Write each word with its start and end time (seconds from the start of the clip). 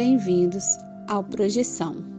bem-vindos 0.00 0.78
ao 1.08 1.22
Projeção. 1.22 2.09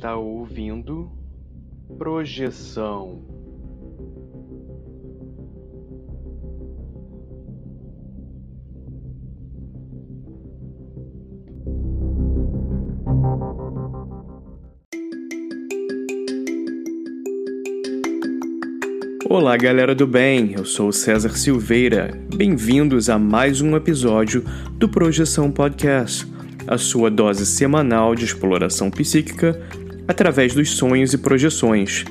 Está 0.00 0.16
ouvindo 0.16 1.10
Projeção. 1.98 3.22
Olá, 19.28 19.54
galera 19.58 19.94
do 19.94 20.06
bem. 20.06 20.54
Eu 20.56 20.64
sou 20.64 20.90
César 20.92 21.36
Silveira. 21.36 22.18
Bem-vindos 22.34 23.10
a 23.10 23.18
mais 23.18 23.60
um 23.60 23.76
episódio 23.76 24.42
do 24.78 24.88
Projeção 24.88 25.52
Podcast, 25.52 26.26
a 26.66 26.78
sua 26.78 27.10
dose 27.10 27.44
semanal 27.44 28.14
de 28.14 28.24
exploração 28.24 28.90
psíquica 28.90 29.60
através 30.10 30.52
dos 30.52 30.72
sonhos 30.72 31.14
e 31.14 31.18
projeções. 31.18 32.04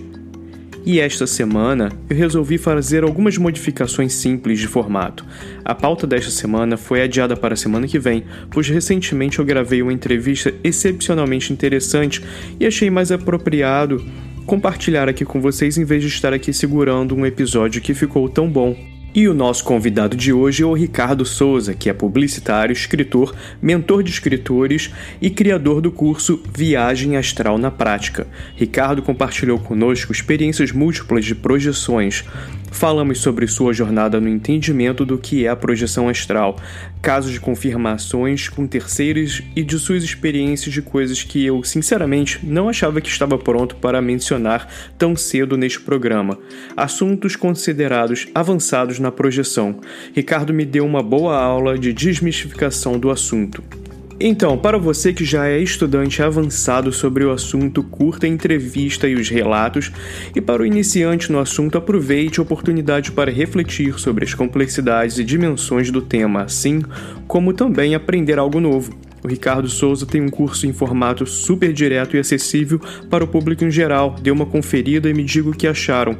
E 0.85 1.01
esta 1.01 1.27
semana 1.27 1.91
eu 2.09 2.15
resolvi 2.15 2.57
fazer 2.57 3.03
algumas 3.03 3.37
modificações 3.37 4.13
simples 4.13 4.57
de 4.57 4.67
formato. 4.67 5.25
A 5.65 5.75
pauta 5.75 6.07
desta 6.07 6.31
semana 6.31 6.77
foi 6.77 7.01
adiada 7.01 7.35
para 7.35 7.55
a 7.55 7.57
semana 7.57 7.87
que 7.87 7.99
vem, 7.99 8.23
pois 8.49 8.69
recentemente 8.69 9.39
eu 9.39 9.45
gravei 9.45 9.81
uma 9.81 9.91
entrevista 9.91 10.53
excepcionalmente 10.63 11.51
interessante 11.51 12.23
e 12.57 12.65
achei 12.65 12.89
mais 12.89 13.11
apropriado 13.11 14.03
compartilhar 14.45 15.09
aqui 15.09 15.25
com 15.25 15.41
vocês 15.41 15.77
em 15.77 15.83
vez 15.83 16.01
de 16.01 16.07
estar 16.07 16.33
aqui 16.33 16.53
segurando 16.53 17.13
um 17.13 17.25
episódio 17.25 17.81
que 17.81 17.93
ficou 17.93 18.29
tão 18.29 18.49
bom. 18.49 18.75
E 19.13 19.27
o 19.27 19.33
nosso 19.33 19.63
convidado 19.63 20.15
de 20.15 20.31
hoje 20.31 20.61
é 20.61 20.65
o 20.67 20.73
Ricardo 20.75 21.25
Souza, 21.25 21.73
que 21.73 21.89
é 21.89 21.93
publicitário, 21.93 22.71
escritor, 22.71 23.35
mentor 23.59 24.03
de 24.03 24.11
escritores 24.11 24.91
e 25.19 25.31
criador 25.31 25.81
do 25.81 25.91
curso 25.91 26.43
Viagem 26.55 27.17
Astral 27.17 27.57
na 27.57 27.71
Prática. 27.71 28.27
Ricardo 28.55 29.01
compartilhou 29.01 29.57
conosco 29.57 30.11
experiências 30.11 30.71
múltiplas 30.71 31.25
de 31.25 31.33
projeções. 31.33 32.23
Falamos 32.71 33.19
sobre 33.19 33.47
sua 33.47 33.73
jornada 33.73 34.19
no 34.21 34.29
entendimento 34.29 35.05
do 35.05 35.17
que 35.17 35.45
é 35.45 35.49
a 35.49 35.55
projeção 35.55 36.07
astral, 36.07 36.57
casos 37.01 37.31
de 37.31 37.39
confirmações 37.39 38.47
com 38.47 38.67
terceiros 38.67 39.41
e 39.55 39.63
de 39.63 39.77
suas 39.79 40.03
experiências 40.03 40.73
de 40.73 40.81
coisas 40.81 41.23
que 41.23 41.45
eu, 41.45 41.63
sinceramente, 41.63 42.39
não 42.43 42.69
achava 42.69 43.01
que 43.01 43.09
estava 43.09 43.37
pronto 43.37 43.75
para 43.75 44.01
mencionar 44.01 44.67
tão 44.97 45.15
cedo 45.15 45.57
neste 45.57 45.81
programa. 45.81 46.37
Assuntos 46.75 47.35
considerados 47.35 48.27
avançados 48.33 48.99
na 48.99 49.11
projeção. 49.11 49.79
Ricardo 50.13 50.53
me 50.53 50.65
deu 50.65 50.85
uma 50.85 51.03
boa 51.03 51.37
aula 51.37 51.77
de 51.77 51.91
desmistificação 51.91 52.99
do 52.99 53.09
assunto. 53.09 53.78
Então, 54.21 54.57
para 54.57 54.77
você 54.77 55.13
que 55.13 55.23
já 55.23 55.47
é 55.47 55.57
estudante 55.59 56.21
avançado 56.21 56.91
sobre 56.91 57.23
o 57.23 57.31
assunto, 57.31 57.81
curta 57.81 58.25
a 58.25 58.29
entrevista 58.29 59.07
e 59.07 59.15
os 59.15 59.29
relatos, 59.29 59.93
e 60.35 60.41
para 60.41 60.61
o 60.61 60.65
iniciante 60.65 61.31
no 61.31 61.39
assunto, 61.39 61.77
aproveite 61.77 62.37
a 62.37 62.43
oportunidade 62.43 63.13
para 63.13 63.31
refletir 63.31 63.97
sobre 63.97 64.25
as 64.25 64.33
complexidades 64.33 65.17
e 65.17 65.23
dimensões 65.23 65.89
do 65.89 66.01
tema, 66.01 66.43
assim 66.43 66.81
como 67.27 67.53
também 67.53 67.95
aprender 67.95 68.37
algo 68.37 68.59
novo. 68.59 68.93
O 69.23 69.27
Ricardo 69.27 69.69
Souza 69.69 70.05
tem 70.05 70.21
um 70.21 70.29
curso 70.29 70.67
em 70.67 70.73
formato 70.73 71.25
super 71.25 71.71
direto 71.71 72.17
e 72.17 72.19
acessível 72.19 72.79
para 73.09 73.23
o 73.23 73.27
público 73.27 73.63
em 73.63 73.71
geral. 73.71 74.15
Dê 74.21 74.31
uma 74.31 74.45
conferida 74.45 75.09
e 75.09 75.13
me 75.13 75.23
diga 75.23 75.49
o 75.49 75.55
que 75.55 75.67
acharam. 75.67 76.17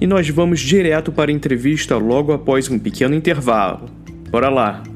E 0.00 0.06
nós 0.06 0.28
vamos 0.28 0.60
direto 0.60 1.12
para 1.12 1.30
a 1.30 1.34
entrevista 1.34 1.96
logo 1.96 2.32
após 2.32 2.68
um 2.68 2.78
pequeno 2.78 3.14
intervalo. 3.14 3.88
Bora 4.30 4.48
lá! 4.48 4.95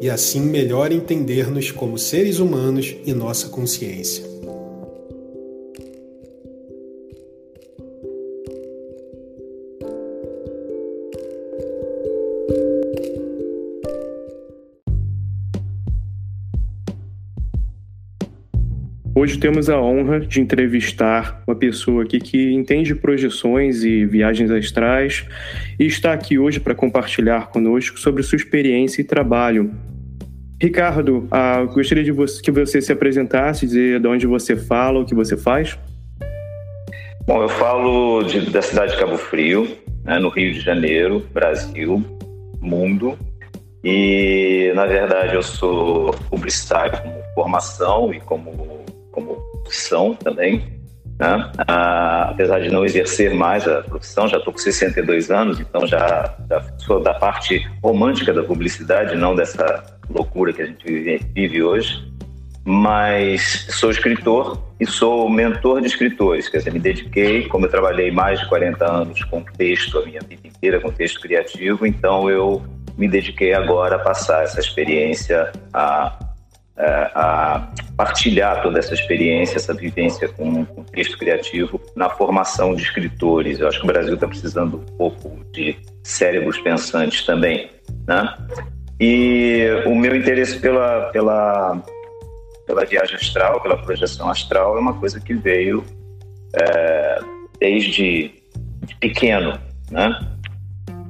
e 0.00 0.08
assim 0.08 0.40
melhor 0.40 0.90
entender-nos 0.90 1.70
como 1.70 1.98
seres 1.98 2.38
humanos 2.38 2.96
e 3.04 3.12
nossa 3.12 3.48
consciência. 3.48 4.24
Hoje 19.20 19.36
temos 19.36 19.68
a 19.68 19.78
honra 19.78 20.18
de 20.18 20.40
entrevistar 20.40 21.42
uma 21.46 21.54
pessoa 21.54 22.04
aqui 22.04 22.18
que 22.18 22.54
entende 22.54 22.94
projeções 22.94 23.84
e 23.84 24.06
viagens 24.06 24.50
astrais 24.50 25.26
e 25.78 25.84
está 25.84 26.14
aqui 26.14 26.38
hoje 26.38 26.58
para 26.58 26.74
compartilhar 26.74 27.48
conosco 27.48 28.00
sobre 28.00 28.22
sua 28.22 28.36
experiência 28.36 29.02
e 29.02 29.04
trabalho 29.04 29.74
Ricardo, 30.58 31.28
ah, 31.30 31.62
gostaria 31.64 32.02
de 32.02 32.10
você, 32.12 32.40
que 32.40 32.50
você 32.50 32.80
se 32.80 32.90
apresentasse, 32.92 33.66
dizer 33.66 34.00
de 34.00 34.08
onde 34.08 34.26
você 34.26 34.56
fala, 34.56 35.00
o 35.00 35.04
que 35.04 35.14
você 35.14 35.36
faz. 35.36 35.78
Bom, 37.26 37.42
eu 37.42 37.48
falo 37.50 38.22
de, 38.22 38.50
da 38.50 38.62
cidade 38.62 38.92
de 38.92 38.98
Cabo 38.98 39.18
Frio, 39.18 39.68
né, 40.02 40.18
no 40.18 40.30
Rio 40.30 40.54
de 40.54 40.60
Janeiro, 40.60 41.26
Brasil, 41.30 42.02
mundo. 42.58 43.18
E, 43.84 44.72
na 44.74 44.86
verdade, 44.86 45.34
eu 45.34 45.42
sou 45.42 46.14
publicitário 46.30 46.98
como 47.02 47.22
formação 47.34 48.12
e 48.12 48.20
como, 48.20 48.79
profissão 49.70 50.14
também. 50.14 50.80
Né? 51.18 51.52
Ah, 51.68 52.30
apesar 52.30 52.60
de 52.60 52.70
não 52.70 52.84
exercer 52.84 53.32
mais 53.32 53.68
a 53.68 53.82
profissão, 53.82 54.26
já 54.26 54.38
estou 54.38 54.52
com 54.52 54.58
62 54.58 55.30
anos, 55.30 55.60
então 55.60 55.86
já, 55.86 56.34
já 56.48 56.62
sou 56.78 57.00
da 57.00 57.14
parte 57.14 57.66
romântica 57.82 58.32
da 58.32 58.42
publicidade, 58.42 59.14
não 59.16 59.36
dessa 59.36 59.84
loucura 60.08 60.52
que 60.52 60.62
a 60.62 60.66
gente 60.66 60.84
vive, 60.84 61.20
vive 61.34 61.62
hoje, 61.62 62.10
mas 62.64 63.66
sou 63.70 63.90
escritor 63.90 64.62
e 64.80 64.86
sou 64.86 65.28
mentor 65.28 65.82
de 65.82 65.88
escritores, 65.88 66.48
quer 66.48 66.58
dizer, 66.58 66.72
me 66.72 66.80
dediquei, 66.80 67.46
como 67.48 67.66
eu 67.66 67.70
trabalhei 67.70 68.10
mais 68.10 68.40
de 68.40 68.48
40 68.48 68.84
anos 68.84 69.22
com 69.24 69.42
texto, 69.42 69.98
a 69.98 70.06
minha 70.06 70.20
vida 70.26 70.46
inteira 70.46 70.80
com 70.80 70.90
texto 70.90 71.20
criativo, 71.20 71.86
então 71.86 72.30
eu 72.30 72.62
me 72.96 73.06
dediquei 73.06 73.52
agora 73.52 73.96
a 73.96 73.98
passar 73.98 74.42
essa 74.42 74.58
experiência 74.58 75.52
a, 75.72 76.18
a 77.14 77.72
partilhar 77.96 78.62
toda 78.62 78.78
essa 78.78 78.94
experiência, 78.94 79.56
essa 79.56 79.74
vivência 79.74 80.28
com, 80.28 80.64
com 80.64 80.82
texto 80.84 81.18
criativo 81.18 81.80
na 81.94 82.08
formação 82.08 82.74
de 82.74 82.82
escritores. 82.82 83.60
Eu 83.60 83.68
acho 83.68 83.78
que 83.78 83.84
o 83.84 83.86
Brasil 83.86 84.14
está 84.14 84.26
precisando 84.26 84.78
um 84.78 84.96
pouco 84.96 85.44
de 85.52 85.76
cérebros 86.02 86.58
pensantes 86.58 87.24
também, 87.24 87.70
né? 88.06 88.34
E 88.98 89.66
o 89.86 89.94
meu 89.94 90.14
interesse 90.14 90.58
pela, 90.58 91.10
pela, 91.10 91.82
pela 92.66 92.84
viagem 92.84 93.16
astral, 93.16 93.60
pela 93.62 93.76
projeção 93.78 94.28
astral, 94.28 94.76
é 94.76 94.80
uma 94.80 94.94
coisa 94.94 95.18
que 95.18 95.34
veio 95.34 95.84
é, 96.54 97.20
desde 97.58 98.30
pequeno, 98.98 99.58
né? 99.90 100.18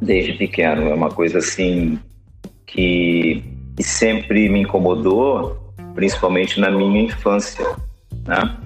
Desde 0.01 0.35
pequeno. 0.35 0.89
É 0.89 0.95
uma 0.95 1.11
coisa 1.11 1.39
assim 1.39 1.99
que, 2.67 3.43
que 3.81 3.83
sempre 3.83 4.47
me 4.51 4.61
incomodou, 4.61 5.73
principalmente 5.95 6.61
na 6.61 6.71
minha 6.71 7.01
infância, 7.01 7.65
né? 8.27 8.59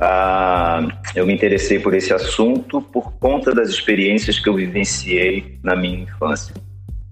Ah, 0.00 0.84
eu 1.14 1.24
me 1.24 1.32
interessei 1.32 1.78
por 1.78 1.94
esse 1.94 2.12
assunto 2.12 2.82
por 2.82 3.12
conta 3.20 3.54
das 3.54 3.68
experiências 3.68 4.38
que 4.40 4.48
eu 4.48 4.54
vivenciei 4.54 5.58
na 5.62 5.76
minha 5.76 6.00
infância. 6.00 6.52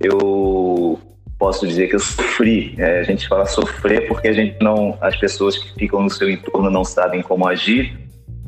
Eu 0.01 1.01
posso 1.39 1.67
dizer 1.69 1.89
que 1.89 1.95
eu 1.95 2.01
sofri. 2.01 2.75
É, 2.79 3.01
a 3.01 3.03
gente 3.05 3.29
fala 3.29 3.47
sofrer 3.47 4.09
porque 4.09 4.27
a 4.27 4.33
gente 4.33 4.57
não, 4.61 4.99
as 5.01 5.17
pessoas 5.17 5.57
que 5.57 5.73
ficam 5.75 6.03
no 6.03 6.11
seu 6.11 6.29
entorno 6.29 6.69
não 6.69 6.85
sabem 6.85 7.23
como 7.23 7.47
agir, 7.47 7.97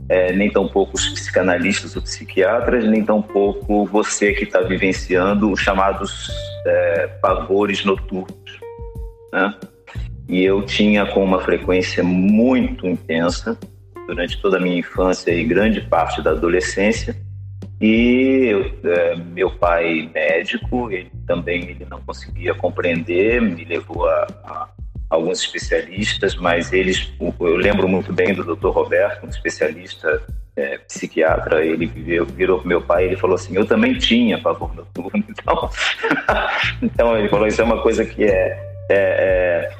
é, 0.09 0.33
nem 0.33 0.51
tampouco 0.51 0.97
os 0.97 1.09
psicanalistas 1.11 1.95
ou 1.95 2.03
psiquiatras, 2.03 2.85
nem 2.85 3.05
tampouco 3.05 3.87
você 3.87 4.33
que 4.33 4.43
está 4.43 4.61
vivenciando 4.61 5.53
os 5.53 5.61
chamados 5.61 6.31
é, 6.67 7.07
pavores 7.21 7.85
noturnos. 7.85 8.48
Né? 9.33 9.55
E 10.29 10.45
eu 10.45 10.63
tinha 10.63 11.07
com 11.07 11.25
uma 11.25 11.41
frequência 11.41 12.03
muito 12.03 12.87
intensa 12.87 13.59
durante 14.07 14.41
toda 14.41 14.57
a 14.57 14.61
minha 14.61 14.79
infância 14.79 15.31
e 15.31 15.45
grande 15.45 15.81
parte 15.81 16.23
da 16.23 16.31
adolescência 16.31 17.17
e 17.81 18.73
é, 18.83 19.15
meu 19.15 19.51
pai 19.51 20.11
médico, 20.13 20.91
ele 20.91 21.11
também 21.27 21.63
ele 21.63 21.87
não 21.89 22.01
conseguia 22.01 22.53
compreender, 22.55 23.41
me 23.41 23.65
levou 23.65 24.09
a, 24.09 24.27
a 24.45 24.69
alguns 25.09 25.41
especialistas, 25.41 26.35
mas 26.35 26.73
eles, 26.73 27.13
eu 27.21 27.57
lembro 27.57 27.89
muito 27.89 28.13
bem 28.13 28.35
do 28.35 28.57
Dr. 28.57 28.69
Roberto, 28.69 29.25
um 29.25 29.29
especialista 29.29 30.23
é, 30.57 30.79
psiquiatra, 30.79 31.65
ele 31.65 31.87
virou, 31.87 32.27
virou 32.27 32.67
meu 32.67 32.83
pai, 32.83 33.05
ele 33.05 33.17
falou 33.17 33.37
assim, 33.37 33.55
eu 33.55 33.65
também 33.65 33.97
tinha 33.97 34.41
pavor 34.41 34.75
noturno, 34.75 35.25
então, 35.31 35.71
então 36.83 37.17
ele 37.17 37.29
falou 37.29 37.47
isso 37.47 37.61
é 37.61 37.65
uma 37.65 37.81
coisa 37.81 38.05
que 38.05 38.25
é, 38.25 38.68
é, 38.89 38.95
é, 38.95 39.71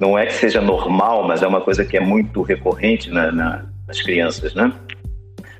não 0.00 0.18
é 0.18 0.26
que 0.26 0.34
seja 0.34 0.60
normal, 0.60 1.26
mas 1.26 1.42
é 1.42 1.46
uma 1.46 1.60
coisa 1.60 1.84
que 1.84 1.96
é 1.96 2.00
muito 2.00 2.42
recorrente 2.42 3.10
na, 3.10 3.30
na, 3.30 3.64
nas 3.86 4.00
crianças, 4.00 4.54
né? 4.54 4.72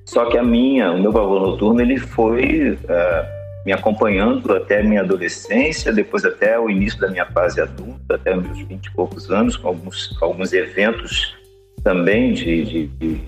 Só 0.05 0.27
que 0.27 0.37
a 0.37 0.43
minha, 0.43 0.93
o 0.93 1.01
meu 1.01 1.13
pavor 1.13 1.41
noturno, 1.41 1.81
ele 1.81 1.99
foi 1.99 2.73
uh, 2.73 3.27
me 3.65 3.73
acompanhando 3.73 4.53
até 4.53 4.81
a 4.81 4.85
minha 4.85 5.01
adolescência, 5.01 5.93
depois 5.93 6.25
até 6.25 6.59
o 6.59 6.69
início 6.69 7.01
da 7.01 7.09
minha 7.09 7.25
fase 7.27 7.61
adulta, 7.61 8.17
até 8.17 8.35
meus 8.37 8.59
vinte 8.59 8.87
e 8.87 8.91
poucos 8.91 9.31
anos, 9.31 9.57
com 9.57 9.69
alguns, 9.69 10.17
alguns 10.21 10.53
eventos 10.53 11.35
também 11.83 12.35
de, 12.35 12.65
de, 12.65 12.87
de 12.87 13.21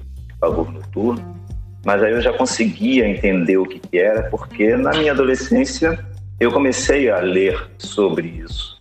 noturno. 0.42 1.36
Mas 1.84 2.02
aí 2.02 2.12
eu 2.12 2.20
já 2.20 2.32
conseguia 2.32 3.08
entender 3.08 3.56
o 3.56 3.64
que, 3.64 3.78
que 3.78 3.98
era, 3.98 4.24
porque 4.24 4.76
na 4.76 4.90
minha 4.90 5.12
adolescência 5.12 5.98
eu 6.38 6.52
comecei 6.52 7.08
a 7.08 7.20
ler 7.20 7.70
sobre 7.78 8.28
isso 8.28 8.75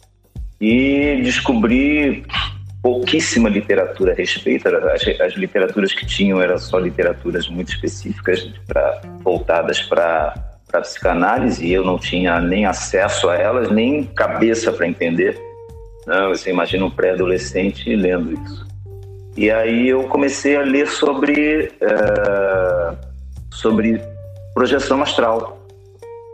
e 0.60 1.22
descobri 1.24 2.26
pouquíssima 2.82 3.50
literatura 3.50 4.12
a 4.12 4.16
respeito. 4.16 4.68
As, 4.68 5.02
as 5.20 5.34
literaturas 5.34 5.94
que 5.94 6.06
tinham 6.06 6.42
eram 6.42 6.58
só 6.58 6.78
literaturas 6.78 7.50
muito 7.50 7.70
específicas, 7.70 8.48
pra, 8.68 9.02
voltadas 9.22 9.82
para 9.82 10.34
a 10.72 10.82
psicanálise, 10.82 11.66
e 11.66 11.74
eu 11.74 11.84
não 11.84 11.98
tinha 11.98 12.40
nem 12.40 12.66
acesso 12.66 13.30
a 13.30 13.36
elas, 13.36 13.72
nem 13.72 14.04
cabeça 14.04 14.72
para 14.72 14.88
entender. 14.88 15.40
Não, 16.06 16.30
você 16.30 16.52
imagina 16.52 16.86
um 16.86 16.92
pré-adolescente 16.92 17.96
lendo 17.96 18.34
isso. 18.34 18.68
E 19.36 19.50
aí 19.50 19.90
eu 19.90 20.04
comecei 20.04 20.56
a 20.56 20.62
ler 20.62 20.88
sobre, 20.88 21.72
uh, 21.82 22.96
sobre 23.52 24.00
projeção 24.54 25.02
astral. 25.02 25.60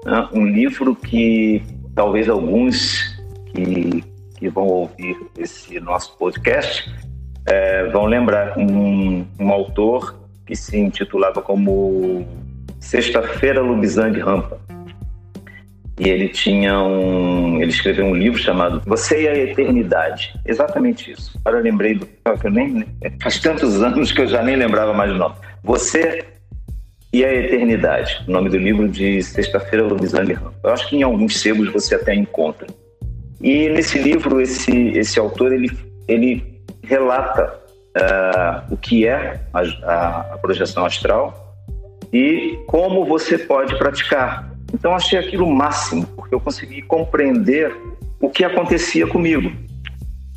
Né? 0.05 0.27
Um 0.33 0.45
livro 0.45 0.93
que 0.95 1.63
talvez 1.95 2.27
alguns 2.27 3.19
que 3.53 4.03
que 4.41 4.49
vão 4.49 4.65
ouvir 4.65 5.15
esse 5.37 5.79
nosso 5.79 6.17
podcast 6.17 6.91
é, 7.45 7.87
vão 7.89 8.05
lembrar 8.05 8.57
um, 8.57 9.23
um 9.39 9.49
autor 9.51 10.19
que 10.47 10.55
se 10.55 10.79
intitulava 10.79 11.43
como 11.43 12.25
Sexta-feira 12.79 13.61
Lubizang 13.61 14.19
Rampa. 14.19 14.59
E 15.99 16.09
ele 16.09 16.27
tinha 16.29 16.81
um. 16.81 17.61
Ele 17.61 17.69
escreveu 17.69 18.05
um 18.05 18.15
livro 18.15 18.39
chamado 18.39 18.81
Você 18.87 19.21
e 19.21 19.27
a 19.27 19.37
Eternidade. 19.37 20.33
Exatamente 20.43 21.11
isso. 21.11 21.39
Agora 21.45 21.59
eu 21.59 21.63
lembrei 21.63 21.93
do. 21.93 22.09
Eu 22.43 22.49
nem, 22.49 22.83
faz 23.21 23.39
tantos 23.39 23.83
anos 23.83 24.11
que 24.11 24.21
eu 24.21 24.27
já 24.27 24.41
nem 24.41 24.55
lembrava 24.55 24.91
mais 24.91 25.11
o 25.11 25.15
nome. 25.15 25.35
Você 25.63 26.25
e 27.13 27.23
a 27.23 27.31
Eternidade. 27.31 28.23
O 28.27 28.31
nome 28.31 28.49
do 28.49 28.57
livro 28.57 28.89
de 28.89 29.21
Sexta-feira 29.21 29.85
Lubizang 29.85 30.33
Rampa. 30.33 30.55
Eu 30.63 30.71
acho 30.71 30.89
que 30.89 30.95
em 30.95 31.03
alguns 31.03 31.39
sebos 31.39 31.71
você 31.71 31.93
até 31.93 32.15
encontra. 32.15 32.65
E 33.43 33.69
nesse 33.69 33.97
livro, 33.97 34.39
esse, 34.39 34.89
esse 34.89 35.19
autor, 35.19 35.51
ele, 35.51 35.71
ele 36.07 36.61
relata 36.83 37.59
uh, 37.97 38.73
o 38.73 38.77
que 38.77 39.07
é 39.07 39.41
a, 39.53 39.61
a, 39.61 40.19
a 40.33 40.37
projeção 40.37 40.85
astral 40.85 41.55
e 42.13 42.59
como 42.67 43.05
você 43.05 43.37
pode 43.37 43.77
praticar. 43.77 44.51
Então, 44.73 44.95
achei 44.95 45.17
aquilo 45.17 45.49
máximo, 45.49 46.05
porque 46.15 46.35
eu 46.35 46.39
consegui 46.39 46.81
compreender 46.81 47.75
o 48.19 48.29
que 48.29 48.43
acontecia 48.43 49.07
comigo 49.07 49.51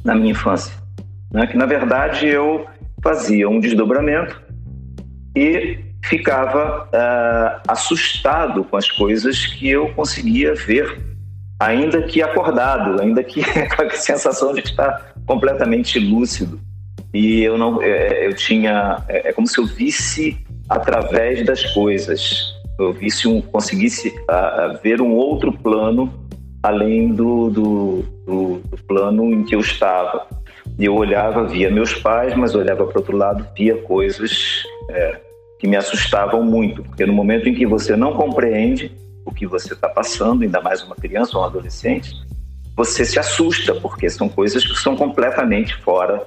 na 0.05 0.15
minha 0.15 0.31
infância. 0.31 0.75
Né? 1.31 1.47
Que, 1.47 1.57
na 1.57 1.67
verdade, 1.67 2.27
eu 2.27 2.67
fazia 3.03 3.49
um 3.49 3.61
desdobramento 3.61 4.41
e 5.37 5.79
ficava 6.05 6.85
uh, 6.87 7.61
assustado 7.69 8.65
com 8.65 8.77
as 8.77 8.91
coisas 8.91 9.47
que 9.47 9.69
eu 9.69 9.89
conseguia 9.91 10.55
ver 10.55 11.14
ainda 11.65 12.03
que 12.03 12.23
acordado, 12.23 13.01
ainda 13.01 13.23
que 13.25 13.43
com 13.77 13.83
a 13.83 13.91
sensação 13.91 14.53
de 14.53 14.61
estar 14.61 15.15
completamente 15.27 15.99
lúcido. 15.99 16.61
E 17.13 17.43
eu 17.43 17.57
não, 17.57 17.81
é, 17.83 18.27
eu 18.27 18.35
tinha, 18.35 19.03
é, 19.09 19.29
é, 19.29 19.33
como 19.33 19.47
se 19.47 19.59
eu 19.59 19.67
visse 19.67 20.37
através 20.69 21.45
das 21.45 21.65
coisas, 21.73 22.55
eu 22.79 22.93
visse 22.93 23.29
um, 23.29 23.41
conseguisse 23.41 24.13
a 24.29 24.79
ver 24.83 25.01
um 25.01 25.13
outro 25.13 25.53
plano 25.53 26.13
além 26.63 27.13
do, 27.13 27.51
do, 27.51 28.05
do, 28.27 28.61
do, 28.65 28.77
plano 28.89 29.33
em 29.33 29.45
que 29.45 29.55
eu 29.55 29.61
estava. 29.61 30.27
E 30.79 30.87
eu 30.87 30.95
olhava, 30.95 31.47
via 31.47 31.71
meus 31.71 31.95
pais, 31.95 32.35
mas 32.35 32.55
olhava 32.55 32.87
para 32.87 32.99
outro 32.99 33.17
lado, 33.17 33.47
via 33.57 33.77
coisas 33.77 34.65
é, 34.91 35.21
que 35.61 35.69
me 35.69 35.77
assustavam 35.77 36.43
muito, 36.43 36.83
porque 36.83 37.07
no 37.07 37.13
momento 37.13 37.49
em 37.49 37.55
que 37.55 37.67
você 37.67 37.95
não 37.95 38.15
compreende, 38.15 38.91
o 39.25 39.33
que 39.33 39.47
você 39.47 39.75
está 39.75 39.89
passando, 39.89 40.43
ainda 40.43 40.61
mais 40.61 40.83
uma 40.83 40.95
criança 40.95 41.37
ou 41.37 41.43
um 41.43 41.47
adolescente, 41.47 42.15
você 42.77 43.05
se 43.05 43.19
assusta, 43.19 43.75
porque 43.75 44.09
são 44.11 44.29
coisas 44.29 44.65
que 44.67 44.77
são 44.77 44.97
completamente 44.97 45.77
fora 45.77 46.27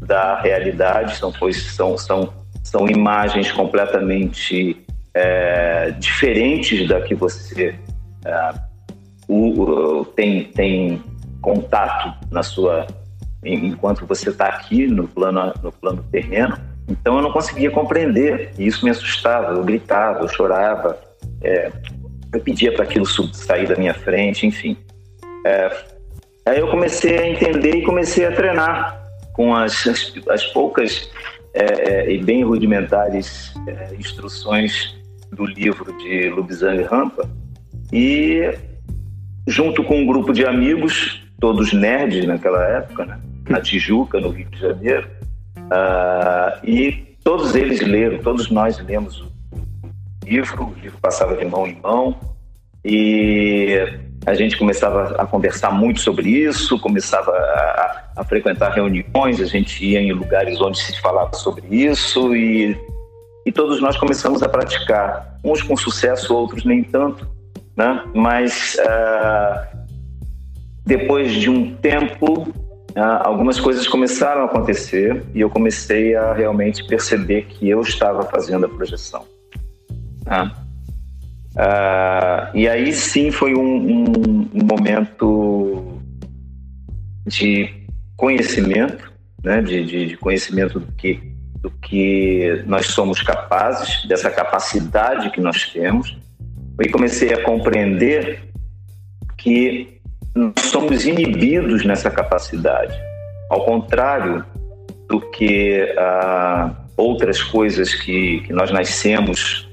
da 0.00 0.40
realidade, 0.40 1.16
são 1.16 1.32
coisas, 1.32 1.62
são, 1.72 1.98
são, 1.98 2.32
são 2.62 2.88
imagens 2.88 3.50
completamente 3.52 4.84
é, 5.12 5.90
diferentes 5.98 6.88
da 6.88 7.00
que 7.00 7.14
você 7.14 7.74
é, 8.24 8.54
o, 9.26 9.62
o, 9.62 10.04
tem, 10.04 10.44
tem 10.44 11.02
contato 11.40 12.14
na 12.30 12.42
sua 12.42 12.86
enquanto 13.44 14.04
você 14.06 14.30
está 14.30 14.46
aqui 14.46 14.86
no 14.86 15.06
plano 15.06 15.52
no 15.62 15.72
plano 15.72 16.04
terreno. 16.10 16.56
Então 16.88 17.16
eu 17.16 17.22
não 17.22 17.30
conseguia 17.30 17.70
compreender 17.70 18.52
e 18.58 18.66
isso 18.66 18.84
me 18.84 18.90
assustava. 18.90 19.52
Eu 19.52 19.64
gritava, 19.64 20.20
eu 20.20 20.28
chorava. 20.28 20.98
É, 21.42 21.70
eu 22.32 22.40
pedia 22.40 22.72
para 22.72 22.84
aquilo 22.84 23.06
sair 23.06 23.66
da 23.66 23.76
minha 23.76 23.94
frente, 23.94 24.46
enfim. 24.46 24.76
É, 25.44 25.84
aí 26.46 26.58
eu 26.58 26.68
comecei 26.68 27.18
a 27.18 27.28
entender 27.28 27.76
e 27.76 27.82
comecei 27.82 28.26
a 28.26 28.32
treinar 28.32 29.02
com 29.32 29.54
as, 29.54 29.86
as, 29.86 30.12
as 30.28 30.46
poucas 30.46 31.10
é, 31.54 31.62
é, 31.62 32.12
e 32.12 32.22
bem 32.22 32.44
rudimentares 32.44 33.54
é, 33.66 33.94
instruções 33.98 34.96
do 35.32 35.44
livro 35.46 35.96
de 35.98 36.28
Lubzang 36.30 36.82
Rampa 36.82 37.28
e 37.92 38.52
junto 39.46 39.82
com 39.82 40.00
um 40.00 40.06
grupo 40.06 40.32
de 40.32 40.44
amigos, 40.44 41.22
todos 41.40 41.72
nerds 41.72 42.26
naquela 42.26 42.62
época, 42.64 43.06
né? 43.06 43.18
na 43.48 43.60
Tijuca, 43.60 44.20
no 44.20 44.28
Rio 44.28 44.46
de 44.50 44.58
Janeiro, 44.58 45.08
uh, 45.56 46.66
e 46.66 47.16
todos 47.24 47.54
eles 47.54 47.80
leram, 47.80 48.18
todos 48.18 48.50
nós 48.50 48.78
lemos 48.80 49.24
livro, 50.28 50.64
o 50.64 50.74
livro 50.80 50.98
passava 51.00 51.36
de 51.36 51.44
mão 51.44 51.66
em 51.66 51.80
mão, 51.80 52.16
e 52.84 53.76
a 54.26 54.34
gente 54.34 54.56
começava 54.56 55.16
a 55.18 55.26
conversar 55.26 55.70
muito 55.70 56.00
sobre 56.00 56.28
isso, 56.28 56.78
começava 56.78 57.30
a, 57.30 58.04
a, 58.16 58.24
frequentar 58.24 58.70
reuniões, 58.72 59.40
a 59.40 59.46
gente 59.46 59.84
ia 59.84 60.00
em 60.00 60.12
lugares 60.12 60.60
onde 60.60 60.78
se 60.78 61.00
falava 61.00 61.34
sobre 61.34 61.66
isso 61.70 62.34
e, 62.34 62.76
e 63.46 63.52
todos 63.52 63.80
nós 63.80 63.96
começamos 63.96 64.42
a 64.42 64.48
praticar, 64.48 65.38
uns 65.44 65.62
com 65.62 65.76
sucesso, 65.76 66.34
outros 66.34 66.64
nem 66.64 66.82
tanto, 66.82 67.26
né? 67.76 68.04
Mas 68.14 68.76
uh, 68.80 69.78
depois 70.84 71.32
de 71.32 71.48
um 71.48 71.74
tempo, 71.76 72.42
uh, 72.42 73.22
algumas 73.24 73.58
coisas 73.58 73.86
começaram 73.86 74.42
a 74.42 74.44
acontecer 74.44 75.22
e 75.34 75.40
eu 75.40 75.48
comecei 75.50 76.14
a 76.14 76.32
realmente 76.32 76.86
perceber 76.86 77.46
que 77.46 77.68
eu 77.68 77.80
estava 77.80 78.24
fazendo 78.24 78.66
a 78.66 78.68
projeção. 78.68 79.24
Né? 80.28 80.52
E 82.54 82.68
aí 82.68 82.92
sim 82.92 83.30
foi 83.30 83.54
um, 83.54 84.04
um, 84.54 84.64
momento 84.64 86.00
de 87.26 87.68
conhecimento, 88.16 89.12
né? 89.42 89.60
de, 89.60 89.84
de, 89.84 90.06
de 90.06 90.16
conhecimento 90.16 90.78
do 90.80 90.92
que, 90.92 91.20
do 91.60 91.70
que 91.70 92.62
nós 92.66 92.86
somos 92.86 93.22
capazes, 93.22 94.06
dessa 94.06 94.30
capacidade 94.30 95.30
que 95.30 95.40
nós 95.40 95.66
temos. 95.66 96.16
E 96.80 96.88
comecei 96.88 97.32
a 97.32 97.42
compreender 97.42 98.40
que 99.36 100.00
nós 100.34 100.66
somos 100.66 101.06
inibidos 101.06 101.84
nessa 101.84 102.10
capacidade. 102.10 102.96
Ao 103.50 103.64
contrário 103.64 104.44
do 105.08 105.20
que 105.30 105.82
uh, 105.96 106.76
outras 106.96 107.42
coisas 107.42 107.94
que, 107.94 108.40
que 108.40 108.52
nós 108.52 108.70
nascemos 108.70 109.67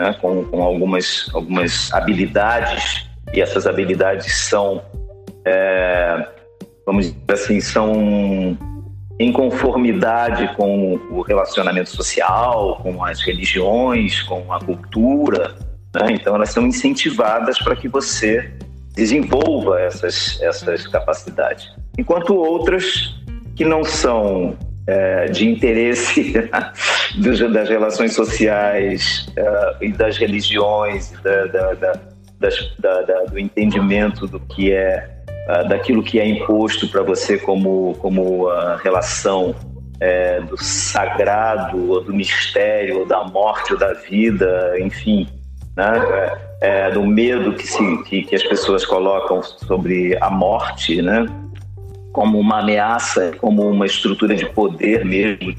né, 0.00 0.16
com, 0.18 0.44
com 0.46 0.62
algumas, 0.62 1.30
algumas 1.34 1.92
habilidades, 1.92 3.06
e 3.34 3.40
essas 3.40 3.66
habilidades 3.66 4.34
são, 4.48 4.82
é, 5.44 6.26
vamos 6.86 7.12
dizer 7.12 7.32
assim, 7.32 7.60
são 7.60 8.58
em 9.18 9.30
conformidade 9.30 10.56
com 10.56 10.94
o 11.10 11.20
relacionamento 11.20 11.90
social, 11.90 12.80
com 12.82 13.04
as 13.04 13.20
religiões, 13.20 14.22
com 14.22 14.50
a 14.50 14.58
cultura. 14.58 15.54
Né? 15.94 16.12
Então, 16.12 16.34
elas 16.34 16.48
são 16.48 16.66
incentivadas 16.66 17.58
para 17.58 17.76
que 17.76 17.86
você 17.86 18.50
desenvolva 18.94 19.78
essas, 19.80 20.40
essas 20.40 20.86
capacidades. 20.86 21.70
Enquanto 21.98 22.34
outras 22.34 23.14
que 23.54 23.64
não 23.66 23.84
são 23.84 24.56
é, 24.90 25.26
de 25.26 25.48
interesse 25.48 26.32
das 27.16 27.68
relações 27.68 28.12
sociais 28.12 29.28
uh, 29.38 29.84
e 29.84 29.92
das 29.92 30.18
religiões, 30.18 31.12
da, 31.22 31.46
da, 31.46 31.74
da, 32.78 33.24
do 33.30 33.38
entendimento 33.38 34.26
do 34.26 34.40
que 34.40 34.72
é, 34.72 35.08
uh, 35.48 35.68
daquilo 35.68 36.02
que 36.02 36.18
é 36.18 36.26
imposto 36.26 36.88
para 36.88 37.02
você 37.02 37.38
como, 37.38 37.94
como 38.00 38.48
uh, 38.48 38.76
relação 38.82 39.54
é, 40.00 40.40
do 40.40 40.56
sagrado, 40.56 41.88
ou 41.88 42.02
do 42.02 42.12
mistério, 42.12 43.00
ou 43.00 43.06
da 43.06 43.22
morte, 43.22 43.74
ou 43.74 43.78
da 43.78 43.92
vida, 43.92 44.74
enfim, 44.80 45.28
né? 45.76 46.36
É, 46.62 46.90
do 46.90 47.06
medo 47.06 47.54
que, 47.54 47.66
se, 47.66 48.02
que, 48.04 48.22
que 48.22 48.34
as 48.34 48.42
pessoas 48.42 48.84
colocam 48.84 49.42
sobre 49.42 50.16
a 50.20 50.28
morte, 50.28 51.00
né? 51.00 51.26
Como 52.12 52.38
uma 52.38 52.60
ameaça, 52.60 53.32
como 53.38 53.68
uma 53.68 53.86
estrutura 53.86 54.34
de 54.34 54.46
poder 54.46 55.04
mesmo. 55.04 55.54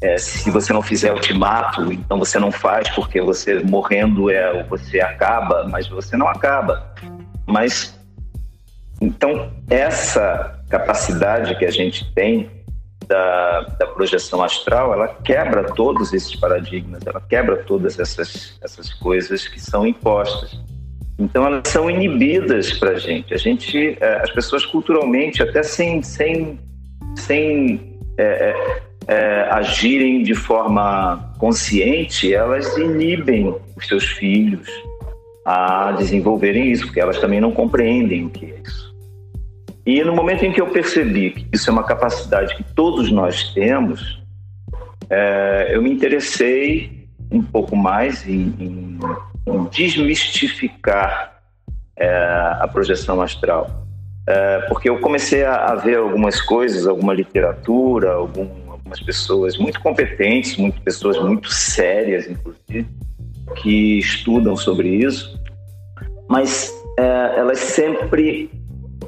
É, 0.00 0.18
se 0.18 0.50
você 0.50 0.72
não 0.72 0.82
fizer 0.82 1.12
ultimato, 1.12 1.92
então 1.92 2.18
você 2.18 2.38
não 2.38 2.52
faz 2.52 2.88
porque 2.90 3.20
você 3.20 3.60
morrendo 3.60 4.30
é 4.30 4.62
você 4.64 5.00
acaba, 5.00 5.66
mas 5.68 5.88
você 5.88 6.16
não 6.16 6.28
acaba. 6.28 6.94
Mas 7.46 7.98
então 9.00 9.52
essa 9.68 10.60
capacidade 10.68 11.56
que 11.56 11.64
a 11.64 11.70
gente 11.70 12.12
tem 12.12 12.50
da, 13.06 13.60
da 13.78 13.86
projeção 13.86 14.42
astral, 14.42 14.92
ela 14.92 15.08
quebra 15.08 15.64
todos 15.72 16.12
esses 16.12 16.34
paradigmas, 16.36 17.06
ela 17.06 17.20
quebra 17.20 17.58
todas 17.64 17.98
essas 17.98 18.58
essas 18.62 18.92
coisas 18.94 19.46
que 19.46 19.60
são 19.60 19.86
impostas. 19.86 20.58
Então 21.18 21.46
elas 21.46 21.68
são 21.68 21.88
inibidas 21.88 22.72
para 22.72 22.90
a 22.90 22.98
gente. 22.98 23.32
A 23.32 23.36
gente, 23.36 23.96
é, 24.00 24.20
as 24.22 24.30
pessoas 24.30 24.64
culturalmente, 24.66 25.42
até 25.42 25.62
sem, 25.62 26.02
sem, 26.02 26.58
sem 27.16 27.98
é, 28.18 28.24
é, 28.24 28.82
é, 29.06 29.48
agirem 29.50 30.22
de 30.22 30.34
forma 30.34 31.32
consciente, 31.38 32.34
elas 32.34 32.76
inibem 32.76 33.54
os 33.76 33.86
seus 33.86 34.04
filhos 34.04 34.68
a 35.44 35.92
desenvolverem 35.92 36.72
isso, 36.72 36.86
porque 36.86 37.00
elas 37.00 37.18
também 37.20 37.40
não 37.40 37.52
compreendem 37.52 38.24
o 38.24 38.30
que 38.30 38.46
é 38.46 38.60
isso. 38.64 38.94
E 39.86 40.02
no 40.02 40.14
momento 40.14 40.44
em 40.44 40.52
que 40.52 40.60
eu 40.60 40.68
percebi 40.68 41.30
que 41.30 41.46
isso 41.52 41.68
é 41.68 41.72
uma 41.72 41.84
capacidade 41.84 42.56
que 42.56 42.64
todos 42.74 43.12
nós 43.12 43.52
temos, 43.52 44.22
é, 45.10 45.70
eu 45.72 45.82
me 45.82 45.92
interessei 45.92 47.06
um 47.30 47.42
pouco 47.42 47.76
mais 47.76 48.26
em, 48.26 48.54
em 48.58 48.98
desmistificar 49.70 51.34
é, 51.96 52.08
a 52.60 52.68
projeção 52.68 53.20
astral. 53.20 53.84
É, 54.26 54.60
porque 54.68 54.88
eu 54.88 54.98
comecei 55.00 55.44
a, 55.44 55.54
a, 55.66 55.74
ver 55.74 55.98
algumas 55.98 56.40
coisas, 56.40 56.86
alguma 56.86 57.12
literatura, 57.12 58.12
algum, 58.14 58.48
algumas 58.70 59.00
pessoas 59.00 59.58
muito 59.58 59.80
competentes, 59.80 60.56
muitas 60.56 60.80
pessoas 60.80 61.18
muito 61.18 61.52
sérias, 61.52 62.26
inclusive, 62.26 62.88
que 63.56 63.98
estudam 63.98 64.56
sobre 64.56 64.88
isso, 64.88 65.38
mas 66.28 66.72
é, 66.98 67.38
elas 67.38 67.58
sempre 67.58 68.50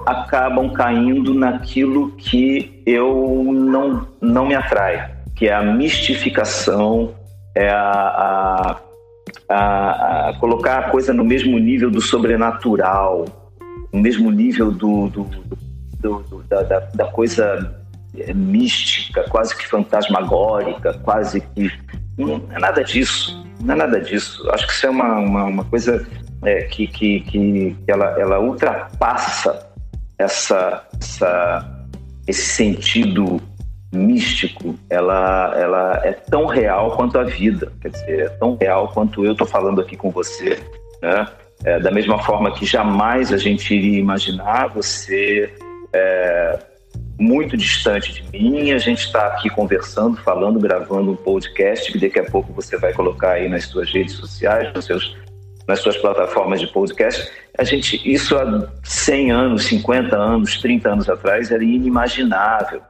acabam 0.04 0.70
caindo 0.72 1.32
naquilo 1.32 2.12
que 2.12 2.82
eu 2.84 3.42
não, 3.52 4.06
não 4.20 4.46
me 4.46 4.54
atrai, 4.54 5.14
que 5.34 5.48
é 5.48 5.54
a 5.54 5.62
mistificação, 5.62 7.14
é 7.54 7.70
a, 7.70 7.80
a 7.80 8.85
a, 9.48 10.28
a, 10.30 10.34
colocar 10.38 10.78
a 10.78 10.90
coisa 10.90 11.12
no 11.12 11.24
mesmo 11.24 11.58
nível 11.58 11.90
do 11.90 12.00
sobrenatural, 12.00 13.24
no 13.92 14.00
mesmo 14.00 14.30
nível 14.30 14.70
do, 14.70 15.08
do, 15.08 15.24
do, 16.00 16.18
do 16.22 16.42
da, 16.44 16.62
da, 16.62 17.04
coisa 17.06 17.82
é, 18.16 18.32
mística, 18.32 19.24
quase 19.28 19.56
que 19.56 19.66
fantasmagórica, 19.66 20.94
quase 21.02 21.40
que. 21.40 21.70
Não 22.18 22.42
é 22.50 22.58
nada 22.58 22.82
disso, 22.82 23.44
não 23.60 23.74
é 23.74 23.76
nada 23.76 24.00
disso. 24.00 24.48
Acho 24.50 24.66
que 24.66 24.72
isso 24.72 24.86
é 24.86 24.90
uma, 24.90 25.18
uma, 25.18 25.44
uma 25.44 25.64
coisa 25.64 26.06
é, 26.42 26.62
que, 26.62 26.86
que, 26.86 27.20
que 27.20 27.76
ela, 27.86 28.18
ela 28.18 28.40
ultrapassa 28.40 29.70
essa, 30.18 30.86
essa, 30.98 31.86
esse 32.26 32.46
sentido 32.46 33.40
místico, 33.96 34.74
ela, 34.88 35.54
ela 35.56 36.00
é 36.04 36.12
tão 36.12 36.46
real 36.46 36.94
quanto 36.96 37.18
a 37.18 37.24
vida, 37.24 37.72
quer 37.80 37.88
dizer, 37.88 38.20
é 38.20 38.28
tão 38.28 38.56
real 38.56 38.88
quanto 38.88 39.24
eu 39.24 39.32
estou 39.32 39.46
falando 39.46 39.80
aqui 39.80 39.96
com 39.96 40.10
você, 40.10 40.58
né? 41.02 41.26
É, 41.64 41.80
da 41.80 41.90
mesma 41.90 42.22
forma 42.22 42.52
que 42.52 42.66
jamais 42.66 43.32
a 43.32 43.38
gente 43.38 43.74
iria 43.74 43.98
imaginar 43.98 44.68
você 44.68 45.52
é, 45.92 46.58
muito 47.18 47.56
distante 47.56 48.12
de 48.12 48.30
mim, 48.30 48.72
a 48.72 48.78
gente 48.78 49.00
está 49.00 49.26
aqui 49.28 49.48
conversando, 49.48 50.18
falando, 50.18 50.60
gravando 50.60 51.12
um 51.12 51.16
podcast 51.16 51.90
que 51.90 51.98
daqui 51.98 52.18
a 52.18 52.24
pouco 52.24 52.52
você 52.52 52.76
vai 52.76 52.92
colocar 52.92 53.32
aí 53.32 53.48
nas 53.48 53.64
suas 53.64 53.90
redes 53.90 54.14
sociais, 54.14 54.72
nos 54.74 54.84
seus, 54.84 55.16
nas 55.66 55.80
suas 55.80 55.96
plataformas 55.96 56.60
de 56.60 56.66
podcast. 56.66 57.30
A 57.58 57.64
gente, 57.64 58.00
isso 58.04 58.36
há 58.36 58.70
100 58.84 59.32
anos, 59.32 59.64
50 59.64 60.14
anos, 60.14 60.60
30 60.60 60.88
anos 60.90 61.08
atrás 61.08 61.50
era 61.50 61.64
inimaginável 61.64 62.82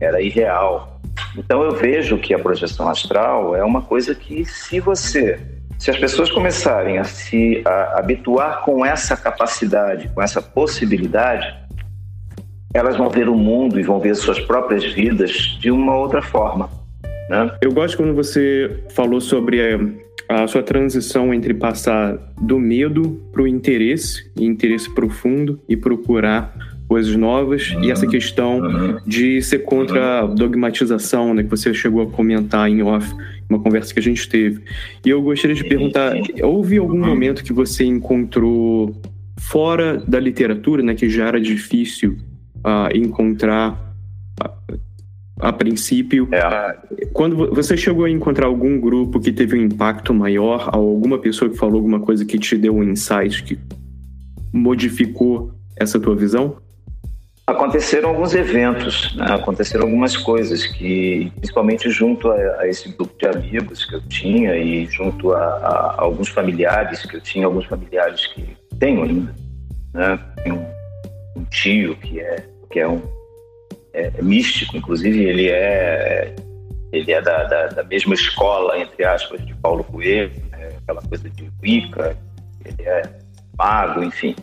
era 0.00 0.20
irreal. 0.20 1.00
Então 1.36 1.62
eu 1.62 1.72
vejo 1.72 2.18
que 2.18 2.34
a 2.34 2.38
projeção 2.38 2.88
astral 2.88 3.54
é 3.54 3.62
uma 3.62 3.82
coisa 3.82 4.14
que 4.14 4.44
se 4.44 4.80
você, 4.80 5.38
se 5.78 5.90
as 5.90 5.98
pessoas 5.98 6.30
começarem 6.30 6.98
a 6.98 7.04
se 7.04 7.62
a, 7.64 7.98
habituar 7.98 8.62
com 8.62 8.84
essa 8.84 9.16
capacidade, 9.16 10.08
com 10.14 10.22
essa 10.22 10.40
possibilidade, 10.40 11.54
elas 12.72 12.96
vão 12.96 13.08
ver 13.08 13.28
o 13.28 13.34
mundo 13.34 13.78
e 13.78 13.82
vão 13.82 13.98
ver 13.98 14.14
suas 14.14 14.38
próprias 14.38 14.84
vidas 14.84 15.58
de 15.60 15.70
uma 15.70 15.96
outra 15.96 16.22
forma. 16.22 16.70
Né? 17.28 17.50
Eu 17.60 17.72
gosto 17.72 17.96
quando 17.96 18.14
você 18.14 18.84
falou 18.90 19.20
sobre 19.20 19.60
a, 20.28 20.42
a 20.42 20.46
sua 20.46 20.62
transição 20.62 21.34
entre 21.34 21.54
passar 21.54 22.16
do 22.40 22.58
medo 22.58 23.20
para 23.32 23.42
o 23.42 23.46
interesse, 23.46 24.30
interesse 24.36 24.92
profundo 24.94 25.60
e 25.68 25.76
procurar 25.76 26.52
coisas 26.90 27.14
novas 27.14 27.70
uhum. 27.70 27.84
e 27.84 27.90
essa 27.92 28.04
questão 28.04 28.58
uhum. 28.58 28.98
de 29.06 29.40
ser 29.42 29.60
contra 29.60 30.22
a 30.22 30.26
dogmatização, 30.26 31.32
né, 31.32 31.44
que 31.44 31.48
você 31.48 31.72
chegou 31.72 32.02
a 32.02 32.10
comentar 32.10 32.68
em 32.68 32.82
off, 32.82 33.08
uma 33.48 33.60
conversa 33.60 33.94
que 33.94 34.00
a 34.00 34.02
gente 34.02 34.28
teve. 34.28 34.60
E 35.06 35.08
eu 35.08 35.22
gostaria 35.22 35.54
de 35.54 35.62
perguntar, 35.62 36.16
houve 36.42 36.78
algum 36.78 36.98
momento 36.98 37.44
que 37.44 37.52
você 37.52 37.84
encontrou 37.84 39.00
fora 39.38 39.98
da 39.98 40.18
literatura, 40.18 40.82
né, 40.82 40.96
que 40.96 41.08
já 41.08 41.28
era 41.28 41.40
difícil 41.40 42.18
uh, 42.56 42.92
encontrar 42.92 43.94
a 45.38 45.52
princípio. 45.52 46.28
É. 46.32 46.76
Quando 47.12 47.54
você 47.54 47.76
chegou 47.76 48.04
a 48.04 48.10
encontrar 48.10 48.46
algum 48.46 48.80
grupo 48.80 49.20
que 49.20 49.30
teve 49.30 49.56
um 49.56 49.62
impacto 49.62 50.12
maior, 50.12 50.68
alguma 50.72 51.20
pessoa 51.20 51.48
que 51.48 51.56
falou 51.56 51.76
alguma 51.76 52.00
coisa 52.00 52.24
que 52.24 52.36
te 52.36 52.58
deu 52.58 52.74
um 52.74 52.82
insight 52.82 53.44
que 53.44 53.56
modificou 54.52 55.54
essa 55.76 56.00
tua 56.00 56.16
visão? 56.16 56.56
Aconteceram 57.50 58.10
alguns 58.10 58.32
eventos, 58.32 59.12
né? 59.16 59.26
aconteceram 59.28 59.84
algumas 59.84 60.16
coisas 60.16 60.64
que, 60.66 61.32
principalmente 61.36 61.90
junto 61.90 62.30
a, 62.30 62.60
a, 62.60 62.68
esse 62.68 62.88
grupo 62.90 63.12
de 63.18 63.26
amigos 63.26 63.84
que 63.84 63.96
eu 63.96 64.00
tinha 64.02 64.54
e 64.56 64.86
junto 64.86 65.32
a, 65.32 65.40
a, 65.40 65.94
alguns 65.98 66.28
familiares 66.28 67.04
que 67.04 67.16
eu 67.16 67.20
tinha, 67.20 67.46
alguns 67.46 67.66
familiares 67.66 68.28
que 68.28 68.56
tenho 68.78 69.02
ainda, 69.02 69.34
né? 69.92 70.18
Tem 70.44 70.52
um, 70.52 70.64
um 71.36 71.44
tio 71.44 71.96
que 71.96 72.20
é 72.20 72.36
que 72.70 72.78
é 72.78 72.86
um 72.86 73.02
é, 73.92 74.12
é 74.16 74.22
místico, 74.22 74.76
inclusive 74.76 75.24
ele 75.24 75.48
é 75.48 76.32
ele 76.92 77.12
é 77.12 77.20
da, 77.20 77.44
da, 77.44 77.66
da, 77.66 77.82
mesma 77.82 78.14
escola 78.14 78.78
entre 78.78 79.04
aspas 79.04 79.44
de 79.44 79.52
Paulo 79.56 79.82
Coelho, 79.82 80.30
né? 80.52 80.68
aquela 80.82 81.02
coisa 81.02 81.28
de 81.28 81.50
Wicca, 81.60 82.16
ele 82.64 82.88
é 82.88 83.02
mago, 83.58 84.04
enfim 84.04 84.36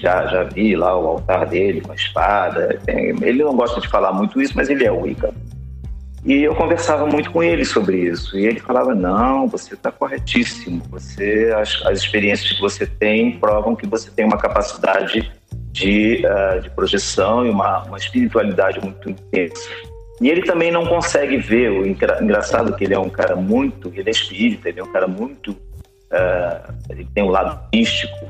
já, 0.00 0.26
já 0.26 0.44
vi 0.44 0.74
lá 0.74 0.98
o 0.98 1.06
altar 1.06 1.46
dele 1.46 1.80
com 1.80 1.92
a 1.92 1.94
espada. 1.94 2.78
ele 2.86 3.44
não 3.44 3.54
gosta 3.54 3.80
de 3.80 3.88
falar 3.88 4.12
muito 4.12 4.40
isso, 4.40 4.54
mas 4.56 4.70
ele 4.70 4.84
é 4.84 4.90
Wicca. 4.90 5.32
E 6.24 6.42
eu 6.42 6.54
conversava 6.54 7.06
muito 7.06 7.30
com 7.30 7.42
ele 7.42 7.64
sobre 7.64 7.98
isso. 7.98 8.38
E 8.38 8.46
ele 8.46 8.60
falava: 8.60 8.94
Não, 8.94 9.46
você 9.46 9.74
está 9.74 9.90
corretíssimo. 9.90 10.82
Você, 10.90 11.52
as, 11.56 11.80
as, 11.86 11.98
experiências 11.98 12.52
que 12.52 12.60
você 12.60 12.86
tem 12.86 13.38
provam 13.38 13.74
que 13.74 13.86
você 13.86 14.10
tem 14.10 14.24
uma 14.24 14.36
capacidade 14.36 15.30
de, 15.72 16.22
uh, 16.26 16.60
de 16.60 16.70
projeção 16.70 17.46
e 17.46 17.50
uma, 17.50 17.84
uma 17.84 17.96
espiritualidade 17.96 18.80
muito 18.80 19.08
intensa. 19.08 19.68
E 20.20 20.28
ele 20.28 20.42
também 20.42 20.70
não 20.70 20.84
consegue 20.84 21.38
ver. 21.38 21.70
O 21.70 21.86
engraçado 21.86 22.74
que 22.76 22.84
ele 22.84 22.94
é 22.94 22.98
um 22.98 23.08
cara 23.08 23.34
muito. 23.34 23.90
Ele 23.94 24.08
é 24.08 24.12
espírita, 24.12 24.68
ele 24.68 24.80
é 24.80 24.82
um 24.82 24.92
cara 24.92 25.06
muito. 25.06 25.52
Uh, 25.52 26.74
ele 26.90 27.08
tem 27.14 27.24
um 27.24 27.30
lado 27.30 27.58
místico, 27.72 28.26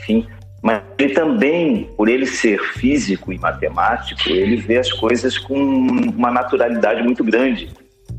enfim 0.00 0.26
mas 0.64 0.80
ele 0.98 1.12
também, 1.12 1.90
por 1.94 2.08
ele 2.08 2.24
ser 2.24 2.58
físico 2.58 3.30
e 3.30 3.38
matemático, 3.38 4.30
ele 4.30 4.56
vê 4.56 4.78
as 4.78 4.90
coisas 4.90 5.36
com 5.36 5.54
uma 5.54 6.30
naturalidade 6.30 7.02
muito 7.02 7.22
grande. 7.22 7.68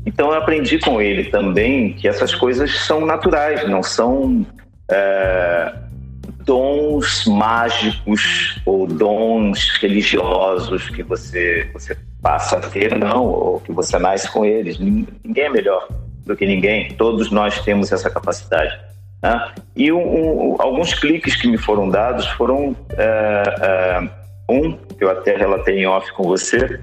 Então 0.06 0.28
eu 0.28 0.34
aprendi 0.34 0.78
com 0.78 1.02
ele 1.02 1.24
também 1.24 1.94
que 1.94 2.06
essas 2.06 2.32
coisas 2.32 2.72
são 2.86 3.04
naturais, 3.04 3.68
não 3.68 3.82
são 3.82 4.46
é, 4.88 5.74
dons 6.44 7.26
mágicos 7.26 8.60
ou 8.64 8.86
dons 8.86 9.76
religiosos 9.80 10.88
que 10.90 11.02
você, 11.02 11.68
você 11.72 11.96
passa 12.22 12.58
a 12.58 12.60
ter, 12.60 12.96
não, 12.96 13.24
ou 13.24 13.58
que 13.58 13.72
você 13.72 13.98
nasce 13.98 14.30
com 14.30 14.44
eles. 14.44 14.78
Ninguém 14.78 15.46
é 15.46 15.50
melhor 15.50 15.88
do 16.24 16.36
que 16.36 16.46
ninguém, 16.46 16.92
todos 16.92 17.28
nós 17.32 17.58
temos 17.64 17.90
essa 17.90 18.08
capacidade. 18.08 18.86
Né? 19.26 19.54
E 19.74 19.92
um, 19.92 19.98
um, 19.98 20.56
alguns 20.60 20.94
cliques 20.94 21.34
que 21.34 21.48
me 21.48 21.58
foram 21.58 21.88
dados 21.88 22.26
foram 22.28 22.76
é, 22.96 23.42
é, 23.60 24.10
um 24.48 24.72
que 24.72 25.02
eu 25.02 25.10
até 25.10 25.36
relatei 25.36 25.80
em 25.80 25.86
off 25.86 26.12
com 26.12 26.22
você 26.22 26.80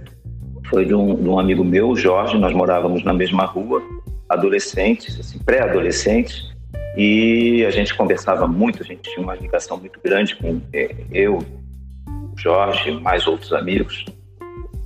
foi 0.69 0.85
de 0.85 0.93
um, 0.93 1.15
de 1.15 1.29
um 1.29 1.39
amigo 1.39 1.63
meu, 1.63 1.95
Jorge. 1.95 2.37
Nós 2.37 2.53
morávamos 2.53 3.03
na 3.03 3.13
mesma 3.13 3.45
rua, 3.45 3.81
adolescentes, 4.27 5.19
assim, 5.19 5.39
pré-adolescentes, 5.39 6.51
e 6.97 7.63
a 7.65 7.71
gente 7.71 7.95
conversava 7.95 8.47
muito. 8.47 8.83
A 8.83 8.85
gente 8.85 9.01
tinha 9.03 9.23
uma 9.23 9.35
ligação 9.35 9.77
muito 9.77 9.99
grande 10.03 10.35
com 10.35 10.59
é, 10.73 10.93
eu, 11.11 11.39
Jorge, 12.35 12.91
mais 12.91 13.25
outros 13.25 13.53
amigos. 13.53 14.03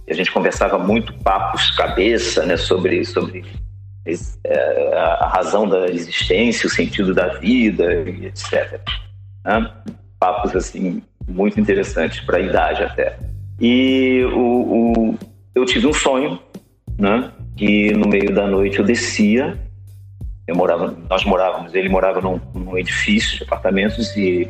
E 0.07 0.11
a 0.11 0.15
gente 0.15 0.31
conversava 0.31 0.77
muito 0.77 1.13
papos 1.23 1.71
cabeça, 1.71 2.45
né, 2.45 2.55
sobre 2.55 3.03
sobre 3.03 3.43
a 4.93 5.27
razão 5.27 5.67
da 5.67 5.87
existência, 5.87 6.67
o 6.67 6.69
sentido 6.69 7.13
da 7.13 7.27
vida, 7.39 7.85
etc. 8.21 8.79
Né? 9.45 9.71
Papos 10.19 10.55
assim 10.55 11.01
muito 11.27 11.59
interessantes 11.59 12.21
para 12.21 12.37
a 12.37 12.41
idade 12.41 12.83
até. 12.83 13.17
E 13.59 14.23
o, 14.33 14.39
o, 14.39 15.17
eu 15.53 15.65
tive 15.65 15.87
um 15.87 15.93
sonho, 15.93 16.39
né? 16.97 17.31
Que 17.55 17.91
no 17.91 18.07
meio 18.07 18.33
da 18.33 18.47
noite 18.47 18.79
eu 18.79 18.85
descia. 18.85 19.57
Eu 20.47 20.55
morava, 20.55 20.95
nós 21.09 21.25
morávamos, 21.25 21.73
ele 21.73 21.89
morava 21.89 22.21
num, 22.21 22.39
num 22.53 22.77
edifício 22.77 23.37
de 23.37 23.43
apartamentos 23.43 24.15
e, 24.15 24.49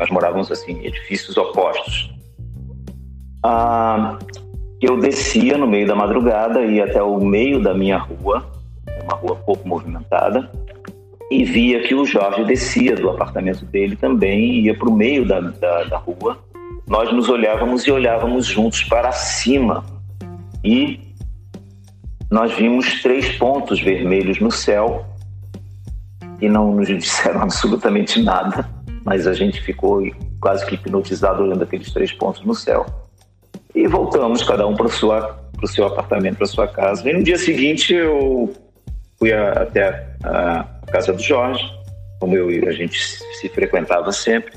nós 0.00 0.08
morávamos 0.08 0.50
assim 0.50 0.82
edifícios 0.82 1.36
opostos. 1.36 2.10
Ah, 3.44 4.18
eu 4.80 4.98
descia 4.98 5.58
no 5.58 5.66
meio 5.66 5.86
da 5.86 5.94
madrugada, 5.94 6.64
ia 6.64 6.84
até 6.84 7.02
o 7.02 7.18
meio 7.20 7.62
da 7.62 7.74
minha 7.74 7.98
rua, 7.98 8.46
uma 9.04 9.14
rua 9.14 9.36
pouco 9.36 9.68
movimentada, 9.68 10.50
e 11.30 11.44
via 11.44 11.82
que 11.82 11.94
o 11.94 12.04
Jorge 12.04 12.44
descia 12.44 12.96
do 12.96 13.10
apartamento 13.10 13.64
dele 13.64 13.94
também, 13.94 14.60
ia 14.60 14.76
para 14.76 14.88
o 14.88 14.96
meio 14.96 15.26
da, 15.26 15.40
da, 15.40 15.84
da 15.84 15.96
rua. 15.98 16.38
Nós 16.88 17.12
nos 17.12 17.28
olhávamos 17.28 17.86
e 17.86 17.92
olhávamos 17.92 18.46
juntos 18.46 18.82
para 18.84 19.12
cima. 19.12 19.84
E 20.64 20.98
nós 22.30 22.52
vimos 22.54 23.00
três 23.02 23.36
pontos 23.38 23.80
vermelhos 23.80 24.40
no 24.40 24.50
céu 24.50 25.04
e 26.40 26.48
não 26.48 26.72
nos 26.72 26.88
disseram 26.98 27.42
absolutamente 27.42 28.20
nada, 28.20 28.68
mas 29.04 29.26
a 29.26 29.32
gente 29.32 29.60
ficou 29.60 30.02
quase 30.40 30.66
que 30.66 30.74
hipnotizado 30.74 31.42
olhando 31.42 31.62
aqueles 31.62 31.92
três 31.92 32.12
pontos 32.12 32.44
no 32.44 32.54
céu. 32.54 32.86
E 33.74 33.86
voltamos, 33.86 34.42
cada 34.42 34.66
um 34.66 34.74
para 34.74 34.86
o 34.86 35.66
seu 35.66 35.86
apartamento, 35.86 36.38
para 36.38 36.46
sua 36.46 36.66
casa. 36.66 37.08
E 37.08 37.12
no 37.12 37.22
dia 37.22 37.38
seguinte 37.38 37.94
eu 37.94 38.52
fui 39.18 39.32
a, 39.32 39.52
até 39.52 40.06
a, 40.24 40.60
a, 40.60 40.64
casa 40.90 41.12
do 41.12 41.22
Jorge, 41.22 41.62
como 42.18 42.36
eu 42.36 42.68
a 42.68 42.72
gente 42.72 42.98
se 42.98 43.48
frequentava 43.48 44.10
sempre. 44.10 44.52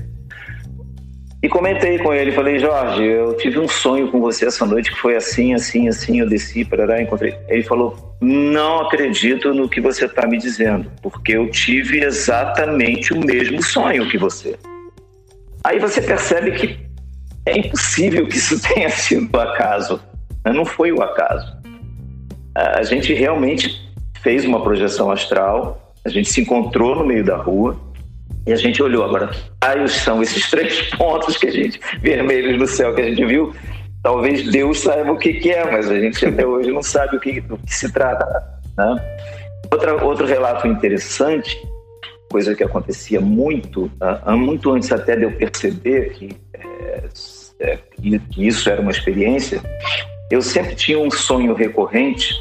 E 1.44 1.50
comentei 1.50 2.00
com 2.00 2.14
ele, 2.14 2.32
falei, 2.32 2.58
Jorge, 2.58 3.04
eu 3.04 3.36
tive 3.36 3.60
um 3.60 3.68
sonho 3.68 4.10
com 4.10 4.22
você 4.22 4.46
essa 4.46 4.66
noite 4.66 4.90
que 4.90 4.98
foi 4.98 5.18
assim, 5.18 5.54
assim, 5.54 5.90
assim, 5.90 6.22
eu 6.22 6.30
desci, 6.30 6.64
parará, 6.64 7.02
encontrei. 7.02 7.38
Ele 7.50 7.64
falou, 7.64 8.16
não 8.22 8.80
acredito 8.84 9.54
no 9.54 9.68
que 9.68 9.82
você 9.82 10.06
está 10.06 10.26
me 10.26 10.38
dizendo, 10.38 10.90
porque 11.02 11.34
eu 11.34 11.52
tive 11.52 12.02
exatamente 12.02 13.14
o 13.14 13.20
mesmo 13.20 13.62
sonho 13.62 14.10
que 14.10 14.18
você. 14.18 14.56
Aí 15.66 15.80
você 15.80 16.02
percebe 16.02 16.52
que 16.52 16.80
é 17.46 17.58
impossível 17.58 18.28
que 18.28 18.38
isso 18.38 18.62
tenha 18.74 18.90
sido 18.90 19.40
acaso. 19.40 20.02
Né? 20.46 20.54
Não 20.54 20.66
foi 20.66 20.92
o 20.92 21.02
acaso. 21.02 21.56
A 22.56 22.84
gente 22.84 23.14
realmente 23.14 23.82
fez 24.22 24.46
uma 24.46 24.62
projeção 24.62 25.10
astral, 25.10 25.94
a 26.06 26.10
gente 26.10 26.30
se 26.30 26.42
encontrou 26.42 26.96
no 26.96 27.06
meio 27.06 27.24
da 27.24 27.36
rua 27.36 27.78
e 28.46 28.54
a 28.54 28.56
gente 28.56 28.82
olhou. 28.82 29.04
Agora, 29.04 29.32
quais 29.62 29.92
são 29.92 30.22
esses 30.22 30.50
três 30.52 30.90
pontos 30.92 31.38
que 31.38 31.48
a 31.48 31.52
gente, 31.52 31.80
vermelhos 32.02 32.60
no 32.60 32.68
céu 32.68 32.94
que 32.94 33.02
a 33.02 33.06
gente 33.06 33.26
viu? 33.26 33.54
Talvez 34.04 34.52
Deus 34.52 34.80
saiba 34.80 35.14
o 35.14 35.18
que, 35.18 35.34
que 35.36 35.50
é, 35.50 35.70
mas 35.72 35.90
a 35.90 35.98
gente 35.98 36.26
até 36.26 36.46
hoje 36.46 36.72
não 36.72 36.84
sabe 36.84 37.16
o 37.16 37.20
que, 37.20 37.40
do 37.42 37.58
que 37.58 37.74
se 37.74 37.92
trata. 37.92 38.26
Né? 38.78 38.96
Outra, 39.72 40.04
outro 40.04 40.26
relato 40.26 40.68
interessante, 40.68 41.58
coisa 42.34 42.56
que 42.56 42.64
acontecia 42.64 43.22
muito, 43.22 43.92
uh, 44.02 44.36
muito 44.36 44.72
antes 44.72 44.92
até 44.92 45.16
de 45.16 45.22
eu 45.22 45.32
perceber 45.34 46.10
que 46.14 46.36
é, 47.60 47.78
que 48.32 48.48
isso 48.48 48.70
era 48.70 48.82
uma 48.82 48.92
experiência, 48.92 49.62
eu 50.32 50.42
sempre 50.42 50.76
tinha 50.76 51.00
um 51.00 51.12
sonho 51.12 51.54
recorrente 51.54 52.34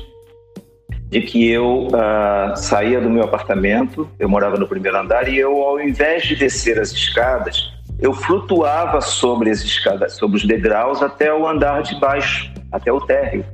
de 1.11 1.21
que 1.21 1.51
eu 1.51 1.89
uh, 1.89 2.57
saía 2.57 3.01
do 3.01 3.11
meu 3.11 3.23
apartamento, 3.23 4.09
eu 4.19 4.29
morava 4.31 4.57
no 4.57 4.67
primeiro 4.67 4.97
andar, 4.97 5.29
e 5.29 5.39
eu, 5.39 5.63
ao 5.63 5.79
invés 5.79 6.23
de 6.23 6.35
descer 6.35 6.81
as 6.81 6.91
escadas, 6.91 7.71
eu 8.01 8.15
flutuava 8.15 9.03
sobre 9.03 9.51
as 9.51 9.61
escadas, 9.61 10.15
sobre 10.15 10.39
os 10.39 10.45
degraus 10.45 11.03
até 11.03 11.33
o 11.33 11.47
andar 11.47 11.83
de 11.83 12.01
baixo, 12.01 12.51
até 12.73 12.91
o 12.91 13.01
térreo. 13.01 13.45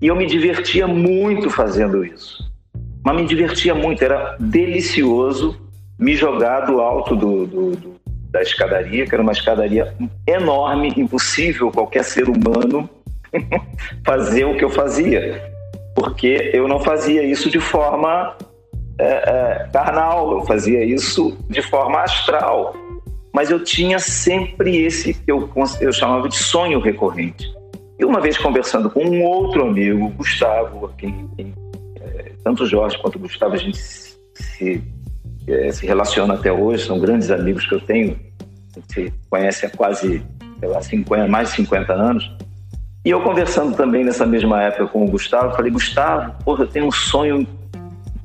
E 0.00 0.06
eu 0.06 0.16
me 0.16 0.26
divertia 0.26 0.86
muito 0.86 1.50
fazendo 1.50 2.02
isso. 2.02 2.50
Mas 3.04 3.14
me 3.14 3.26
divertia 3.26 3.74
muito, 3.74 4.02
era 4.02 4.36
delicioso 4.40 5.65
me 5.98 6.14
jogar 6.14 6.60
do 6.60 6.80
alto 6.80 7.16
do, 7.16 7.46
do, 7.46 7.70
do 7.72 7.96
da 8.30 8.42
escadaria, 8.42 9.06
que 9.06 9.14
era 9.14 9.22
uma 9.22 9.32
escadaria 9.32 9.94
enorme, 10.26 10.92
impossível 10.96 11.70
qualquer 11.70 12.04
ser 12.04 12.28
humano 12.28 12.88
fazer 14.04 14.44
o 14.44 14.56
que 14.56 14.64
eu 14.64 14.70
fazia, 14.70 15.50
porque 15.94 16.50
eu 16.52 16.68
não 16.68 16.80
fazia 16.80 17.22
isso 17.22 17.48
de 17.48 17.60
forma 17.60 18.36
é, 18.98 19.06
é, 19.06 19.68
carnal, 19.72 20.32
eu 20.32 20.44
fazia 20.44 20.84
isso 20.84 21.36
de 21.48 21.62
forma 21.62 22.00
astral. 22.00 22.74
Mas 23.32 23.50
eu 23.50 23.62
tinha 23.62 23.98
sempre 23.98 24.84
esse 24.84 25.12
que 25.12 25.30
eu, 25.30 25.50
eu 25.80 25.92
chamava 25.92 26.28
de 26.28 26.36
sonho 26.36 26.80
recorrente. 26.80 27.46
E 27.98 28.04
uma 28.04 28.20
vez 28.20 28.36
conversando 28.38 28.90
com 28.90 29.04
um 29.04 29.22
outro 29.22 29.62
amigo, 29.62 30.08
Gustavo, 30.10 30.90
quem, 30.98 31.28
quem 31.36 31.54
é, 32.00 32.32
tanto 32.44 32.66
Jorge 32.66 32.98
quanto 32.98 33.18
Gustavo, 33.18 33.54
a 33.54 33.58
gente 33.58 33.78
se, 33.78 34.82
é, 35.46 35.70
se 35.72 35.86
relaciona 35.86 36.34
até 36.34 36.52
hoje, 36.52 36.84
são 36.84 36.98
grandes 36.98 37.30
amigos 37.30 37.66
que 37.66 37.74
eu 37.74 37.80
tenho, 37.80 38.18
se 38.88 39.12
conhece 39.30 39.66
há 39.66 39.70
quase 39.70 40.22
sei 40.58 40.68
lá, 40.68 40.82
50, 40.82 41.28
mais 41.28 41.50
de 41.50 41.56
50 41.56 41.92
anos. 41.92 42.30
E 43.04 43.10
eu 43.10 43.20
conversando 43.22 43.76
também 43.76 44.04
nessa 44.04 44.26
mesma 44.26 44.62
época 44.62 44.88
com 44.88 45.04
o 45.04 45.08
Gustavo, 45.08 45.54
falei, 45.54 45.70
Gustavo, 45.70 46.34
porra, 46.44 46.64
eu 46.64 46.68
tenho 46.68 46.86
um 46.86 46.92
sonho 46.92 47.46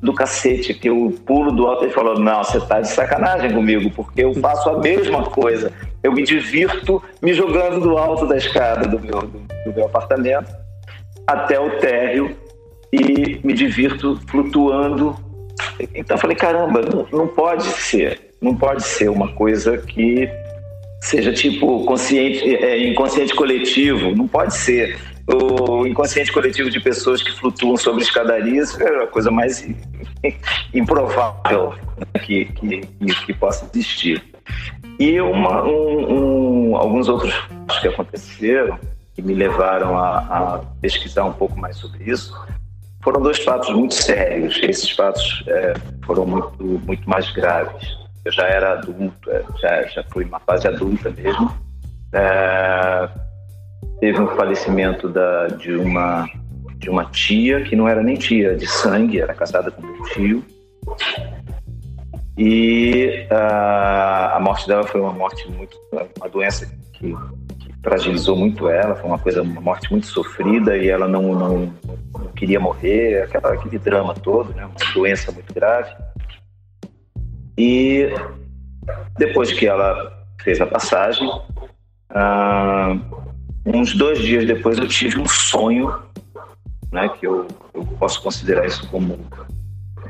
do 0.02 0.12
cacete, 0.12 0.74
que 0.74 0.88
eu 0.88 1.16
pulo 1.24 1.52
do 1.52 1.66
alto 1.66 1.86
e 1.86 1.90
falou: 1.90 2.18
Não, 2.18 2.42
você 2.42 2.60
tá 2.60 2.80
de 2.80 2.88
sacanagem 2.88 3.52
comigo, 3.52 3.88
porque 3.94 4.24
eu 4.24 4.34
faço 4.34 4.68
a 4.68 4.78
mesma 4.80 5.22
coisa. 5.22 5.72
Eu 6.02 6.12
me 6.12 6.24
divirto 6.24 7.00
me 7.22 7.32
jogando 7.32 7.80
do 7.80 7.96
alto 7.96 8.26
da 8.26 8.36
escada 8.36 8.88
do 8.88 8.98
meu, 8.98 9.20
do, 9.20 9.38
do 9.64 9.72
meu 9.72 9.86
apartamento 9.86 10.50
até 11.24 11.60
o 11.60 11.78
térreo 11.78 12.36
e 12.92 13.40
me 13.44 13.52
divirto 13.52 14.20
flutuando. 14.26 15.16
Então 15.94 16.16
eu 16.16 16.20
falei: 16.20 16.36
Caramba, 16.36 16.82
não, 16.82 17.06
não 17.12 17.26
pode 17.26 17.64
ser, 17.64 18.34
não 18.40 18.54
pode 18.54 18.82
ser 18.84 19.08
uma 19.08 19.32
coisa 19.32 19.78
que 19.78 20.28
seja 21.00 21.32
tipo 21.32 21.84
consciente, 21.84 22.56
é, 22.56 22.88
inconsciente 22.88 23.34
coletivo, 23.34 24.14
não 24.14 24.28
pode 24.28 24.54
ser 24.54 24.98
o 25.26 25.86
inconsciente 25.86 26.32
coletivo 26.32 26.70
de 26.70 26.80
pessoas 26.80 27.22
que 27.22 27.32
flutuam 27.32 27.76
sobre 27.76 28.02
escadarias 28.02 28.78
é 28.80 29.02
a 29.02 29.06
coisa 29.06 29.30
mais 29.30 29.66
improvável 30.74 31.74
que, 32.24 32.46
que, 32.46 32.80
que, 33.26 33.34
possa 33.34 33.68
existir. 33.72 34.22
E 34.98 35.20
uma, 35.20 35.64
um, 35.64 36.70
um, 36.70 36.76
alguns 36.76 37.08
outros 37.08 37.34
que 37.80 37.88
aconteceram, 37.88 38.78
que 39.14 39.22
me 39.22 39.34
levaram 39.34 39.96
a, 39.96 40.18
a, 40.18 40.58
pesquisar 40.80 41.24
um 41.24 41.32
pouco 41.32 41.58
mais 41.58 41.76
sobre 41.76 42.10
isso, 42.10 42.34
foram 43.02 43.20
dois 43.20 43.38
fatos 43.38 43.70
muito 43.70 43.94
sérios. 43.94 44.58
Esses 44.62 44.90
fatos 44.90 45.44
é, 45.46 45.74
foram 46.04 46.26
muito, 46.26 46.64
muito 46.86 47.08
mais 47.08 47.30
graves. 47.32 47.96
Eu 48.24 48.32
já 48.32 48.46
era 48.46 48.74
adulto, 48.74 49.30
é, 49.30 49.42
já, 49.60 49.82
já 49.88 50.04
fui 50.12 50.24
uma 50.24 50.40
fase 50.40 50.68
adulta 50.68 51.10
mesmo. 51.10 51.52
É, 52.12 53.08
teve 54.00 54.20
um 54.20 54.28
falecimento 54.28 55.08
da, 55.08 55.48
de, 55.48 55.74
uma, 55.74 56.28
de 56.76 56.88
uma 56.88 57.04
tia, 57.06 57.62
que 57.62 57.74
não 57.74 57.88
era 57.88 58.02
nem 58.02 58.16
tia 58.16 58.56
de 58.56 58.66
sangue, 58.66 59.20
era 59.20 59.34
casada 59.34 59.70
com 59.70 59.82
meu 59.82 60.02
tio. 60.04 60.44
E 62.38 63.26
uh, 63.30 64.36
a 64.36 64.38
morte 64.40 64.66
dela 64.66 64.84
foi 64.84 65.00
uma 65.00 65.12
morte 65.12 65.48
muito. 65.50 65.76
uma 66.16 66.28
doença 66.28 66.66
que, 66.94 67.14
fragilizou 67.82 68.36
muito 68.36 68.68
ela, 68.68 68.94
foi 68.94 69.08
uma 69.08 69.18
coisa, 69.18 69.42
uma 69.42 69.60
morte 69.60 69.90
muito 69.90 70.06
sofrida 70.06 70.76
e 70.76 70.88
ela 70.88 71.08
não, 71.08 71.34
não, 71.34 71.74
não 72.12 72.28
queria 72.36 72.60
morrer, 72.60 73.22
aquela, 73.22 73.54
aquele 73.54 73.78
drama 73.78 74.14
todo, 74.14 74.54
né? 74.54 74.64
uma 74.64 74.92
doença 74.94 75.32
muito 75.32 75.52
grave. 75.52 75.94
E 77.58 78.08
depois 79.18 79.52
que 79.52 79.66
ela 79.66 80.24
fez 80.40 80.60
a 80.60 80.66
passagem, 80.66 81.28
uh, 81.28 83.22
Uns 83.64 83.94
dois 83.94 84.18
dias 84.18 84.44
depois 84.44 84.76
eu 84.76 84.88
tive 84.88 85.20
um 85.20 85.26
sonho, 85.26 85.96
né, 86.90 87.08
que 87.08 87.26
eu, 87.26 87.46
eu 87.72 87.84
posso 87.98 88.20
considerar 88.20 88.66
isso 88.66 88.88
como 88.88 89.20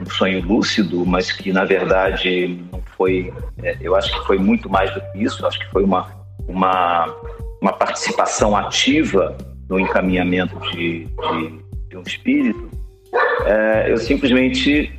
um 0.01 0.07
sonho 0.07 0.43
lúcido, 0.43 1.05
mas 1.05 1.31
que 1.31 1.53
na 1.53 1.65
verdade 1.65 2.59
não 2.73 2.81
foi. 2.97 3.33
É, 3.63 3.77
eu 3.81 3.95
acho 3.95 4.11
que 4.11 4.27
foi 4.27 4.39
muito 4.39 4.71
mais 4.71 4.93
do 4.95 5.01
que 5.01 5.23
isso. 5.23 5.47
Acho 5.47 5.59
que 5.59 5.71
foi 5.71 5.85
uma 5.85 6.11
uma, 6.49 7.15
uma 7.63 7.73
participação 7.73 8.57
ativa 8.57 9.37
no 9.69 9.79
encaminhamento 9.79 10.59
de, 10.73 11.05
de, 11.07 11.65
de 11.89 11.97
um 11.97 12.03
espírito. 12.03 12.69
É, 13.47 13.93
eu 13.93 13.97
simplesmente 13.99 14.93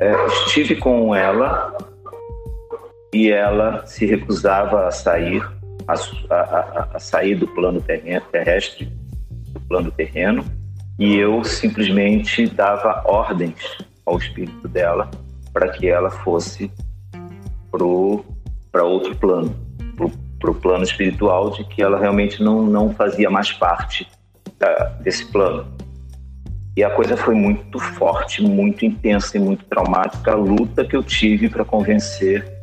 é, 0.00 0.26
estive 0.26 0.74
com 0.74 1.14
ela 1.14 1.76
e 3.14 3.30
ela 3.30 3.86
se 3.86 4.04
recusava 4.04 4.88
a 4.88 4.90
sair 4.90 5.48
a, 5.86 5.94
a, 6.34 6.88
a 6.94 6.98
sair 6.98 7.36
do 7.36 7.46
plano 7.46 7.80
terrestre, 7.80 8.90
do 9.50 9.60
plano 9.60 9.90
terreno, 9.92 10.44
e 10.98 11.16
eu 11.16 11.44
simplesmente 11.44 12.48
dava 12.48 13.02
ordens 13.04 13.78
ao 14.04 14.18
espírito 14.18 14.66
dela 14.66 15.08
para 15.52 15.68
que 15.68 15.88
ela 15.88 16.10
fosse 16.10 16.70
para 17.70 18.84
outro 18.84 19.14
plano, 19.16 19.54
para 20.42 20.50
o 20.50 20.54
plano 20.54 20.82
espiritual, 20.82 21.50
de 21.50 21.64
que 21.64 21.80
ela 21.80 21.98
realmente 21.98 22.42
não, 22.42 22.66
não 22.66 22.92
fazia 22.92 23.30
mais 23.30 23.52
parte 23.52 24.06
da, 24.58 24.92
desse 25.00 25.24
plano. 25.26 25.66
E 26.76 26.82
a 26.82 26.90
coisa 26.90 27.16
foi 27.16 27.34
muito 27.34 27.78
forte, 27.78 28.42
muito 28.42 28.84
intensa 28.84 29.36
e 29.36 29.40
muito 29.40 29.64
traumática, 29.66 30.32
a 30.32 30.34
luta 30.34 30.84
que 30.84 30.96
eu 30.96 31.02
tive 31.02 31.48
para 31.48 31.64
convencer 31.64 32.60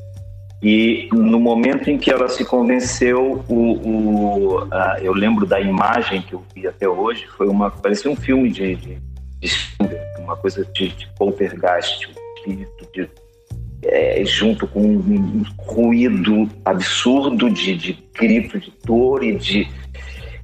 e 0.62 1.08
no 1.14 1.40
momento 1.40 1.90
em 1.90 1.98
que 1.98 2.12
ela 2.12 2.28
se 2.28 2.44
convenceu, 2.44 3.46
o, 3.48 3.56
o 3.56 4.68
eu 5.02 5.14
lembro 5.14 5.46
da 5.46 5.60
imagem 5.60 6.22
que 6.22 6.34
eu 6.34 6.44
vi 6.54 6.68
até 6.68 6.88
hoje, 6.88 7.26
foi 7.28 7.48
uma 7.48 7.72
parecia 7.72 8.12
um 8.12 8.16
filme 8.16 8.50
de, 8.50 8.76
de, 8.76 9.02
de 9.40 10.22
uma 10.22 10.36
coisa 10.36 10.66
de, 10.66 10.90
de 10.90 11.08
poltergeist, 11.18 12.08
um 12.08 12.12
espírito 12.36 12.88
de, 12.94 13.10
é, 13.84 14.24
junto 14.26 14.68
com 14.68 14.82
um 14.82 15.44
ruído 15.58 16.50
absurdo 16.66 17.50
de, 17.50 17.76
de 17.76 18.04
grito 18.14 18.60
de 18.60 18.74
dor 18.86 19.24
e 19.24 19.36
de, 19.38 19.68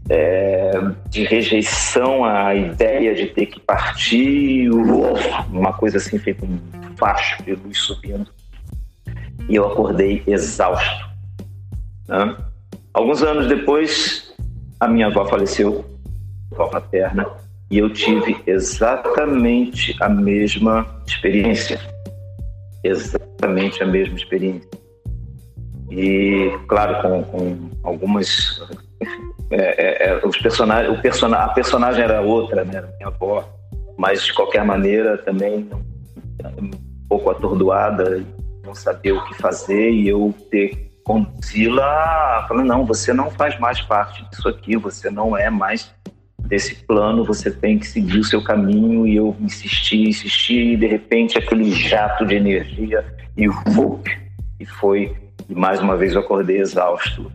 é, 0.09 0.71
de 1.09 1.23
rejeição 1.25 2.23
à 2.23 2.55
ideia 2.55 3.13
de 3.13 3.27
ter 3.27 3.47
que 3.47 3.59
partir, 3.59 4.69
uma 5.51 5.73
coisa 5.73 5.97
assim 5.97 6.17
feita 6.17 6.45
um 6.45 6.59
facho 6.95 7.43
de 7.43 7.53
luz 7.53 7.77
subindo 7.79 8.29
e 9.49 9.55
eu 9.55 9.67
acordei 9.67 10.23
exausto. 10.27 11.05
Né? 12.07 12.37
Alguns 12.93 13.23
anos 13.23 13.47
depois, 13.47 14.33
a 14.79 14.87
minha 14.87 15.07
avó 15.07 15.25
faleceu, 15.25 15.85
avó 16.51 16.67
paterna, 16.67 17.27
e 17.69 17.77
eu 17.77 17.89
tive 17.91 18.37
exatamente 18.45 19.95
a 20.01 20.07
mesma 20.07 21.01
experiência. 21.05 21.79
Exatamente 22.85 23.81
a 23.81 23.85
mesma 23.87 24.15
experiência. 24.15 24.69
E, 25.89 26.51
claro, 26.67 27.01
com, 27.01 27.23
com 27.23 27.69
algumas. 27.83 28.61
É, 29.51 30.07
é, 30.07 30.09
é 30.09 30.25
os 30.25 30.37
personagens, 30.37 30.97
o 30.97 31.01
person, 31.01 31.33
a 31.33 31.49
personagem 31.49 32.03
era 32.03 32.21
outra, 32.21 32.63
né? 32.63 32.83
Minha 32.97 33.07
avó, 33.07 33.47
mas 33.97 34.23
de 34.23 34.33
qualquer 34.33 34.63
maneira 34.63 35.17
também 35.19 35.69
um 36.61 36.71
pouco 37.07 37.29
atordoada 37.29 38.23
não 38.63 38.73
saber 38.73 39.13
o 39.13 39.23
que 39.25 39.35
fazer 39.35 39.91
e 39.91 40.07
eu 40.09 40.33
ter 40.49 40.91
conduzi-la 41.03 42.45
falando, 42.47 42.67
não, 42.67 42.85
você 42.85 43.13
não 43.13 43.29
faz 43.29 43.59
mais 43.59 43.79
parte 43.81 44.27
disso 44.29 44.49
aqui, 44.49 44.75
você 44.75 45.09
não 45.09 45.37
é 45.37 45.49
mais 45.49 45.93
desse 46.45 46.75
plano, 46.75 47.23
você 47.23 47.49
tem 47.51 47.77
que 47.79 47.87
seguir 47.87 48.19
o 48.19 48.23
seu 48.23 48.43
caminho 48.43 49.07
e 49.07 49.15
eu 49.15 49.35
insisti, 49.39 50.07
insisti 50.07 50.73
e 50.73 50.77
de 50.77 50.87
repente 50.87 51.37
aquele 51.37 51.71
jato 51.71 52.25
de 52.25 52.35
energia 52.35 53.03
e 53.35 53.47
vup, 53.47 54.07
e 54.59 54.65
foi, 54.65 55.13
e 55.49 55.55
mais 55.55 55.79
uma 55.81 55.97
vez 55.97 56.13
eu 56.13 56.21
acordei 56.21 56.59
exausto. 56.59 57.31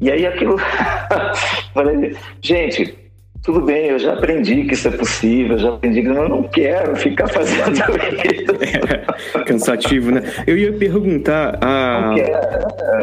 E 0.00 0.10
aí 0.10 0.26
aquilo, 0.26 0.56
gente, 2.42 2.96
tudo 3.42 3.60
bem, 3.62 3.86
eu 3.86 3.98
já 3.98 4.14
aprendi 4.14 4.64
que 4.64 4.74
isso 4.74 4.88
é 4.88 4.90
possível, 4.90 5.58
já 5.58 5.70
aprendi 5.70 6.02
que 6.02 6.08
eu 6.08 6.28
não 6.28 6.42
quero 6.42 6.96
ficar 6.96 7.28
fazendo 7.32 7.72
isso. 7.72 8.52
É, 8.62 9.42
cansativo, 9.44 10.10
né? 10.10 10.22
Eu 10.46 10.56
ia 10.56 10.72
perguntar 10.72 11.58
a 11.62 12.14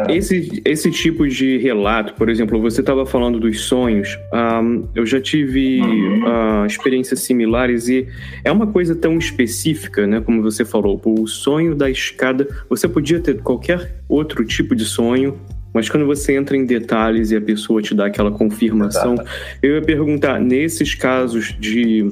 esse, 0.08 0.62
esse 0.64 0.90
tipo 0.90 1.26
de 1.26 1.58
relato, 1.58 2.14
por 2.14 2.28
exemplo, 2.28 2.60
você 2.60 2.80
estava 2.80 3.04
falando 3.06 3.40
dos 3.40 3.62
sonhos, 3.62 4.18
um, 4.32 4.84
eu 4.94 5.04
já 5.06 5.20
tive 5.20 5.80
uhum. 5.80 6.62
uh, 6.62 6.66
experiências 6.66 7.20
similares 7.20 7.88
e 7.88 8.06
é 8.44 8.52
uma 8.52 8.66
coisa 8.66 8.94
tão 8.94 9.18
específica, 9.18 10.06
né? 10.06 10.20
Como 10.20 10.42
você 10.42 10.64
falou, 10.64 11.00
o 11.04 11.26
sonho 11.26 11.74
da 11.74 11.90
escada, 11.90 12.46
você 12.68 12.88
podia 12.88 13.20
ter 13.20 13.40
qualquer 13.40 13.96
outro 14.08 14.44
tipo 14.44 14.74
de 14.74 14.84
sonho 14.84 15.38
mas 15.76 15.90
quando 15.90 16.06
você 16.06 16.34
entra 16.34 16.56
em 16.56 16.64
detalhes 16.64 17.30
e 17.30 17.36
a 17.36 17.40
pessoa 17.40 17.82
te 17.82 17.94
dá 17.94 18.06
aquela 18.06 18.30
confirmação, 18.30 19.12
Exato. 19.12 19.30
eu 19.62 19.74
ia 19.74 19.82
perguntar, 19.82 20.40
nesses 20.40 20.94
casos 20.94 21.54
de 21.60 22.10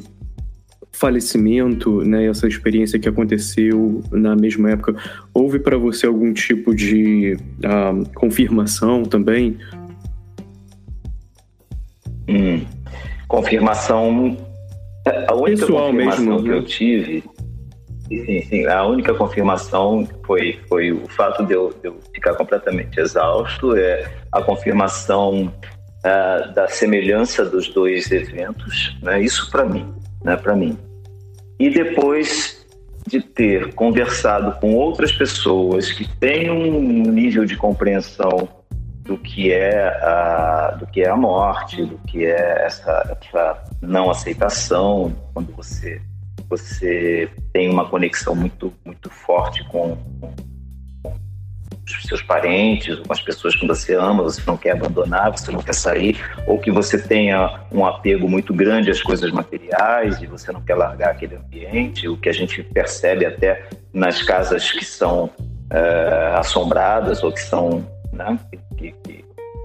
falecimento, 0.93 2.05
né, 2.05 2.27
essa 2.27 2.47
experiência 2.47 2.99
que 2.99 3.09
aconteceu 3.09 4.05
na 4.13 4.37
mesma 4.37 4.73
época, 4.73 4.95
houve 5.33 5.59
para 5.59 5.79
você 5.79 6.05
algum 6.05 6.35
tipo 6.35 6.75
de 6.75 7.39
uh, 7.65 8.07
confirmação 8.15 9.03
também? 9.03 9.57
Hum, 12.29 12.61
confirmação. 13.27 14.37
A 15.27 15.35
única 15.35 15.63
Pessoal 15.63 15.91
confirmação 15.91 16.25
mesmo, 16.27 16.43
que 16.43 16.49
né? 16.51 16.57
eu 16.59 16.63
tive 16.65 17.25
Sim, 18.09 18.43
sim. 18.43 18.67
A 18.67 18.85
única 18.85 19.15
confirmação 19.15 20.07
foi, 20.27 20.61
foi 20.69 20.93
o 20.93 21.09
fato 21.09 21.45
de 21.45 21.55
eu, 21.55 21.75
de 21.83 21.89
eu 21.89 21.99
ficar 22.15 22.35
completamente 22.35 23.01
exausto, 23.01 23.77
é 23.77 24.11
a 24.31 24.43
confirmação 24.43 25.53
uh, 26.05 26.55
da 26.55 26.69
semelhança 26.69 27.45
dos 27.45 27.69
dois 27.69 28.11
eventos, 28.13 28.97
né? 29.03 29.21
Isso 29.23 29.51
para 29.51 29.65
mim, 29.65 29.93
né? 30.23 30.37
Para 30.37 30.55
mim. 30.55 30.79
E 31.59 31.71
depois 31.71 32.65
de 33.07 33.21
ter 33.21 33.75
conversado 33.75 34.59
com 34.61 34.75
outras 34.75 35.13
pessoas 35.13 35.93
que 35.93 36.09
têm 36.19 36.51
um 36.51 37.11
nível 37.11 37.45
de 37.45 37.57
compreensão 37.57 38.49
do 39.03 39.19
que 39.19 39.53
é 39.53 39.87
a, 39.87 40.77
do 40.79 40.87
que 40.87 41.03
é 41.03 41.09
a 41.09 41.17
morte, 41.17 41.85
do 41.85 41.99
que 41.99 42.25
é 42.25 42.65
essa, 42.65 43.19
essa 43.21 43.63
não 43.83 44.11
aceitação 44.11 45.15
quando 45.35 45.55
você 45.55 46.01
você 46.49 47.31
tem 47.53 47.71
uma 47.71 47.89
conexão 47.89 48.35
muito, 48.35 48.73
muito 48.85 49.11
forte 49.11 49.65
com, 49.69 49.99
os 51.93 52.03
seus 52.05 52.23
parentes, 52.23 52.99
com 53.01 53.13
as 53.13 53.21
pessoas 53.21 53.55
que 53.55 53.67
você 53.67 53.95
ama, 53.95 54.23
você 54.23 54.41
não 54.47 54.57
quer 54.57 54.73
abandonar, 54.73 55.31
você 55.31 55.51
não 55.51 55.61
quer 55.61 55.75
sair, 55.75 56.19
ou 56.47 56.59
que 56.59 56.71
você 56.71 56.99
tenha 56.99 57.61
um 57.71 57.85
apego 57.85 58.29
muito 58.29 58.55
grande 58.55 58.91
às 58.91 59.03
coisas 59.03 59.31
materiais 59.31 60.21
e 60.23 60.27
você 60.27 60.51
não 60.51 60.63
quer 60.63 60.77
largar 60.77 61.11
aquele 61.11 61.37
ambiente, 61.37 62.09
o 62.09 62.17
que 62.17 62.29
a 62.29 62.33
gente 62.33 62.63
percebe 62.63 63.27
até 63.27 63.69
nas 63.93 64.23
casas 64.23 64.71
que 64.71 64.85
são 64.85 65.31
é, 65.71 66.35
assombradas 66.37 67.23
ou 67.23 67.33
que 67.33 67.41
são 67.41 67.87
né, 68.13 68.39
que, 68.77 68.93
que, 68.93 69.24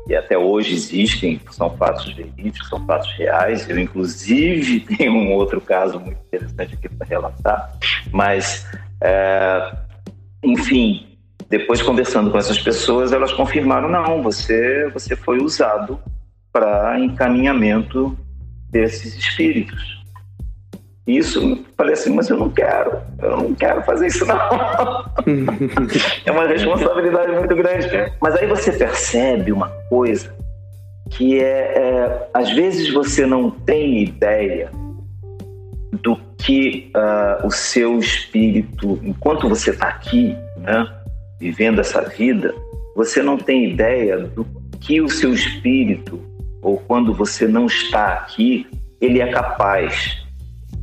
que, 0.09 0.15
até 0.15 0.35
hoje 0.35 0.73
existem, 0.73 1.39
são 1.51 1.69
fatos 1.77 2.11
verídicos, 2.15 2.67
são 2.67 2.83
fatos 2.83 3.11
reais. 3.15 3.69
Eu, 3.69 3.77
inclusive, 3.77 4.79
tenho 4.97 5.13
um 5.13 5.33
outro 5.33 5.61
caso 5.61 5.99
muito 5.99 6.17
interessante 6.25 6.73
aqui 6.73 6.89
para 6.89 7.05
relatar, 7.05 7.77
mas, 8.11 8.67
é, 9.01 9.71
enfim, 10.43 11.05
depois, 11.47 11.83
conversando 11.83 12.31
com 12.31 12.39
essas 12.39 12.57
pessoas, 12.57 13.13
elas 13.13 13.31
confirmaram: 13.33 13.87
não, 13.87 14.23
você, 14.23 14.89
você 14.89 15.15
foi 15.15 15.37
usado 15.37 15.99
para 16.51 16.99
encaminhamento 16.99 18.17
desses 18.71 19.15
espíritos. 19.15 19.99
Isso, 21.05 21.65
falei 21.75 21.93
assim, 21.93 22.13
mas 22.13 22.29
eu 22.29 22.37
não 22.37 22.49
quero, 22.49 22.99
eu 23.19 23.37
não 23.37 23.55
quero 23.55 23.83
fazer 23.83 24.07
isso 24.07 24.25
não. 24.27 24.35
é 26.25 26.31
uma 26.31 26.47
responsabilidade 26.47 27.31
muito 27.31 27.55
grande. 27.55 27.87
Mas 28.21 28.35
aí 28.35 28.45
você 28.45 28.71
percebe 28.71 29.51
uma 29.51 29.78
coisa 29.89 30.33
que 31.09 31.39
é, 31.39 31.43
é 31.43 32.29
às 32.33 32.51
vezes 32.51 32.93
você 32.93 33.25
não 33.25 33.49
tem 33.49 34.03
ideia 34.03 34.71
do 36.01 36.15
que 36.37 36.91
uh, 36.95 37.45
o 37.45 37.51
seu 37.51 37.99
espírito, 37.99 38.99
enquanto 39.03 39.49
você 39.49 39.71
está 39.71 39.87
aqui, 39.87 40.35
né, 40.57 40.87
vivendo 41.39 41.81
essa 41.81 42.01
vida, 42.01 42.53
você 42.95 43.21
não 43.21 43.37
tem 43.37 43.71
ideia 43.71 44.19
do 44.19 44.45
que 44.79 45.01
o 45.01 45.09
seu 45.09 45.33
espírito, 45.33 46.21
ou 46.61 46.77
quando 46.77 47.13
você 47.13 47.47
não 47.47 47.65
está 47.65 48.13
aqui, 48.13 48.67
ele 49.01 49.19
é 49.19 49.27
capaz. 49.31 50.23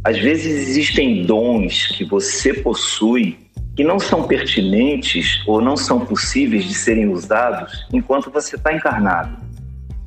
Às 0.05 0.19
vezes 0.19 0.69
existem 0.69 1.25
dons 1.25 1.89
que 1.89 2.05
você 2.05 2.55
possui 2.55 3.39
que 3.77 3.85
não 3.85 3.99
são 3.99 4.27
pertinentes 4.27 5.43
ou 5.47 5.61
não 5.61 5.77
são 5.77 6.01
possíveis 6.01 6.65
de 6.65 6.75
serem 6.75 7.09
usados 7.09 7.87
enquanto 7.93 8.31
você 8.31 8.57
está 8.57 8.73
encarnado, 8.73 9.37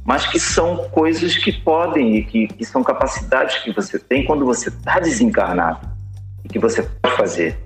mas 0.03 0.25
que 0.25 0.39
são 0.39 0.89
coisas 0.89 1.38
que 1.38 1.51
podem 1.51 2.15
e 2.17 2.25
que, 2.25 2.47
que 2.47 2.65
são 2.65 2.84
capacidades 2.84 3.60
que 3.60 3.71
você 3.71 3.99
tem 3.99 4.25
quando 4.25 4.43
você 4.43 4.69
está 4.69 4.99
desencarnado 4.99 5.88
e 6.43 6.49
que 6.49 6.58
você 6.58 6.82
pode 6.82 7.15
fazer. 7.15 7.60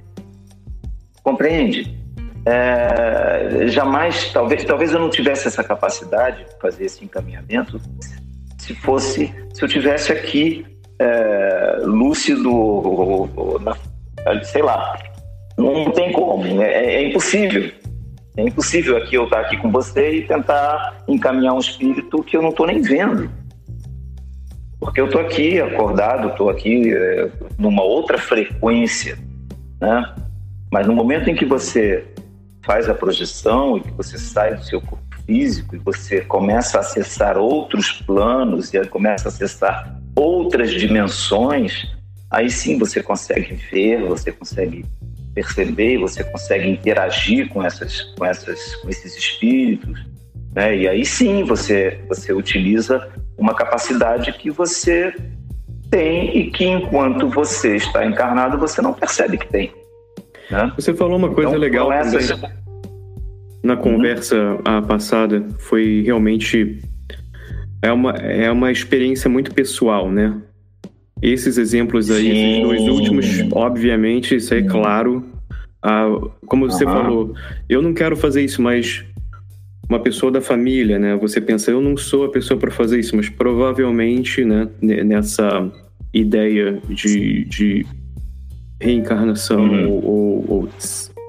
Compreende? 1.24 1.98
É, 2.46 3.68
jamais, 3.68 4.34
talvez, 4.34 4.66
talvez 4.66 4.92
eu 4.92 5.00
não 5.00 5.10
tivesse 5.10 5.48
essa 5.48 5.63
capacidade 5.63 6.44
de 6.44 6.60
fazer 6.60 6.84
esse 6.84 7.02
encaminhamento 7.06 7.80
se 8.58 8.76
fosse, 8.76 9.34
se 9.54 9.63
eu 9.63 9.68
tivesse 9.70 10.12
aqui 10.12 10.66
é, 11.00 11.78
lúcido, 11.84 13.30
sei 14.44 14.62
lá, 14.62 14.98
não 15.58 15.92
tem 15.92 16.12
como, 16.12 16.62
é, 16.62 16.66
é, 16.66 16.96
é, 16.96 17.10
impossível. 17.10 17.72
É 18.36 18.42
impossível 18.42 18.98
aqui 18.98 19.16
eu 19.16 19.26
estar 19.26 19.42
aqui 19.42 19.58
com 19.58 19.72
você 19.72 20.18
e 20.18 20.28
tentar 20.28 21.04
encaminhar 21.08 21.54
um 21.54 21.60
espírito 21.60 22.24
que 22.24 22.36
eu 22.36 22.42
não 22.42 22.50
estou 22.50 22.66
nem 22.66 22.82
vendo. 22.82 23.30
Porque 24.80 25.00
eu 25.00 25.06
estou 25.06 25.22
aqui 25.22 25.62
acordado, 25.62 26.30
estou 26.30 26.50
aqui 26.50 26.92
é, 26.92 27.30
numa 27.60 27.84
outra 27.84 28.18
frequência, 28.18 29.18
né? 29.80 30.16
Mas 30.72 30.88
no 30.88 30.94
momento 30.94 31.30
em 31.30 31.36
que 31.36 31.46
você 31.46 32.06
faz 32.66 32.89
a 32.89 32.96
projeção 32.96 33.78
e 33.78 33.82
que 33.82 33.92
você 33.92 34.18
sai 34.18 34.56
do 34.56 34.63
seu 34.63 34.82
corpo 34.82 35.04
físico 35.26 35.76
e 35.76 35.80
você 35.80 36.22
começa 36.22 36.78
a 36.78 36.82
acessar 36.82 37.38
outros 37.38 37.92
planos 37.92 38.74
e 38.74 38.86
começa 38.88 39.28
a 39.28 39.30
acessar 39.30 40.02
outras 40.16 40.72
dimensões, 40.72 41.88
aí 42.30 42.50
sim 42.50 42.78
você 42.78 43.02
consegue 43.02 43.54
ver, 43.72 44.02
você 44.08 44.32
consegue 44.32 44.86
perceber, 45.34 45.98
você 45.98 46.24
consegue 46.24 46.69
interagir 46.69 47.50
com 47.50 47.63
essas, 47.63 48.02
com 48.17 48.26
essas, 48.26 48.76
com 48.76 48.89
esses 48.89 49.17
espíritos, 49.17 50.06
né? 50.56 50.78
E 50.78 50.88
aí 50.88 51.06
sim 51.06 51.43
você 51.43 52.00
você 52.08 52.32
utiliza 52.32 53.10
uma 53.38 53.56
capacidade 53.56 54.32
que 54.34 54.52
você 54.52 55.13
tem 55.89 56.38
e 56.38 56.52
que 56.52 56.65
enquanto 56.65 57.28
você 57.30 57.76
está 57.76 58.06
encarnado 58.06 58.58
você 58.58 58.82
não 58.82 58.93
percebe 58.93 59.38
que 59.38 59.48
tem. 59.48 59.72
Né? 60.50 60.72
Você 60.76 60.93
falou 60.93 61.17
uma 61.17 61.30
coisa 61.30 61.50
então, 61.50 61.60
legal 61.60 61.91
essas... 61.91 62.39
na 63.63 63.76
conversa 63.76 64.36
uhum. 64.38 64.84
passada, 64.84 65.43
foi 65.58 66.04
realmente 66.06 66.80
é 67.82 67.91
uma, 67.91 68.12
é 68.12 68.50
uma 68.52 68.72
experiência 68.72 69.30
muito 69.30 69.54
pessoal, 69.54 70.10
né? 70.10 70.39
Esses 71.24 71.58
exemplos 71.58 72.12
aí, 72.12 72.26
Sim. 72.26 72.52
esses 72.52 72.64
dois 72.64 72.82
últimos, 72.82 73.26
obviamente, 73.54 74.36
isso 74.36 74.54
é 74.54 74.62
claro. 74.62 75.24
Ah, 75.82 76.06
como 76.46 76.70
você 76.70 76.84
falou, 76.84 77.34
eu 77.70 77.82
não 77.82 77.94
quero 77.94 78.18
fazer 78.18 78.44
isso, 78.44 78.62
mas 78.62 79.06
uma 79.90 80.02
pessoa 80.02 80.30
da 80.30 80.42
família, 80.42 81.00
né? 81.00 81.16
Você 81.16 81.40
pensa, 81.40 81.72
eu 81.72 81.80
não 81.80 81.96
sou 81.96 82.26
a 82.26 82.30
pessoa 82.30 82.60
para 82.60 82.72
fazer 82.72 83.00
isso, 83.00 83.16
mas 83.16 83.30
provavelmente, 83.30 84.44
né, 84.44 84.68
nessa 84.82 85.72
ideia 86.14 86.82
de, 86.90 87.46
de 87.46 87.86
reencarnação 88.82 89.64
uhum. 89.64 89.90
ou, 89.92 90.06
ou, 90.06 90.46
ou 90.50 90.70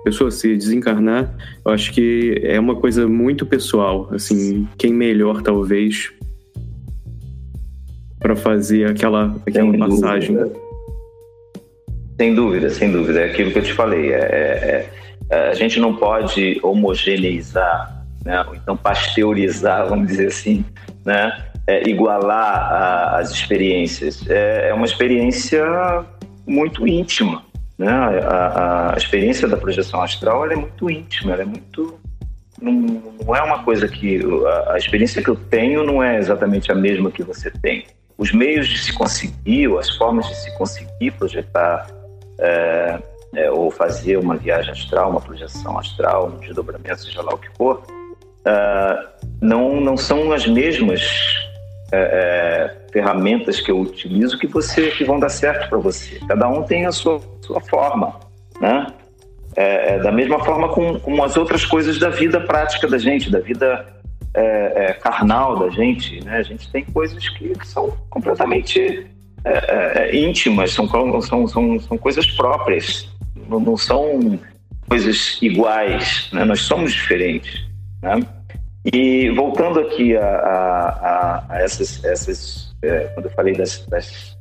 pessoa 0.04 0.30
se 0.30 0.56
desencarnar, 0.56 1.34
eu 1.64 1.72
acho 1.72 1.92
que 1.92 2.40
é 2.42 2.58
uma 2.58 2.74
coisa 2.74 3.06
muito 3.06 3.46
pessoal. 3.46 4.08
Assim, 4.12 4.68
quem 4.76 4.92
melhor 4.92 5.40
talvez 5.40 6.12
para 8.24 8.34
fazer 8.34 8.86
aquela, 8.88 9.36
aquela 9.46 9.70
sem 9.70 9.78
passagem. 9.78 10.34
Dúvida. 10.34 10.60
Sem 12.16 12.34
dúvida, 12.34 12.70
sem 12.70 12.90
dúvida. 12.90 13.20
É 13.20 13.24
aquilo 13.26 13.50
que 13.50 13.58
eu 13.58 13.62
te 13.62 13.74
falei. 13.74 14.14
É, 14.14 14.16
é, 14.16 14.90
é, 15.28 15.48
a 15.50 15.52
gente 15.52 15.78
não 15.78 15.94
pode 15.94 16.58
homogeneizar, 16.62 18.02
né? 18.24 18.42
ou 18.48 18.54
então 18.54 18.78
pasteurizar, 18.78 19.86
vamos 19.86 20.06
dizer 20.06 20.28
assim, 20.28 20.64
né? 21.04 21.50
É, 21.66 21.86
igualar 21.86 22.72
a, 22.72 23.18
as 23.18 23.30
experiências. 23.30 24.26
É, 24.26 24.70
é 24.70 24.74
uma 24.74 24.86
experiência 24.86 25.62
muito 26.46 26.88
íntima. 26.88 27.44
Né? 27.76 27.90
A, 27.90 28.94
a, 28.94 28.96
experiência 28.96 29.46
da 29.46 29.58
projeção 29.58 30.00
astral 30.00 30.50
é 30.50 30.56
muito 30.56 30.90
íntima, 30.90 31.34
ela 31.34 31.42
é 31.42 31.46
muito. 31.46 32.00
Não, 32.58 33.36
é 33.36 33.42
uma 33.42 33.62
coisa 33.64 33.86
que. 33.86 34.18
A, 34.68 34.78
experiência 34.78 35.22
que 35.22 35.28
eu 35.28 35.36
tenho 35.36 35.84
não 35.84 36.02
é 36.02 36.16
exatamente 36.16 36.72
a 36.72 36.74
mesma 36.74 37.10
que 37.10 37.22
você 37.22 37.50
tem. 37.50 37.84
Os 38.16 38.32
meios 38.32 38.68
de 38.68 38.78
se 38.78 38.92
conseguir, 38.92 39.68
ou 39.68 39.78
as 39.78 39.90
formas 39.90 40.26
de 40.26 40.36
se 40.36 40.56
conseguir 40.56 41.10
projetar 41.12 41.86
é, 42.38 42.98
é, 43.34 43.50
ou 43.50 43.70
fazer 43.70 44.16
uma 44.18 44.36
viagem 44.36 44.72
astral, 44.72 45.10
uma 45.10 45.20
projeção 45.20 45.78
astral, 45.78 46.28
um 46.28 46.38
desdobramento, 46.38 47.02
seja 47.02 47.22
lá 47.22 47.34
o 47.34 47.38
que 47.38 47.48
for, 47.56 47.82
é, 48.44 49.06
não, 49.40 49.80
não 49.80 49.96
são 49.96 50.32
as 50.32 50.46
mesmas 50.46 51.02
é, 51.92 51.96
é, 51.96 52.92
ferramentas 52.92 53.60
que 53.60 53.70
eu 53.70 53.80
utilizo 53.80 54.38
que 54.38 54.46
você 54.46 54.90
que 54.90 55.04
vão 55.04 55.18
dar 55.18 55.28
certo 55.28 55.68
para 55.68 55.78
você. 55.78 56.20
Cada 56.26 56.48
um 56.48 56.62
tem 56.62 56.86
a 56.86 56.92
sua, 56.92 57.20
sua 57.42 57.60
forma, 57.60 58.20
né? 58.60 58.86
É, 59.56 60.00
da 60.00 60.10
mesma 60.10 60.44
forma 60.44 60.68
com, 60.68 60.98
com 60.98 61.22
as 61.22 61.36
outras 61.36 61.64
coisas 61.64 61.96
da 62.00 62.08
vida 62.08 62.40
prática 62.40 62.88
da 62.88 62.98
gente, 62.98 63.30
da 63.30 63.38
vida 63.38 63.86
é, 64.34 64.72
é, 64.86 64.92
carnal 64.94 65.58
da 65.58 65.70
gente, 65.70 66.22
né? 66.24 66.38
A 66.38 66.42
gente 66.42 66.70
tem 66.70 66.84
coisas 66.84 67.28
que 67.28 67.52
são 67.64 67.96
completamente 68.10 69.06
íntimas, 70.12 70.72
são, 70.72 70.88
são, 71.20 71.46
são, 71.46 71.78
são 71.78 71.98
coisas 71.98 72.26
próprias, 72.30 73.06
não, 73.48 73.60
não 73.60 73.76
são 73.76 74.40
coisas 74.88 75.38
iguais, 75.42 76.28
né? 76.32 76.44
Nós 76.44 76.60
somos 76.60 76.92
diferentes, 76.92 77.62
né? 78.02 78.20
E 78.92 79.30
voltando 79.30 79.80
aqui 79.80 80.16
a, 80.16 80.26
a, 80.26 81.44
a 81.48 81.62
essas, 81.62 82.04
essas 82.04 82.74
é, 82.82 83.04
quando 83.14 83.26
eu 83.26 83.32
falei 83.32 83.54
das, 83.54 83.86
das, 83.86 84.36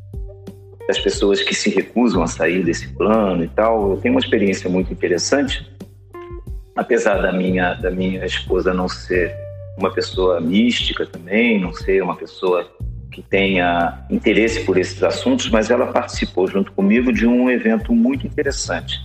das, 0.88 1.00
pessoas 1.00 1.42
que 1.42 1.56
se 1.56 1.70
recusam 1.70 2.22
a 2.22 2.28
sair 2.28 2.64
desse 2.64 2.90
plano 2.90 3.44
e 3.44 3.48
tal, 3.48 3.92
eu 3.92 3.98
tenho 3.98 4.14
uma 4.14 4.20
experiência 4.20 4.70
muito 4.70 4.92
interessante, 4.92 5.66
apesar 6.76 7.22
da 7.22 7.32
minha, 7.32 7.74
da 7.76 7.90
minha 7.90 8.26
esposa 8.26 8.74
não 8.74 8.90
ser 8.90 9.34
uma 9.78 9.92
pessoa 9.92 10.40
mística 10.40 11.06
também, 11.06 11.60
não 11.60 11.74
ser 11.74 12.04
uma 12.04 12.16
pessoa 12.16 12.68
que 13.12 13.22
tenha 13.22 14.06
interesse 14.10 14.62
por 14.66 14.78
esses 14.78 15.02
assuntos, 15.04 15.50
mas 15.50 15.70
ela 15.70 15.88
participou 15.88 16.48
junto 16.48 16.72
comigo 16.72 17.14
de 17.14 17.28
um 17.28 17.50
evento 17.50 17.94
muito 17.94 18.26
interessante. 18.26 19.00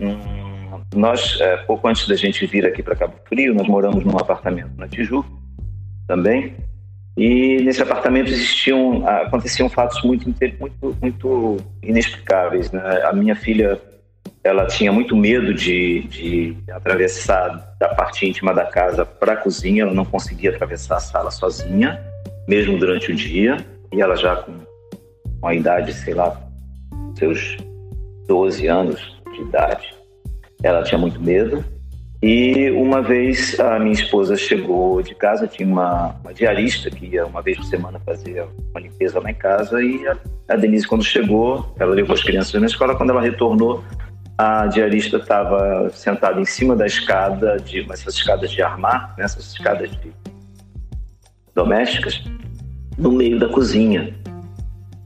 Um, 0.00 0.80
nós, 0.94 1.38
é, 1.40 1.56
pouco 1.58 1.86
antes 1.88 2.06
da 2.06 2.14
gente 2.14 2.46
vir 2.46 2.64
aqui 2.64 2.82
para 2.82 2.96
Cabo 2.96 3.14
Frio, 3.28 3.54
nós 3.54 3.66
moramos 3.66 4.04
num 4.04 4.16
apartamento 4.16 4.72
na 4.76 4.88
Tijuca 4.88 5.28
também. 6.06 6.56
E 7.16 7.60
nesse 7.62 7.82
apartamento 7.82 8.30
existiam, 8.30 9.06
aconteciam 9.06 9.68
fatos 9.68 10.00
muito, 10.04 10.32
muito, 10.60 10.96
muito 11.02 11.56
inexplicáveis. 11.82 12.70
Né? 12.70 12.80
A 13.04 13.12
minha 13.12 13.34
filha, 13.34 13.80
ela 14.48 14.66
tinha 14.66 14.90
muito 14.90 15.14
medo 15.14 15.52
de, 15.52 16.00
de 16.04 16.56
atravessar 16.72 17.74
da 17.78 17.88
parte 17.88 18.26
íntima 18.26 18.54
da 18.54 18.64
casa 18.64 19.04
para 19.04 19.34
a 19.34 19.36
cozinha. 19.36 19.82
Ela 19.82 19.92
não 19.92 20.04
conseguia 20.04 20.50
atravessar 20.50 20.96
a 20.96 21.00
sala 21.00 21.30
sozinha, 21.30 22.00
mesmo 22.48 22.78
durante 22.78 23.12
o 23.12 23.14
dia. 23.14 23.58
E 23.92 24.00
ela 24.00 24.16
já 24.16 24.36
com 24.36 24.52
uma 25.42 25.54
idade, 25.54 25.92
sei 25.92 26.14
lá, 26.14 26.40
seus 27.18 27.56
12 28.26 28.66
anos 28.66 29.20
de 29.34 29.42
idade, 29.42 29.94
ela 30.62 30.82
tinha 30.82 30.98
muito 30.98 31.20
medo. 31.20 31.64
E 32.20 32.70
uma 32.72 33.00
vez 33.00 33.60
a 33.60 33.78
minha 33.78 33.92
esposa 33.92 34.36
chegou 34.36 35.00
de 35.02 35.14
casa, 35.14 35.46
tinha 35.46 35.68
uma, 35.68 36.16
uma 36.20 36.34
diarista 36.34 36.90
que 36.90 37.06
ia 37.06 37.24
uma 37.24 37.40
vez 37.40 37.56
por 37.58 37.66
semana 37.66 38.00
fazer 38.00 38.44
uma 38.70 38.80
limpeza 38.80 39.20
lá 39.20 39.30
em 39.30 39.34
casa. 39.34 39.80
E 39.80 40.06
a, 40.08 40.16
a 40.48 40.56
Denise, 40.56 40.86
quando 40.86 41.04
chegou, 41.04 41.72
ela 41.78 41.94
levou 41.94 42.14
as 42.14 42.22
crianças 42.22 42.60
na 42.60 42.66
escola. 42.66 42.96
Quando 42.96 43.10
ela 43.10 43.22
retornou, 43.22 43.84
a 44.38 44.66
diarista 44.66 45.16
estava 45.16 45.90
sentada 45.90 46.40
em 46.40 46.44
cima 46.44 46.74
da 46.74 46.86
escada, 46.86 47.58
de 47.58 47.84
essas 47.92 48.14
escadas 48.14 48.50
de 48.50 48.62
armar, 48.62 49.14
né, 49.18 49.24
essas 49.24 49.52
escadas 49.52 49.90
de 49.90 50.12
domésticas, 51.54 52.22
no 52.96 53.12
meio 53.12 53.38
da 53.38 53.48
cozinha. 53.48 54.14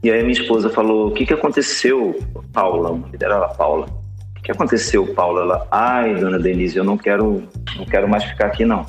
E 0.03 0.11
aí 0.11 0.21
minha 0.21 0.39
esposa 0.39 0.69
falou: 0.69 1.07
O 1.07 1.11
que, 1.11 1.25
que 1.25 1.33
aconteceu, 1.33 2.19
Paula? 2.53 2.91
O 2.91 2.97
nome 2.99 3.17
dela 3.17 3.35
era 3.37 3.47
Paula 3.49 4.03
que 4.43 4.51
aconteceu, 4.51 5.07
Paula? 5.13 5.41
Ela, 5.41 5.67
ai, 5.71 6.15
dona 6.15 6.37
Denise, 6.37 6.77
eu 6.77 6.83
não 6.83 6.97
quero, 6.97 7.47
não 7.77 7.85
quero 7.85 8.07
mais 8.07 8.25
ficar 8.25 8.47
aqui, 8.47 8.65
não. 8.65 8.85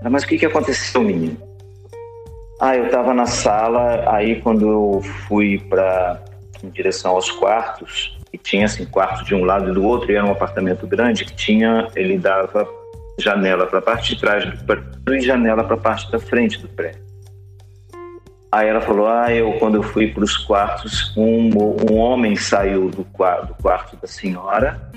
Ela, 0.00 0.10
Mas 0.10 0.24
o 0.24 0.26
que, 0.26 0.36
que 0.36 0.46
aconteceu, 0.46 1.02
menino? 1.02 1.36
Ah, 2.60 2.76
eu 2.76 2.86
estava 2.86 3.14
na 3.14 3.26
sala, 3.26 4.04
aí 4.12 4.40
quando 4.40 4.68
eu 4.68 5.00
fui 5.28 5.58
para 5.58 6.20
em 6.62 6.68
direção 6.68 7.12
aos 7.12 7.30
quartos, 7.30 8.18
e 8.32 8.38
tinha 8.38 8.64
assim, 8.64 8.84
quarto 8.86 9.24
de 9.24 9.34
um 9.34 9.44
lado 9.44 9.70
e 9.70 9.74
do 9.74 9.84
outro, 9.84 10.10
e 10.10 10.14
era 10.14 10.24
um 10.24 10.32
apartamento 10.32 10.86
grande 10.86 11.24
que 11.24 11.34
tinha, 11.34 11.88
ele 11.94 12.18
dava 12.18 12.66
janela 13.18 13.66
para 13.66 13.78
a 13.78 13.82
parte 13.82 14.14
de 14.14 14.20
trás 14.20 14.44
do 14.44 14.64
prédio 14.64 15.14
e 15.14 15.20
janela 15.20 15.64
para 15.64 15.74
a 15.74 15.78
parte 15.78 16.10
da 16.10 16.18
frente 16.18 16.58
do 16.58 16.68
prédio. 16.68 17.02
Aí 18.50 18.68
ela 18.68 18.80
falou: 18.80 19.06
Ah, 19.06 19.32
eu, 19.32 19.52
quando 19.54 19.76
eu 19.76 19.82
fui 19.82 20.08
para 20.08 20.24
os 20.24 20.36
quartos, 20.36 21.14
um, 21.16 21.50
um 21.90 21.96
homem 21.96 22.36
saiu 22.36 22.90
do 22.90 23.04
quarto, 23.04 23.48
do 23.48 23.54
quarto 23.62 23.96
da 23.96 24.06
senhora, 24.06 24.90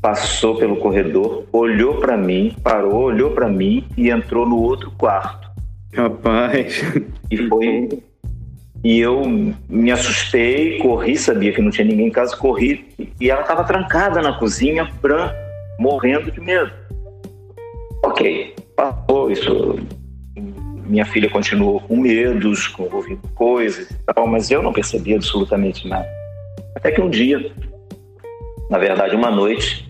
passou 0.00 0.56
pelo 0.56 0.76
corredor, 0.76 1.44
olhou 1.52 1.96
para 1.96 2.16
mim, 2.16 2.56
parou, 2.62 3.02
olhou 3.02 3.32
para 3.32 3.48
mim 3.48 3.86
e 3.96 4.10
entrou 4.10 4.46
no 4.48 4.58
outro 4.58 4.90
quarto. 4.92 5.50
Rapaz. 5.92 6.82
E 7.30 7.48
foi. 7.48 8.02
E 8.82 8.98
eu 8.98 9.22
me 9.68 9.90
assustei, 9.90 10.78
corri, 10.78 11.16
sabia 11.16 11.52
que 11.52 11.60
não 11.60 11.70
tinha 11.70 11.86
ninguém 11.86 12.06
em 12.06 12.10
casa, 12.10 12.36
corri. 12.36 12.88
E 13.20 13.30
ela 13.30 13.42
estava 13.42 13.64
trancada 13.64 14.22
na 14.22 14.32
cozinha, 14.32 14.88
morrendo 15.78 16.30
de 16.30 16.40
medo. 16.40 16.72
Ok, 18.02 18.54
passou 18.74 19.30
isso 19.30 19.78
minha 20.90 21.06
filha 21.06 21.30
continuou 21.30 21.80
com 21.80 21.96
medos, 21.96 22.66
com 22.66 22.88
ouvindo 22.92 23.22
coisas 23.34 23.88
e 23.90 24.12
tal, 24.12 24.26
mas 24.26 24.50
eu 24.50 24.60
não 24.60 24.72
percebi 24.72 25.14
absolutamente 25.14 25.88
nada. 25.88 26.08
Até 26.74 26.90
que 26.90 27.00
um 27.00 27.08
dia, 27.08 27.52
na 28.68 28.76
verdade, 28.76 29.14
uma 29.14 29.30
noite, 29.30 29.88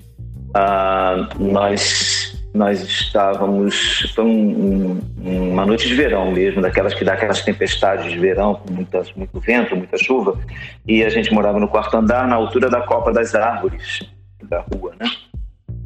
ah, 0.54 1.28
nós 1.38 2.29
nós 2.52 2.82
estávamos 2.82 4.12
foi 4.14 4.24
um, 4.24 5.00
um, 5.24 5.52
uma 5.52 5.64
noite 5.64 5.86
de 5.86 5.94
verão 5.94 6.30
mesmo, 6.32 6.60
daquelas 6.60 6.94
que 6.94 7.04
dá 7.04 7.14
aquelas 7.14 7.42
tempestades 7.42 8.10
de 8.10 8.18
verão 8.18 8.54
com 8.54 8.72
muitas, 8.72 9.12
muito 9.14 9.38
vento, 9.38 9.76
muita 9.76 9.96
chuva, 9.96 10.38
e 10.86 11.04
a 11.04 11.08
gente 11.08 11.32
morava 11.32 11.60
no 11.60 11.68
quarto 11.68 11.96
andar, 11.96 12.26
na 12.26 12.34
altura 12.34 12.68
da 12.68 12.80
copa 12.80 13.12
das 13.12 13.34
árvores 13.34 14.00
da 14.42 14.60
rua, 14.60 14.92
né? 14.98 15.08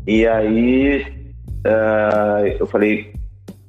E 0.06 0.26
aí 0.26 1.02
uh, 1.66 2.46
eu 2.58 2.66
falei, 2.66 3.12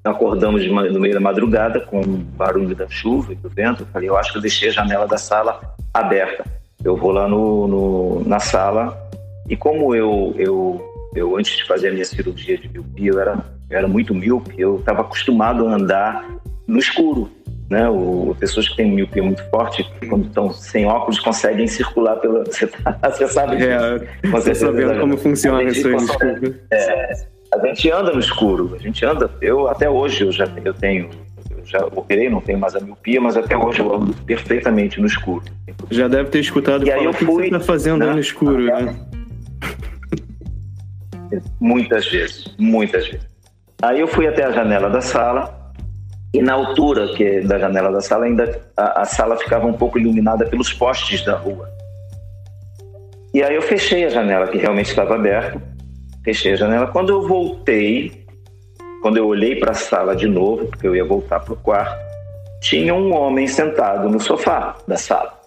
acordamos 0.03 0.61
de, 0.61 0.69
no 0.69 0.99
meio 0.99 1.13
da 1.13 1.19
madrugada 1.19 1.79
com 1.79 2.01
o 2.01 2.07
barulho 2.07 2.75
da 2.75 2.87
chuva 2.87 3.33
e 3.33 3.35
do 3.35 3.49
vento. 3.49 3.83
Eu 3.83 3.87
falei, 3.87 4.09
eu 4.09 4.17
acho 4.17 4.31
que 4.31 4.37
eu 4.37 4.41
deixei 4.41 4.69
a 4.69 4.71
janela 4.71 5.07
da 5.07 5.17
sala 5.17 5.75
aberta. 5.93 6.45
Eu 6.83 6.95
vou 6.95 7.11
lá 7.11 7.27
no, 7.27 7.67
no 7.67 8.23
na 8.27 8.39
sala 8.39 9.09
e 9.49 9.55
como 9.55 9.95
eu, 9.95 10.35
eu, 10.37 10.94
eu 11.15 11.37
antes 11.37 11.55
de 11.55 11.65
fazer 11.65 11.89
a 11.89 11.91
minha 11.91 12.05
cirurgia 12.05 12.57
de 12.57 12.69
miopia, 12.69 13.11
eu 13.11 13.19
era, 13.19 13.45
eu 13.69 13.77
era 13.77 13.87
muito 13.87 14.13
míope, 14.13 14.53
eu 14.57 14.77
estava 14.77 15.01
acostumado 15.01 15.67
a 15.67 15.75
andar 15.75 16.29
no 16.67 16.77
escuro. 16.77 17.31
Né? 17.69 17.89
O, 17.89 18.35
pessoas 18.39 18.69
que 18.69 18.75
têm 18.75 18.91
miopia 18.91 19.23
muito 19.23 19.43
forte, 19.49 19.89
quando 20.07 20.27
estão 20.27 20.51
sem 20.51 20.85
óculos, 20.85 21.19
conseguem 21.19 21.65
circular 21.65 22.17
pela. 22.17 22.43
Você, 22.45 22.67
tá, 22.67 22.99
você 23.09 23.27
sabe 23.27 23.57
disso. 23.57 23.69
É, 23.69 24.29
você 24.29 24.53
sabendo 24.53 24.99
como 24.99 25.17
funciona 25.17 25.63
isso 25.63 25.87
aí. 25.87 25.95
É, 26.71 27.13
a 27.53 27.65
gente 27.65 27.89
anda 27.89 28.13
no 28.13 28.19
escuro, 28.19 28.75
a 28.75 28.77
gente 28.77 29.03
anda. 29.03 29.31
Eu 29.41 29.67
até 29.67 29.89
hoje 29.89 30.25
eu 30.25 30.31
já 30.31 30.47
eu 30.63 30.73
tenho, 30.73 31.09
eu 31.49 31.65
já 31.65 31.85
operei, 31.87 32.29
não 32.29 32.41
tenho 32.41 32.59
mais 32.59 32.75
a 32.75 32.79
miopia, 32.79 33.19
mas 33.19 33.35
até 33.35 33.57
hoje 33.57 33.79
eu 33.79 33.95
ando 33.95 34.13
perfeitamente 34.25 34.99
no 34.99 35.07
escuro. 35.07 35.43
Já 35.89 36.07
deve 36.07 36.29
ter 36.29 36.39
escutado 36.39 36.85
e 36.85 36.91
aí 36.91 37.03
eu 37.03 37.13
fui, 37.13 37.25
o 37.25 37.29
que 37.29 37.33
você 37.35 37.45
está 37.45 37.59
fazendo 37.59 38.05
né? 38.05 38.13
no 38.13 38.19
escuro, 38.19 38.61
né? 38.61 38.95
Muitas 41.59 42.05
vezes, 42.07 42.55
muitas 42.57 43.07
vezes. 43.07 43.27
Aí 43.81 43.99
eu 43.99 44.07
fui 44.07 44.27
até 44.27 44.43
a 44.43 44.51
janela 44.51 44.89
da 44.89 45.01
sala 45.01 45.73
e 46.33 46.41
na 46.41 46.53
altura 46.53 47.13
que 47.15 47.41
da 47.41 47.59
janela 47.59 47.91
da 47.91 48.01
sala 48.01 48.25
ainda 48.25 48.61
a, 48.75 49.01
a 49.01 49.05
sala 49.05 49.37
ficava 49.37 49.67
um 49.67 49.73
pouco 49.73 49.99
iluminada 49.99 50.45
pelos 50.45 50.73
postes 50.73 51.23
da 51.23 51.35
rua. 51.35 51.69
E 53.33 53.43
aí 53.43 53.55
eu 53.55 53.61
fechei 53.61 54.05
a 54.05 54.09
janela 54.09 54.47
que 54.47 54.57
realmente 54.57 54.89
estava 54.89 55.15
aberta 55.15 55.61
fechei 56.25 56.53
a 56.53 56.55
janela. 56.55 56.87
Quando 56.87 57.11
eu 57.11 57.27
voltei, 57.27 58.25
quando 59.01 59.17
eu 59.17 59.27
olhei 59.27 59.55
para 59.57 59.71
a 59.71 59.75
sala 59.75 60.15
de 60.15 60.27
novo, 60.27 60.65
porque 60.65 60.87
eu 60.87 60.95
ia 60.95 61.05
voltar 61.05 61.39
para 61.39 61.53
o 61.53 61.57
quarto, 61.57 62.03
tinha 62.61 62.93
um 62.95 63.13
homem 63.13 63.47
sentado 63.47 64.09
no 64.09 64.19
sofá 64.19 64.75
da 64.87 64.97
sala. 64.97 65.39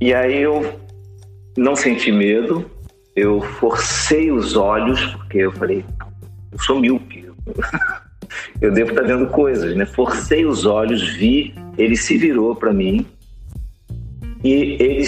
E 0.00 0.12
aí 0.14 0.42
eu 0.42 0.78
não 1.56 1.74
senti 1.74 2.12
medo, 2.12 2.70
eu 3.18 3.40
forcei 3.40 4.30
os 4.30 4.56
olhos, 4.56 5.04
porque 5.16 5.38
eu 5.38 5.52
falei, 5.52 5.84
eu 6.52 6.58
sou 6.60 6.78
míope, 6.78 7.30
eu 8.60 8.72
devo 8.72 8.90
estar 8.90 9.02
vendo 9.02 9.26
coisas, 9.26 9.74
né? 9.76 9.84
Forcei 9.84 10.44
os 10.46 10.64
olhos, 10.64 11.16
vi, 11.16 11.54
ele 11.76 11.96
se 11.96 12.16
virou 12.16 12.54
para 12.54 12.72
mim 12.72 13.06
e 14.44 14.76
ele 14.80 15.04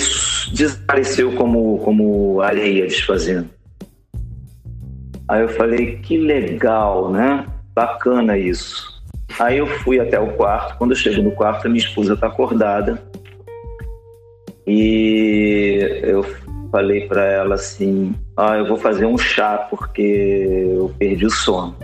desapareceu 0.53 1.33
como, 1.33 1.79
como 1.79 2.41
areia 2.41 2.87
desfazendo. 2.87 3.49
Aí 5.29 5.43
eu 5.43 5.49
falei, 5.49 5.99
que 5.99 6.19
legal, 6.19 7.13
né? 7.13 7.47
Bacana 7.73 8.37
isso. 8.37 9.01
Aí 9.39 9.59
eu 9.59 9.67
fui 9.67 10.01
até 10.01 10.19
o 10.19 10.33
quarto. 10.33 10.77
Quando 10.77 10.91
eu 10.91 10.97
chego 10.97 11.23
no 11.23 11.31
quarto, 11.31 11.67
a 11.67 11.71
minha 11.71 11.85
esposa 11.85 12.15
está 12.15 12.27
acordada. 12.27 13.01
E 14.67 16.01
eu 16.03 16.25
falei 16.71 17.07
para 17.07 17.25
ela 17.25 17.55
assim: 17.55 18.15
Ah, 18.37 18.57
eu 18.57 18.67
vou 18.67 18.77
fazer 18.77 19.07
um 19.07 19.19
chá 19.19 19.67
porque 19.71 20.03
eu 20.77 20.95
perdi 20.99 21.27
o 21.27 21.31
sono. 21.31 21.77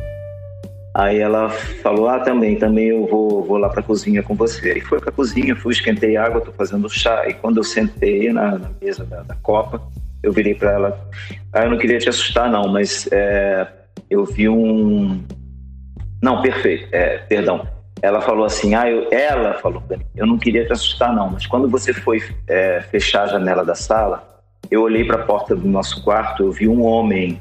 Aí 0.95 1.19
ela 1.19 1.51
falou: 1.83 2.09
Ah, 2.09 2.21
também, 2.21 2.57
também 2.57 2.87
eu 2.87 3.07
vou, 3.07 3.45
vou 3.45 3.59
lá 3.59 3.69
para 3.69 3.81
a 3.81 3.83
cozinha 3.83 4.23
com 4.23 4.35
você. 4.35 4.79
E 4.79 4.81
foi 4.81 4.99
para 4.99 5.11
a 5.11 5.13
cozinha, 5.13 5.55
fui, 5.55 5.73
esquentei 5.73 6.17
água, 6.17 6.39
estou 6.39 6.55
fazendo 6.55 6.89
chá. 6.89 7.29
E 7.29 7.35
quando 7.35 7.59
eu 7.59 7.65
sentei 7.65 8.33
na, 8.33 8.59
na 8.59 8.71
mesa 8.81 9.05
da, 9.05 9.23
da, 9.23 9.35
copa, 9.37 9.83
eu 10.23 10.33
virei 10.33 10.55
para 10.55 10.73
ela: 10.73 11.11
Ah, 11.53 11.65
eu 11.65 11.71
não 11.71 11.79
queria 11.79 11.99
te 11.99 12.09
assustar, 12.09 12.51
não, 12.51 12.69
mas 12.69 13.09
é, 13.13 13.67
eu 14.09 14.25
vi 14.25 14.49
um. 14.49 15.23
Não, 16.23 16.41
perfeito, 16.41 16.89
é, 16.93 17.19
perdão. 17.19 17.69
Ela 18.01 18.21
falou 18.21 18.45
assim: 18.47 18.75
Ah, 18.75 18.91
eu, 18.91 19.09
ela 19.11 19.55
falou 19.55 19.83
Eu 20.15 20.27
não 20.27 20.39
queria 20.39 20.65
te 20.65 20.73
assustar, 20.73 21.15
não, 21.15 21.31
mas 21.31 21.47
quando 21.47 21.69
você 21.69 21.93
foi 21.93 22.23
é, 22.49 22.81
fechar 22.91 23.25
a 23.25 23.27
janela 23.27 23.65
da 23.65 23.75
sala, 23.75 24.36
eu 24.71 24.83
olhei 24.83 25.05
para 25.05 25.23
a 25.23 25.25
porta 25.25 25.55
do 25.55 25.67
nosso 25.69 26.03
quarto, 26.03 26.45
eu 26.45 26.53
vi 26.53 26.69
um 26.69 26.85
homem 26.85 27.41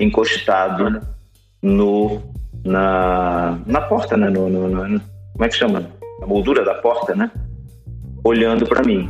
encostado 0.00 1.00
no 1.62 2.22
na, 2.64 3.58
na 3.66 3.80
porta, 3.80 4.16
né? 4.16 4.28
No, 4.28 4.48
no, 4.48 4.68
no, 4.68 5.00
como 5.32 5.44
é 5.44 5.48
que 5.48 5.56
chama? 5.56 5.90
Na 6.20 6.26
moldura 6.26 6.64
da 6.64 6.74
porta, 6.74 7.14
né? 7.14 7.30
Olhando 8.24 8.66
para 8.66 8.82
mim. 8.82 9.08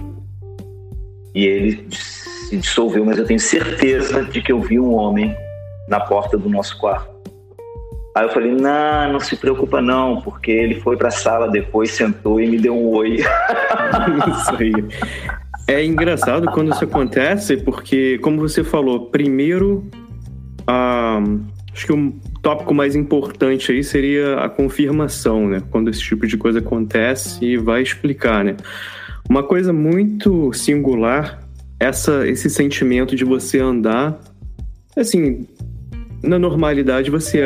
E 1.34 1.44
ele 1.44 1.86
se 1.90 2.56
dissolveu, 2.56 3.04
mas 3.04 3.18
eu 3.18 3.26
tenho 3.26 3.40
certeza 3.40 4.24
de 4.24 4.40
que 4.40 4.52
eu 4.52 4.60
vi 4.60 4.78
um 4.78 4.94
homem 4.94 5.36
na 5.88 6.00
porta 6.00 6.36
do 6.36 6.48
nosso 6.48 6.78
quarto. 6.78 7.18
Aí 8.16 8.24
eu 8.24 8.30
falei: 8.30 8.52
não, 8.52 9.12
não 9.12 9.20
se 9.20 9.36
preocupa 9.36 9.80
não, 9.80 10.20
porque 10.20 10.50
ele 10.50 10.80
foi 10.80 10.96
para 10.96 11.08
a 11.08 11.12
sala 11.12 11.48
depois, 11.48 11.92
sentou 11.92 12.40
e 12.40 12.48
me 12.48 12.58
deu 12.58 12.74
um 12.74 12.88
oi. 12.88 13.18
Isso 14.28 14.56
aí. 14.58 14.72
É 15.68 15.84
engraçado 15.84 16.50
quando 16.50 16.72
isso 16.72 16.82
acontece, 16.82 17.58
porque, 17.58 18.18
como 18.18 18.40
você 18.40 18.64
falou, 18.64 19.10
primeiro 19.10 19.86
a 20.66 21.22
acho 21.78 21.86
que 21.86 21.92
um 21.92 22.10
tópico 22.42 22.74
mais 22.74 22.96
importante 22.96 23.70
aí 23.70 23.84
seria 23.84 24.40
a 24.40 24.48
confirmação, 24.48 25.46
né? 25.48 25.62
Quando 25.70 25.88
esse 25.90 26.00
tipo 26.00 26.26
de 26.26 26.36
coisa 26.36 26.58
acontece 26.58 27.44
e 27.44 27.56
vai 27.56 27.82
explicar, 27.82 28.44
né? 28.44 28.56
Uma 29.30 29.44
coisa 29.44 29.72
muito 29.72 30.52
singular, 30.52 31.40
essa, 31.78 32.26
esse 32.26 32.50
sentimento 32.50 33.14
de 33.14 33.24
você 33.24 33.60
andar, 33.60 34.18
assim, 34.96 35.46
na 36.22 36.38
normalidade 36.38 37.10
você 37.10 37.40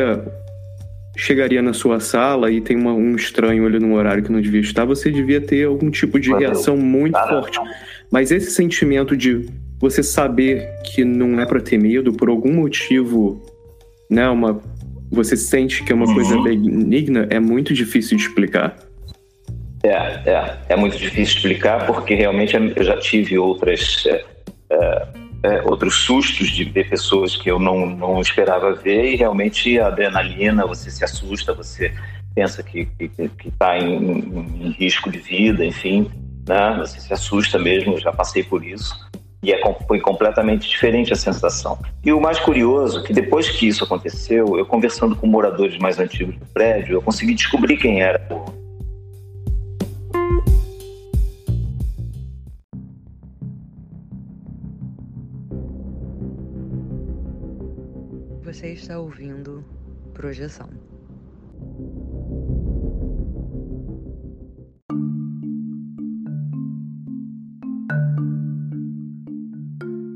chegaria 1.15 1.61
na 1.61 1.73
sua 1.73 1.99
sala 1.99 2.51
e 2.51 2.59
tem 2.59 2.75
uma, 2.75 2.93
um 2.93 3.15
estranho 3.15 3.65
ali 3.65 3.79
no 3.79 3.93
horário 3.93 4.23
que 4.23 4.31
não 4.31 4.41
devia 4.41 4.61
estar, 4.61 4.85
você 4.85 5.11
devia 5.11 5.39
ter 5.39 5.65
algum 5.65 5.91
tipo 5.91 6.19
de 6.19 6.33
reação 6.33 6.75
muito 6.75 7.17
forte. 7.27 7.59
Mas 8.11 8.31
esse 8.31 8.51
sentimento 8.51 9.15
de 9.15 9.47
você 9.79 10.01
saber 10.01 10.67
que 10.85 11.03
não 11.03 11.39
é 11.39 11.45
para 11.45 11.59
ter 11.59 11.77
medo 11.77 12.13
por 12.13 12.29
algum 12.29 12.53
motivo, 12.53 13.41
né, 14.09 14.27
uma 14.29 14.61
você 15.11 15.37
sente 15.37 15.83
que 15.83 15.91
é 15.91 15.95
uma 15.95 16.07
uhum. 16.07 16.13
coisa 16.15 16.41
benigna, 16.41 17.27
é 17.29 17.39
muito 17.39 17.73
difícil 17.73 18.17
de 18.17 18.23
explicar. 18.23 18.75
É, 19.83 19.89
é, 19.89 20.57
é 20.69 20.75
muito 20.75 20.97
difícil 20.97 21.35
de 21.35 21.39
explicar 21.39 21.85
porque 21.85 22.15
realmente 22.15 22.55
eu 22.55 22.83
já 22.83 22.97
tive 22.97 23.37
outras 23.37 24.05
é, 24.07 24.23
é, 24.71 25.07
é, 25.43 25.61
outros 25.63 25.95
sustos 25.95 26.49
de 26.49 26.63
ver 26.63 26.89
pessoas 26.89 27.35
que 27.35 27.51
eu 27.51 27.59
não, 27.59 27.85
não 27.85 28.21
esperava 28.21 28.73
ver 28.73 29.11
e 29.11 29.15
realmente 29.15 29.77
a 29.77 29.87
adrenalina, 29.87 30.65
você 30.65 30.89
se 30.89 31.03
assusta, 31.03 31.53
você 31.53 31.93
pensa 32.33 32.63
que 32.63 32.87
está 33.45 33.77
em, 33.77 34.19
em, 34.19 34.71
risco 34.71 35.11
de 35.11 35.19
vida, 35.19 35.63
enfim, 35.65 36.09
né? 36.47 36.75
você 36.79 36.99
se 36.99 37.13
assusta 37.13 37.59
mesmo, 37.59 37.99
já 37.99 38.11
passei 38.11 38.43
por 38.43 38.65
isso. 38.65 38.95
E 39.43 39.51
é, 39.51 39.59
foi 39.85 39.99
completamente 39.99 40.69
diferente 40.69 41.11
a 41.11 41.17
sensação. 41.17 41.77
E 42.03 42.13
o 42.13 42.21
mais 42.21 42.39
curioso 42.39 43.03
que 43.03 43.11
depois 43.11 43.49
que 43.49 43.67
isso 43.67 43.83
aconteceu, 43.83 44.57
eu 44.57 44.65
conversando 44.65 45.17
com 45.17 45.27
moradores 45.27 45.77
mais 45.77 45.99
antigos 45.99 46.35
do 46.37 46.45
prédio, 46.45 46.93
eu 46.93 47.01
consegui 47.01 47.33
descobrir 47.33 47.75
quem 47.75 48.01
era 48.01 48.25
Você 58.63 58.71
está 58.71 58.97
ouvindo 58.97 59.61
Projeção. 60.13 60.69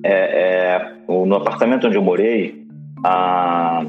É, 0.02 0.78
é, 0.78 0.95
no 1.10 1.36
apartamento 1.36 1.88
onde 1.88 1.98
eu 1.98 2.02
morei, 2.02 2.66
a, 3.04 3.86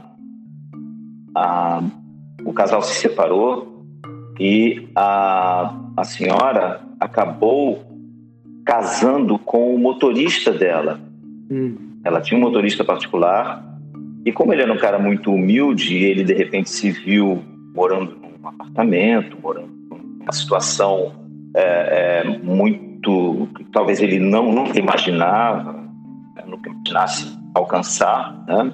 a, 1.36 1.82
o 2.44 2.52
casal 2.52 2.82
se 2.82 2.96
separou 2.96 3.86
e 4.40 4.88
a, 4.96 5.72
a 5.96 6.02
senhora 6.02 6.80
acabou 6.98 7.84
casando 8.64 9.38
com 9.38 9.72
o 9.72 9.78
motorista 9.78 10.52
dela. 10.52 10.98
Hum. 11.48 12.00
Ela 12.02 12.20
tinha 12.20 12.36
um 12.36 12.42
motorista 12.42 12.84
particular 12.84 13.68
e 14.28 14.32
como 14.32 14.52
ele 14.52 14.60
era 14.60 14.70
um 14.70 14.76
cara 14.76 14.98
muito 14.98 15.32
humilde, 15.32 16.04
ele 16.04 16.22
de 16.22 16.34
repente 16.34 16.68
se 16.68 16.90
viu 16.90 17.42
morando 17.74 18.14
num 18.20 18.46
apartamento, 18.46 19.38
morando 19.42 19.72
numa 20.20 20.32
situação 20.32 21.14
é, 21.56 22.24
é, 22.26 22.38
muito 22.42 23.48
que 23.56 23.64
talvez 23.72 24.02
ele 24.02 24.18
não 24.18 24.52
nunca 24.52 24.78
imaginava, 24.78 25.72
né, 26.36 26.42
nunca 26.46 26.68
imaginasse 26.68 27.38
alcançar, 27.54 28.44
né? 28.46 28.70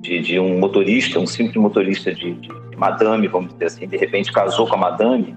de, 0.00 0.20
de, 0.20 0.38
um 0.38 0.60
motorista, 0.60 1.18
um 1.18 1.26
simples 1.26 1.56
motorista 1.56 2.14
de, 2.14 2.34
de, 2.34 2.48
de 2.48 2.76
madame, 2.76 3.26
vamos 3.26 3.52
dizer 3.54 3.64
assim, 3.64 3.88
de 3.88 3.96
repente 3.96 4.30
casou 4.30 4.68
com 4.68 4.76
a 4.76 4.78
madame, 4.78 5.34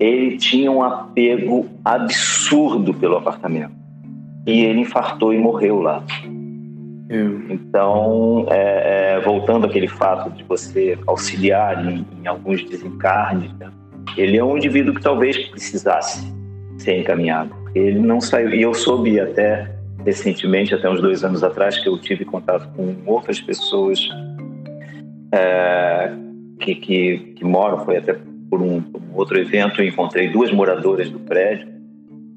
ele 0.00 0.38
tinha 0.38 0.72
um 0.72 0.82
apego 0.82 1.66
absurdo 1.84 2.94
pelo 2.94 3.18
apartamento. 3.18 3.76
E 4.46 4.64
ele 4.64 4.80
infartou 4.80 5.34
e 5.34 5.38
morreu 5.38 5.82
lá. 5.82 6.02
Então, 7.10 8.46
é, 8.50 9.14
é, 9.16 9.20
voltando 9.20 9.66
àquele 9.66 9.88
fato 9.88 10.30
de 10.30 10.44
você 10.44 10.98
auxiliar 11.06 11.84
em, 11.86 12.06
em 12.20 12.26
alguns 12.26 12.62
desencarnes, 12.68 13.50
né? 13.58 13.70
ele 14.16 14.36
é 14.36 14.44
um 14.44 14.56
indivíduo 14.56 14.94
que 14.94 15.00
talvez 15.00 15.38
precisasse 15.48 16.30
ser 16.76 16.98
encaminhado. 16.98 17.54
Ele 17.74 17.98
não 17.98 18.20
saiu, 18.20 18.50
e 18.50 18.60
eu 18.60 18.74
soube 18.74 19.18
até 19.18 19.74
recentemente, 20.04 20.74
até 20.74 20.88
uns 20.88 21.00
dois 21.00 21.24
anos 21.24 21.42
atrás, 21.42 21.78
que 21.78 21.88
eu 21.88 21.98
tive 21.98 22.24
contato 22.24 22.68
com 22.74 22.94
outras 23.06 23.40
pessoas 23.40 23.98
é, 25.32 26.12
que, 26.60 26.74
que, 26.74 27.18
que, 27.36 27.44
moram, 27.44 27.84
foi 27.84 27.96
até 27.96 28.16
por 28.50 28.60
um, 28.60 28.82
por 28.82 29.00
um 29.00 29.14
outro 29.14 29.38
evento, 29.38 29.80
eu 29.80 29.88
encontrei 29.88 30.28
duas 30.28 30.52
moradoras 30.52 31.10
do 31.10 31.18
prédio 31.20 31.77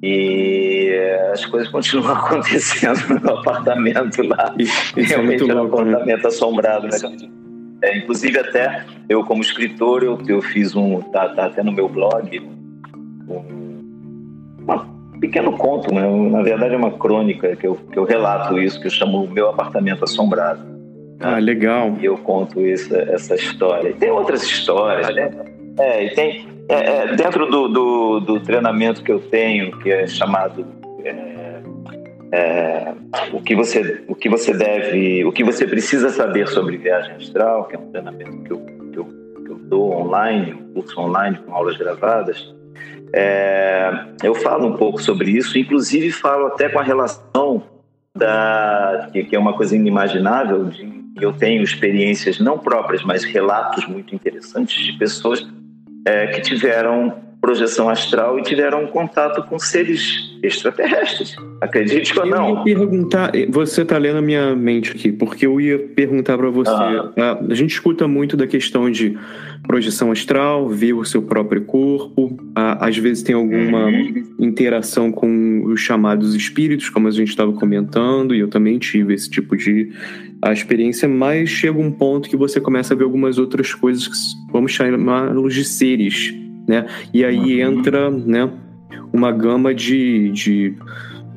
e 0.03 0.89
as 1.31 1.45
coisas 1.45 1.69
continuam 1.69 2.13
acontecendo 2.17 3.19
no 3.21 3.37
apartamento 3.37 4.21
lá. 4.23 4.53
Isso, 4.57 4.99
isso 4.99 5.09
Realmente 5.09 5.49
é, 5.49 5.53
um 5.53 5.57
louco, 5.57 5.81
né? 5.81 5.91
apartamento 5.91 6.21
né? 6.21 6.27
assombrado, 6.27 6.87
né? 6.87 6.97
É, 7.83 7.97
inclusive 7.97 8.39
até 8.39 8.85
eu 9.09 9.23
como 9.23 9.41
escritor 9.41 10.03
eu, 10.03 10.19
eu 10.27 10.41
fiz 10.41 10.75
um 10.75 11.01
tá, 11.01 11.29
tá 11.29 11.47
até 11.47 11.63
no 11.63 11.71
meu 11.71 11.89
blog 11.89 12.39
um, 13.27 13.33
um 14.67 15.19
pequeno 15.19 15.57
conto, 15.57 15.93
né? 15.93 16.01
na 16.29 16.43
verdade 16.43 16.75
é 16.75 16.77
uma 16.77 16.91
crônica 16.91 17.55
que 17.55 17.65
eu, 17.65 17.75
que 17.75 17.97
eu 17.97 18.03
relato 18.03 18.59
isso 18.59 18.79
que 18.79 18.87
eu 18.87 18.91
chamo 18.91 19.23
o 19.23 19.29
meu 19.29 19.49
apartamento 19.49 20.03
assombrado. 20.03 20.71
Ah, 21.19 21.37
legal. 21.37 21.95
E 21.99 22.05
eu 22.05 22.17
conto 22.17 22.65
essa, 22.65 22.97
essa 22.97 23.35
história. 23.35 23.89
E 23.89 23.93
tem 23.93 24.09
outras 24.09 24.41
histórias, 24.41 25.13
né? 25.13 25.31
É, 25.77 26.05
e 26.05 26.15
tem, 26.15 26.47
é, 26.67 26.75
é, 26.75 27.15
dentro 27.15 27.45
do, 27.45 27.67
do, 27.67 28.19
do, 28.19 28.39
treinamento 28.39 29.03
que 29.03 29.11
eu 29.11 29.19
tenho, 29.19 29.77
que 29.79 29.91
é 29.91 30.07
chamado 30.07 30.65
é, 31.03 31.61
é, 32.31 32.93
o 33.33 33.41
que 33.41 33.55
você 33.55 34.03
o 34.07 34.15
que 34.15 34.29
você 34.29 34.53
deve, 34.53 35.25
o 35.25 35.31
que 35.31 35.43
você 35.43 35.67
precisa 35.67 36.09
saber 36.09 36.47
sobre 36.47 36.77
viagem 36.77 37.15
astral, 37.15 37.65
que 37.65 37.75
é 37.75 37.79
um 37.79 37.91
treinamento 37.91 38.43
que 38.43 38.51
eu, 38.51 38.59
que 38.91 38.99
eu, 38.99 39.05
que 39.45 39.51
eu 39.51 39.55
dou 39.63 39.91
online, 39.91 40.53
um 40.53 40.73
curso 40.73 40.99
online 40.99 41.37
com 41.45 41.53
aulas 41.53 41.77
gravadas. 41.77 42.53
É, 43.13 43.91
eu 44.23 44.33
falo 44.35 44.67
um 44.67 44.77
pouco 44.77 45.01
sobre 45.01 45.31
isso, 45.31 45.57
inclusive 45.57 46.11
falo 46.11 46.47
até 46.47 46.69
com 46.69 46.79
a 46.79 46.83
relação 46.83 47.63
da 48.15 49.09
que, 49.11 49.23
que 49.23 49.35
é 49.35 49.39
uma 49.39 49.53
coisa 49.53 49.75
inimaginável 49.75 50.65
de 50.65 51.01
eu 51.19 51.33
tenho 51.33 51.61
experiências 51.61 52.39
não 52.39 52.57
próprias, 52.57 53.03
mas 53.03 53.23
relatos 53.23 53.85
muito 53.85 54.15
interessantes 54.15 54.85
de 54.85 54.93
pessoas 54.93 55.45
é, 56.05 56.27
que 56.27 56.41
tiveram 56.41 57.31
projeção 57.41 57.89
astral 57.89 58.37
e 58.37 58.43
tiveram 58.43 58.85
contato 58.85 59.41
com 59.49 59.57
seres 59.57 60.37
extraterrestres. 60.43 61.35
Acredite 61.59 62.17
ou 62.17 62.25
não. 62.25 62.49
Eu 62.49 62.55
ia 62.57 62.63
perguntar, 62.63 63.31
você 63.49 63.81
está 63.81 63.97
lendo 63.97 64.17
a 64.17 64.21
minha 64.21 64.55
mente 64.55 64.91
aqui, 64.91 65.11
porque 65.11 65.47
eu 65.47 65.59
ia 65.59 65.79
perguntar 65.79 66.37
para 66.37 66.49
você. 66.51 66.71
Ah. 66.71 67.39
A, 67.49 67.53
gente 67.55 67.71
escuta 67.71 68.07
muito 68.07 68.37
da 68.37 68.45
questão 68.45 68.91
de 68.91 69.17
projeção 69.67 70.11
astral, 70.11 70.69
ver 70.69 70.93
o 70.93 71.03
seu 71.03 71.23
próprio 71.23 71.63
corpo, 71.63 72.37
às 72.55 72.97
vezes 72.97 73.23
tem 73.23 73.33
alguma 73.33 73.85
uhum. 73.85 74.23
interação 74.39 75.11
com 75.11 75.63
os 75.65 75.81
chamados 75.81 76.35
espíritos, 76.35 76.89
como 76.89 77.07
a 77.07 77.11
gente 77.11 77.29
estava 77.29 77.51
comentando, 77.53 78.35
e 78.35 78.39
eu 78.39 78.49
também 78.49 78.77
tive 78.77 79.15
esse 79.15 79.29
tipo 79.29 79.57
de 79.57 79.91
a 80.41 80.51
experiência, 80.51 81.07
mas 81.07 81.49
chega 81.49 81.79
um 81.79 81.91
ponto 81.91 82.29
que 82.29 82.35
você 82.35 82.59
começa 82.59 82.93
a 82.93 82.97
ver 82.97 83.03
algumas 83.03 83.37
outras 83.37 83.73
coisas 83.73 84.07
que 84.07 84.51
vamos 84.51 84.71
chamá-los 84.71 85.53
de 85.53 85.63
seres, 85.63 86.33
né? 86.67 86.87
E 87.13 87.23
aí 87.23 87.63
uhum. 87.63 87.71
entra, 87.71 88.09
né, 88.09 88.49
uma 89.13 89.31
gama 89.31 89.73
de, 89.73 90.31
de 90.31 90.73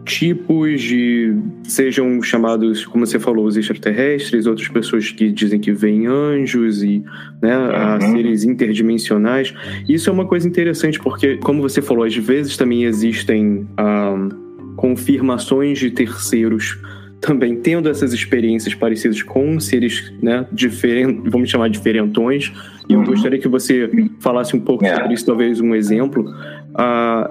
tipos 0.05 0.81
de 0.81 1.35
sejam 1.65 2.23
chamados, 2.23 2.85
como 2.87 3.07
você 3.07 3.19
falou, 3.19 3.47
os 3.47 3.57
extraterrestres, 3.57 4.47
outras 4.47 4.69
pessoas 4.69 5.11
que 5.11 5.31
dizem 5.31 5.59
que 5.59 5.73
veem 5.73 6.07
anjos 6.07 6.83
e 6.83 7.03
né, 7.43 7.57
uhum. 7.57 8.13
seres 8.13 8.45
interdimensionais. 8.45 9.55
Isso 9.89 10.09
é 10.11 10.13
uma 10.13 10.27
coisa 10.27 10.47
interessante 10.47 10.99
porque, 10.99 11.37
como 11.39 11.63
você 11.63 11.81
falou, 11.83 12.05
às 12.05 12.17
vezes 12.17 12.57
também 12.57 12.85
existem 12.85 13.67
ah, 13.77 14.29
confirmações 14.77 15.79
de 15.79 15.91
terceiros 15.91 16.79
também 17.25 17.57
tendo 17.57 17.89
essas 17.89 18.13
experiências 18.13 18.75
parecidas 18.75 19.23
com 19.23 19.59
seres 19.59 20.13
né, 20.21 20.47
diferentes, 20.53 21.23
vamos 21.25 21.49
chamar 21.49 21.69
de 21.69 21.79
diferentões, 21.79 22.53
e 22.87 22.93
eu 22.93 22.99
uhum. 22.99 23.07
gostaria 23.07 23.39
que 23.39 23.49
você 23.49 23.91
falasse 24.21 24.55
um 24.55 24.61
pouco 24.61 24.85
é. 24.85 24.95
sobre 24.95 25.15
isso, 25.15 25.25
talvez 25.25 25.59
um 25.59 25.75
exemplo. 25.75 26.31
Ah, 26.75 27.31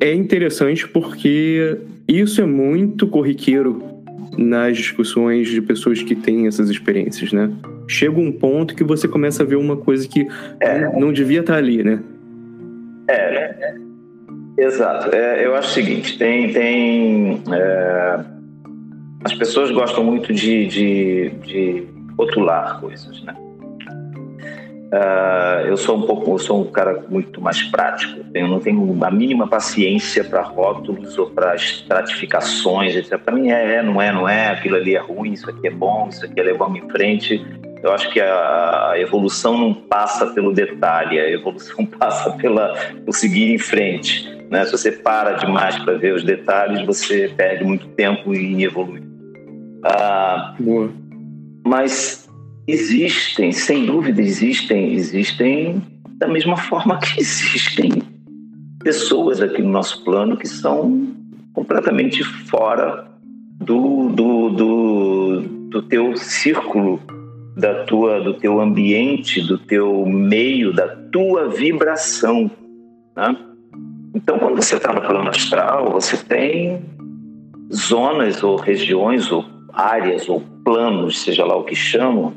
é 0.00 0.12
interessante 0.12 0.88
porque 0.88 1.78
isso 2.08 2.40
é 2.40 2.44
muito 2.44 3.06
corriqueiro 3.06 3.80
nas 4.36 4.76
discussões 4.76 5.48
de 5.48 5.62
pessoas 5.62 6.02
que 6.02 6.16
têm 6.16 6.48
essas 6.48 6.68
experiências, 6.68 7.32
né? 7.32 7.52
Chega 7.86 8.18
um 8.18 8.32
ponto 8.32 8.74
que 8.74 8.82
você 8.82 9.06
começa 9.06 9.44
a 9.44 9.46
ver 9.46 9.56
uma 9.56 9.76
coisa 9.76 10.08
que 10.08 10.26
é. 10.58 10.88
não 10.98 11.12
devia 11.12 11.40
estar 11.40 11.56
ali, 11.56 11.84
né? 11.84 12.00
É, 13.08 13.14
é 13.14 13.74
exato. 14.58 15.14
É, 15.14 15.46
eu 15.46 15.54
acho 15.54 15.68
o 15.68 15.72
seguinte, 15.72 16.18
tem, 16.18 16.52
tem 16.52 17.42
é, 17.52 18.41
as 19.24 19.34
pessoas 19.34 19.70
gostam 19.70 20.04
muito 20.04 20.32
de, 20.32 20.66
de, 20.66 21.30
de 21.46 21.88
rotular 22.16 22.80
coisas, 22.80 23.22
né? 23.22 23.34
Uh, 24.92 25.68
eu 25.68 25.76
sou 25.78 25.96
um 25.96 26.02
pouco, 26.02 26.32
eu 26.32 26.38
sou 26.38 26.60
um 26.60 26.70
cara 26.70 27.02
muito 27.08 27.40
mais 27.40 27.62
prático. 27.62 28.20
Eu 28.34 28.46
não 28.46 28.60
tenho 28.60 29.02
a 29.02 29.10
mínima 29.10 29.48
paciência 29.48 30.22
para 30.22 30.42
rótulos 30.42 31.16
ou 31.16 31.30
para 31.30 31.54
estratificações. 31.54 33.08
Para 33.08 33.34
mim 33.34 33.50
é, 33.50 33.76
é, 33.76 33.82
não 33.82 34.02
é, 34.02 34.12
não 34.12 34.28
é. 34.28 34.50
Aquilo 34.50 34.76
ali 34.76 34.94
é 34.94 34.98
ruim, 34.98 35.32
isso 35.32 35.48
aqui 35.48 35.66
é 35.66 35.70
bom, 35.70 36.08
isso 36.10 36.26
aqui 36.26 36.38
é 36.38 36.42
levar 36.42 36.68
em 36.76 36.86
frente. 36.90 37.42
Eu 37.82 37.90
acho 37.90 38.12
que 38.12 38.20
a, 38.20 38.92
evolução 38.96 39.56
não 39.56 39.72
passa 39.72 40.26
pelo 40.26 40.52
detalhe, 40.52 41.18
a 41.18 41.30
evolução 41.30 41.86
passa 41.98 42.30
pela 42.32 42.74
por 43.06 43.14
seguir 43.14 43.54
em 43.54 43.58
frente. 43.58 44.30
Né? 44.50 44.66
Se 44.66 44.72
você 44.72 44.92
para 44.92 45.32
demais 45.32 45.74
para 45.78 45.94
ver 45.94 46.12
os 46.12 46.22
detalhes, 46.22 46.84
você 46.84 47.32
perde 47.34 47.64
muito 47.64 47.88
tempo 47.88 48.34
em 48.34 48.62
evoluir. 48.62 49.11
Ah, 49.84 50.54
Boa. 50.58 50.90
Mas 51.64 52.22
Existem, 52.66 53.50
sem 53.50 53.86
dúvida 53.86 54.22
existem, 54.22 54.94
existem 54.94 55.82
da 56.18 56.28
mesma 56.28 56.56
forma 56.56 56.98
que 56.98 57.20
existem 57.20 57.90
pessoas 58.82 59.40
aqui 59.40 59.60
no 59.60 59.70
nosso 59.70 60.04
plano 60.04 60.36
que 60.36 60.46
são 60.46 61.08
completamente 61.52 62.22
fora 62.22 63.04
do, 63.60 64.10
do, 64.10 64.50
do, 64.50 65.40
do 65.70 65.82
teu 65.82 66.16
círculo, 66.16 67.00
da 67.56 67.84
tua, 67.84 68.20
do 68.20 68.34
teu 68.34 68.60
ambiente, 68.60 69.42
do 69.42 69.58
teu 69.58 70.06
meio, 70.06 70.72
da 70.72 70.86
tua 70.86 71.48
vibração. 71.48 72.48
Né? 73.16 73.36
Então, 74.14 74.38
quando 74.38 74.62
você 74.62 74.76
está 74.76 74.92
no 74.92 75.00
plano 75.00 75.28
astral, 75.28 75.90
você 75.90 76.16
tem 76.16 76.80
zonas 77.74 78.42
ou 78.44 78.56
regiões 78.56 79.32
ou 79.32 79.44
áreas 79.72 80.28
ou 80.28 80.42
planos, 80.64 81.22
seja 81.22 81.44
lá 81.44 81.56
o 81.56 81.64
que 81.64 81.74
chamam, 81.74 82.34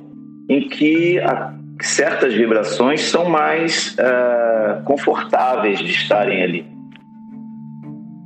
em 0.49 0.67
que 0.67 1.19
a, 1.19 1.53
certas 1.81 2.33
vibrações 2.33 3.01
são 3.01 3.29
mais 3.29 3.95
uh, 3.99 4.83
confortáveis 4.83 5.79
de 5.79 5.91
estarem 5.91 6.43
ali. 6.43 6.75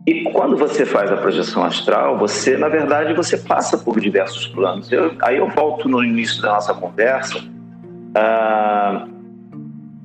E 0.08 0.24
quando 0.32 0.58
você 0.58 0.86
faz 0.86 1.12
a 1.12 1.18
projeção 1.18 1.64
astral, 1.64 2.18
você, 2.18 2.58
na 2.58 2.68
verdade, 2.68 3.14
você 3.14 3.38
passa 3.38 3.78
por 3.78 4.00
diversos 4.00 4.48
planos. 4.48 4.92
Eu, 4.92 5.14
aí 5.22 5.38
eu 5.38 5.48
volto 5.50 5.88
no 5.88 6.04
início 6.04 6.42
da 6.42 6.54
nossa 6.54 6.74
conversa. 6.74 7.38
Uh, 7.38 9.20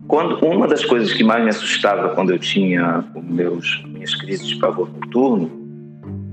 quando 0.06 0.44
uma 0.44 0.68
das 0.68 0.84
coisas 0.84 1.12
que 1.12 1.24
mais 1.24 1.42
me 1.42 1.50
assustava 1.50 2.10
quando 2.10 2.30
eu 2.30 2.38
tinha 2.38 3.02
meus 3.14 3.82
minhas 3.86 4.14
crises 4.14 4.46
de 4.46 4.56
pavor 4.56 4.90
noturno 4.92 5.63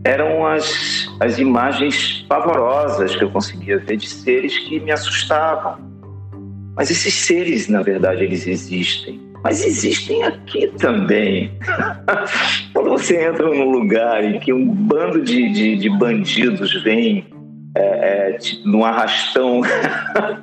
eram 0.04 0.46
as, 0.46 1.08
as 1.20 1.38
imagens 1.38 2.26
pavorosas 2.28 3.16
que 3.16 3.24
eu 3.24 3.30
conseguia 3.30 3.78
ver 3.78 3.98
de 3.98 4.10
seres 4.10 4.58
que 4.60 4.80
me 4.80 4.92
assustavam. 4.92 5.78
Mas 6.76 6.90
esses 6.90 7.14
seres, 7.14 7.68
na 7.68 7.82
verdade, 7.82 8.24
eles 8.24 8.48
existem. 8.48 9.20
Mas 9.44 9.66
existem 9.66 10.24
aqui 10.24 10.68
também. 10.80 11.52
Quando 12.74 12.90
você 12.90 13.24
entra 13.24 13.48
num 13.48 13.72
lugar 13.72 14.24
em 14.24 14.40
que 14.40 14.54
um 14.54 14.66
bando 14.68 15.22
de, 15.22 15.52
de, 15.52 15.76
de 15.78 15.90
bandidos 15.90 16.82
vem 16.84 17.26
é, 17.76 17.82
é, 17.82 18.38
num 18.66 18.84
arrastão 18.84 19.62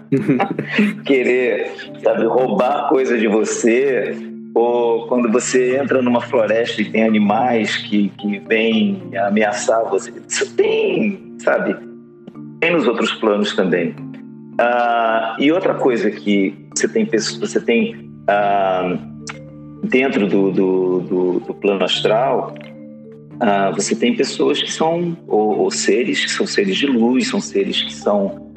querer 1.04 1.70
sabe, 2.02 2.24
roubar 2.24 2.88
coisa 2.88 3.18
de 3.18 3.28
você, 3.28 4.16
ou 4.58 5.06
quando 5.06 5.30
você 5.30 5.78
entra 5.78 6.02
numa 6.02 6.20
floresta 6.20 6.82
e 6.82 6.90
tem 6.90 7.04
animais 7.04 7.76
que, 7.76 8.08
que 8.18 8.38
vêm 8.40 9.10
ameaçar 9.16 9.88
você. 9.88 10.12
Isso 10.26 10.54
tem, 10.56 11.36
sabe? 11.38 11.76
Tem 12.60 12.72
nos 12.72 12.86
outros 12.86 13.12
planos 13.14 13.54
também. 13.54 13.90
Uh, 13.90 15.40
e 15.40 15.52
outra 15.52 15.74
coisa 15.74 16.10
que 16.10 16.52
você 16.74 16.88
tem, 16.88 17.06
você 17.06 17.60
tem 17.60 17.94
uh, 17.94 18.98
dentro 19.84 20.26
do, 20.26 20.50
do, 20.50 21.00
do, 21.00 21.40
do, 21.40 21.54
plano 21.54 21.84
astral, 21.84 22.52
uh, 23.34 23.72
você 23.76 23.94
tem 23.94 24.16
pessoas 24.16 24.60
que 24.60 24.72
são, 24.72 25.16
ou, 25.28 25.60
ou, 25.60 25.70
seres 25.70 26.24
que 26.24 26.30
são 26.32 26.44
seres 26.44 26.76
de 26.76 26.86
luz, 26.86 27.28
são 27.28 27.40
seres 27.40 27.80
que 27.80 27.94
são 27.94 28.48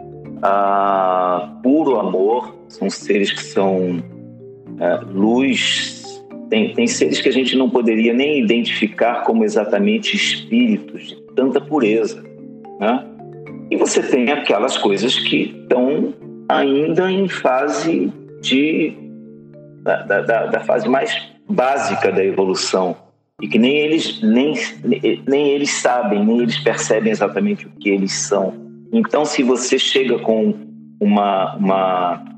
puro 1.62 1.99
amor, 1.99 2.56
são 2.68 2.89
seres 2.89 3.32
que 3.32 3.43
são 3.43 4.02
luz. 4.95 6.21
Tem, 6.49 6.73
tem 6.73 6.88
seres 6.88 7.21
que 7.21 7.29
a 7.29 7.34
gente 7.34 7.55
não 7.55 7.69
poderia 7.69 8.13
nem 8.13 8.39
identificar 8.39 9.23
como 9.23 9.43
exatamente 9.43 10.15
espíritos 10.15 11.07
de 11.07 11.15
tanta 11.36 11.61
pureza. 11.61 12.21
Né? 12.79 13.05
E 13.69 13.77
você 13.77 14.03
tem 14.03 14.32
aquelas 14.32 14.77
coisas 14.77 15.17
que 15.17 15.43
estão 15.43 16.13
ainda 16.49 17.09
em 17.09 17.29
fase 17.29 18.11
de 18.41 18.93
da, 19.84 20.03
da, 20.03 20.45
da, 20.47 20.59
fase 20.59 20.88
mais 20.89 21.15
básica 21.49 22.11
da 22.11 22.23
evolução 22.23 22.95
e 23.41 23.47
que 23.47 23.57
nem 23.57 23.77
eles 23.77 24.21
nem, 24.21 24.53
nem 25.27 25.49
eles 25.49 25.71
sabem 25.71 26.23
nem 26.23 26.41
eles 26.41 26.59
percebem 26.59 27.11
exatamente 27.11 27.65
o 27.65 27.71
que 27.79 27.89
eles 27.89 28.11
são 28.13 28.53
então 28.93 29.25
se 29.25 29.41
você 29.41 29.79
chega 29.79 30.19
com 30.19 30.53
uma, 30.99 31.55
uma 31.55 32.23
é, 32.23 32.30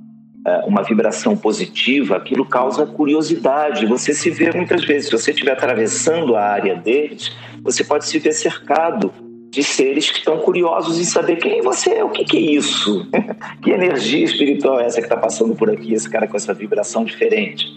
uma 0.66 0.84
vibração 0.84 1.38
positiva, 1.38 2.18
aquilo 2.18 2.46
causa 2.46 2.86
curiosidade. 2.86 3.86
Você 3.86 4.14
se 4.14 4.30
vê 4.30 4.52
muitas 4.52 4.84
vezes, 4.84 5.06
se 5.06 5.12
você 5.12 5.32
estiver 5.32 5.54
atravessando 5.54 6.36
a 6.36 6.44
área 6.44 6.76
deles, 6.76 7.32
você 7.62 7.84
pode 7.84 8.06
se 8.06 8.20
ver 8.20 8.34
cercado 8.34 9.14
de 9.50 9.64
seres 9.64 10.10
que 10.10 10.18
estão 10.18 10.40
curiosos 10.40 11.00
em 11.00 11.04
saber 11.04 11.36
quem 11.36 11.62
você 11.62 11.92
é, 11.92 12.04
o 12.04 12.10
que, 12.10 12.36
é 12.36 12.40
isso, 12.40 13.08
que 13.62 13.70
energia 13.70 14.26
espiritual 14.26 14.80
é 14.80 14.86
essa 14.86 14.98
que 14.98 15.06
está 15.06 15.16
passando 15.16 15.56
por 15.56 15.70
aqui, 15.70 15.94
esse 15.94 16.10
cara 16.10 16.28
com 16.28 16.36
essa 16.36 16.54
vibração 16.54 17.06
diferente. 17.06 17.68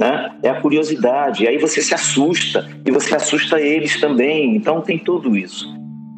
Né? 0.00 0.34
É 0.42 0.48
a 0.48 0.60
curiosidade, 0.60 1.44
e 1.44 1.48
aí 1.48 1.58
você 1.58 1.82
se 1.82 1.94
assusta, 1.94 2.66
e 2.84 2.90
você 2.90 3.14
assusta 3.14 3.60
eles 3.60 4.00
também, 4.00 4.56
então 4.56 4.80
tem 4.80 4.98
tudo 4.98 5.36
isso. 5.36 5.66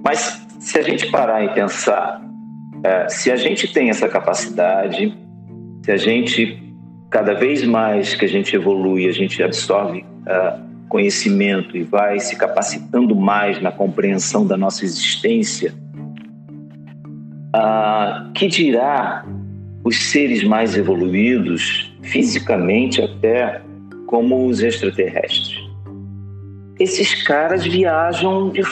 Mas 0.02 0.46
se 0.60 0.78
a 0.78 0.82
gente 0.82 1.10
parar 1.10 1.44
e 1.44 1.52
pensar, 1.52 2.22
é, 2.84 3.08
se 3.08 3.32
a 3.32 3.36
gente 3.36 3.72
tem 3.72 3.90
essa 3.90 4.08
capacidade, 4.08 5.12
se 5.84 5.92
a 5.92 5.98
gente, 5.98 6.62
cada 7.10 7.34
vez 7.34 7.62
mais 7.62 8.14
que 8.14 8.24
a 8.24 8.28
gente 8.28 8.56
evolui, 8.56 9.06
a 9.06 9.12
gente 9.12 9.42
absorve 9.42 9.98
uh, 10.00 10.88
conhecimento 10.88 11.76
e 11.76 11.82
vai 11.82 12.18
se 12.18 12.36
capacitando 12.36 13.14
mais 13.14 13.60
na 13.60 13.70
compreensão 13.70 14.46
da 14.46 14.56
nossa 14.56 14.82
existência, 14.82 15.74
uh, 17.54 18.32
que 18.32 18.46
dirá 18.46 19.26
os 19.84 20.10
seres 20.10 20.42
mais 20.42 20.74
evoluídos, 20.74 21.94
fisicamente 22.00 23.02
até, 23.02 23.60
como 24.06 24.46
os 24.46 24.62
extraterrestres? 24.62 25.62
Esses 26.80 27.22
caras 27.24 27.66
viajam 27.66 28.48
de... 28.48 28.62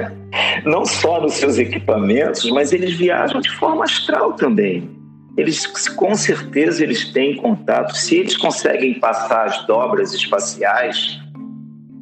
não 0.64 0.86
só 0.86 1.20
nos 1.20 1.34
seus 1.34 1.58
equipamentos, 1.58 2.50
mas 2.50 2.72
eles 2.72 2.94
viajam 2.96 3.38
de 3.38 3.50
forma 3.50 3.84
astral 3.84 4.32
também 4.32 4.96
eles 5.38 5.88
com 5.90 6.16
certeza 6.16 6.82
eles 6.82 7.12
têm 7.12 7.36
contato. 7.36 7.96
Se 7.96 8.16
eles 8.16 8.36
conseguem 8.36 8.94
passar 8.94 9.44
as 9.44 9.64
dobras 9.66 10.12
espaciais, 10.12 11.20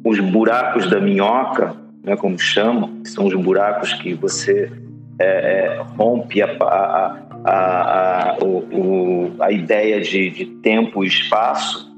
os 0.03 0.19
buracos 0.19 0.89
da 0.89 0.99
minhoca, 0.99 1.75
né, 2.03 2.15
como 2.15 2.39
chamam, 2.39 2.99
que 3.03 3.09
são 3.09 3.27
os 3.27 3.35
buracos 3.35 3.93
que 3.93 4.15
você 4.15 4.71
é, 5.19 5.25
é, 5.25 5.81
rompe 5.95 6.41
a, 6.41 6.47
a, 6.59 7.17
a, 7.45 8.31
a, 8.31 8.37
o, 8.43 9.35
a 9.39 9.51
ideia 9.51 10.01
de, 10.01 10.31
de, 10.31 10.45
tempo 10.63 11.03
e 11.03 11.07
espaço, 11.07 11.95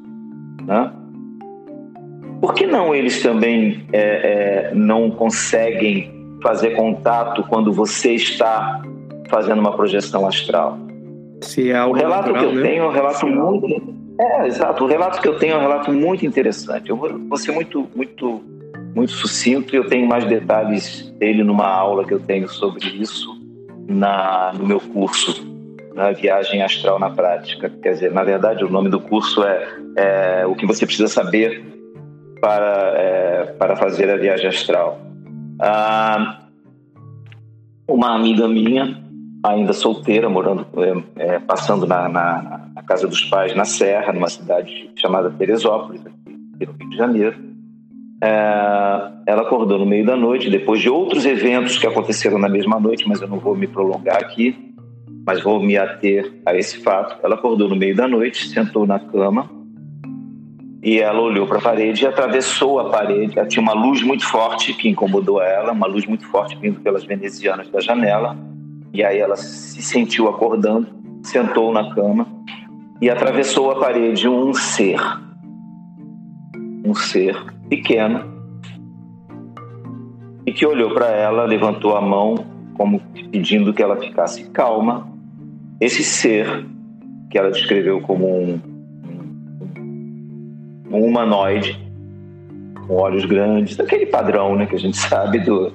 né? 0.66 0.92
Por 2.42 2.54
que 2.54 2.66
não 2.66 2.94
eles 2.94 3.22
também 3.24 3.86
é, 3.94 4.70
é 4.70 4.76
não 4.76 5.10
conseguem 5.10 6.12
fazer 6.42 6.72
contato 6.72 7.44
quando 7.44 7.72
você 7.72 8.14
está 8.14 8.82
fazendo 9.30 9.60
uma 9.60 9.74
projeção 9.74 10.28
astral? 10.28 10.89
Se 11.42 11.72
é 11.72 11.78
algo 11.78 11.96
o 11.96 11.98
relato 11.98 12.32
natural, 12.32 12.42
que 12.42 12.58
eu 12.58 12.62
né? 12.62 12.70
tenho 12.70 12.84
é 12.84 12.88
um 12.88 12.92
relato 12.92 13.28
muito. 13.28 14.00
É, 14.20 14.48
exato. 14.48 14.84
O 14.84 14.88
relato 14.88 15.22
que 15.22 15.28
eu 15.28 15.38
tenho 15.38 15.54
é 15.54 15.58
um 15.58 15.62
relato 15.62 15.92
muito 15.92 16.26
interessante. 16.26 16.90
Eu 16.90 16.98
vou 16.98 17.38
ser 17.38 17.52
muito, 17.52 17.88
muito, 17.96 18.42
muito 18.94 19.12
sucinto 19.12 19.74
e 19.74 19.78
eu 19.78 19.88
tenho 19.88 20.08
mais 20.08 20.26
detalhes 20.26 21.10
dele 21.18 21.44
numa 21.44 21.68
aula 21.68 22.06
que 22.06 22.14
eu 22.14 22.20
tenho 22.20 22.48
sobre 22.50 22.86
isso 22.90 23.40
na, 23.88 24.52
no 24.54 24.68
meu 24.68 24.80
curso, 24.80 25.48
na 25.96 26.12
Viagem 26.12 26.62
Astral 26.62 27.00
na 27.00 27.10
Prática. 27.10 27.72
Quer 27.82 27.94
dizer, 27.94 28.12
na 28.12 28.24
verdade, 28.24 28.64
o 28.64 28.70
nome 28.70 28.90
do 28.90 29.00
curso 29.00 29.44
é, 29.44 29.68
é 29.96 30.46
O 30.46 30.56
que 30.56 30.66
você 30.66 30.86
precisa 30.86 31.08
saber 31.08 31.64
para, 32.42 32.94
é, 32.98 33.44
para 33.58 33.76
fazer 33.78 34.10
a 34.10 34.18
viagem 34.18 34.48
astral. 34.48 35.00
Ah, 35.62 36.42
uma 37.88 38.16
amiga 38.16 38.48
minha 38.48 39.09
ainda 39.44 39.74
solteira, 39.74 40.30
morando, 40.30 40.66
é, 40.78 41.36
é, 41.36 41.40
passando 41.40 41.86
na, 41.88 42.10
na, 42.10 42.70
na, 42.76 42.84
casa 42.84 43.08
dos 43.08 43.22
pais 43.26 43.56
na 43.56 43.66
Serra, 43.66 44.12
numa 44.14 44.30
cidade 44.30 44.90
chamada 44.96 45.30
Teresópolis, 45.30 46.02
aqui 46.06 46.66
no 46.66 46.74
Rio 46.74 46.90
de 46.90 46.98
Janeiro. 46.98 47.36
É, 48.22 49.12
ela 49.26 49.44
acordou 49.44 49.80
no 49.80 49.86
meio 49.86 50.06
da 50.06 50.16
noite, 50.16 50.50
depois 50.50 50.82
de 50.82 50.90
outros 50.90 51.26
eventos 51.26 51.78
que 51.78 51.88
aconteceram 51.88 52.38
na 52.38 52.50
mesma 52.50 52.80
noite, 52.80 53.08
mas 53.08 53.22
eu 53.22 53.28
não 53.28 53.40
vou 53.40 53.56
me 53.56 53.68
prolongar 53.68 54.18
aqui. 54.18 54.56
mas 55.26 55.42
vou 55.42 55.62
me 55.62 55.78
ater 55.78 56.34
a 56.46 56.56
esse 56.56 56.80
fato. 56.80 57.18
Ela 57.24 57.36
acordou 57.36 57.70
no 57.70 57.76
meio 57.76 57.96
da 57.96 58.08
noite, 58.08 58.50
sentou 58.50 58.86
na 58.86 59.00
cama 59.00 59.50
e 60.82 61.00
ela 61.00 61.20
olhou 61.20 61.46
para 61.46 61.60
a 61.60 61.62
parede 61.62 62.04
e 62.04 62.08
atravessou 62.08 62.80
a 62.80 62.90
parede. 62.90 63.38
Ela 63.38 63.48
tinha 63.48 63.62
uma 63.62 63.74
luz 63.74 64.02
muito 64.02 64.26
forte 64.26 64.74
que 64.74 64.90
incomodou 64.90 65.42
ela, 65.42 65.72
uma 65.72 65.88
luz 65.88 66.06
muito 66.06 66.26
forte 66.28 66.56
vindo 66.56 66.80
pelas 66.80 67.04
venezianas 67.04 67.70
da 67.70 67.80
janela. 67.80 68.36
E 68.94 69.04
aí 69.04 69.20
ela 69.20 69.36
se 69.36 69.82
sentiu 69.82 70.28
acordando, 70.28 70.88
sentou 71.24 71.72
na 71.72 71.94
cama 71.94 72.28
e 73.02 73.10
atravessou 73.10 73.72
a 73.72 73.80
parede 73.80 74.28
um 74.28 74.54
ser. 74.54 75.00
Um 76.86 76.94
ser 76.94 77.36
pequeno 77.70 78.40
e 80.46 80.52
que 80.52 80.66
olhou 80.66 80.94
para 80.96 81.12
ela, 81.12 81.46
levantou 81.46 81.96
a 81.96 82.02
mão 82.02 82.46
como 82.76 83.00
pedindo 83.32 83.74
que 83.74 83.84
ela 83.84 83.98
ficasse 83.98 84.50
calma. 84.50 85.08
Esse 85.80 86.04
ser 86.04 86.66
que 87.30 87.38
ela 87.38 87.52
descreveu 87.52 88.02
como 88.02 88.26
um 88.28 88.60
um 90.92 91.06
humanoide 91.06 91.80
com 92.88 92.96
olhos 92.96 93.26
grandes, 93.26 93.80
aquele 93.80 94.08
padrão 94.08 94.56
né, 94.56 94.66
que 94.66 94.76
a 94.76 94.80
gente 94.80 94.98
sabe 95.08 95.40
do, 95.40 95.72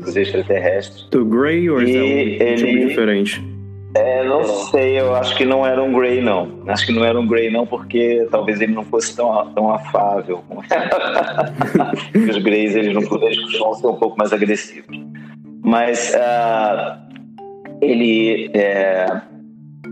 dos 0.00 0.16
extraterrestres. 0.16 1.08
Do 1.10 1.24
Grey 1.24 1.68
ou 1.70 1.80
é 1.80 1.84
um 1.84 1.86
ele, 1.86 2.54
tipo 2.56 2.88
diferente? 2.88 3.56
É, 3.96 4.24
não 4.24 4.44
sei, 4.44 5.00
eu 5.00 5.14
acho 5.14 5.34
que 5.36 5.44
não 5.46 5.64
era 5.64 5.82
um 5.82 5.90
Grey, 5.92 6.20
não. 6.20 6.60
Acho 6.66 6.84
que 6.84 6.92
não 6.92 7.02
era 7.02 7.18
um 7.18 7.26
Grey, 7.26 7.50
não, 7.50 7.66
porque 7.66 8.26
talvez 8.30 8.60
ele 8.60 8.74
não 8.74 8.84
fosse 8.84 9.16
tão, 9.16 9.50
tão 9.54 9.72
afável. 9.72 10.44
Os 12.28 12.36
Greys, 12.38 12.76
eles 12.76 12.92
não 12.92 13.02
costumam 13.02 13.74
ser 13.74 13.86
um 13.86 13.94
pouco 13.94 14.18
mais 14.18 14.32
agressivos. 14.34 15.00
Mas 15.64 16.14
uh, 16.14 16.98
ele, 17.80 18.50
é, 18.52 19.06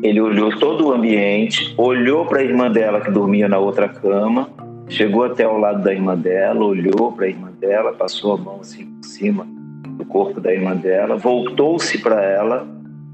ele 0.02 0.20
olhou 0.20 0.54
todo 0.58 0.88
o 0.88 0.92
ambiente, 0.92 1.74
olhou 1.78 2.26
para 2.26 2.40
a 2.40 2.44
irmã 2.44 2.70
dela 2.70 3.00
que 3.00 3.10
dormia 3.10 3.48
na 3.48 3.58
outra 3.58 3.88
cama, 3.88 4.50
chegou 4.86 5.24
até 5.24 5.44
ao 5.44 5.56
lado 5.56 5.82
da 5.82 5.94
irmã 5.94 6.14
dela, 6.14 6.62
olhou 6.62 7.12
para 7.12 7.24
a 7.24 7.28
irmã 7.28 7.50
dela, 7.58 7.94
passou 7.94 8.34
a 8.34 8.36
mão 8.36 8.58
assim 8.60 8.84
por 8.84 9.04
cima 9.04 9.63
do 10.04 10.06
corpo 10.06 10.40
da 10.40 10.52
irmã 10.52 10.76
dela, 10.76 11.16
voltou-se 11.16 11.98
para 11.98 12.22
ela, 12.22 12.66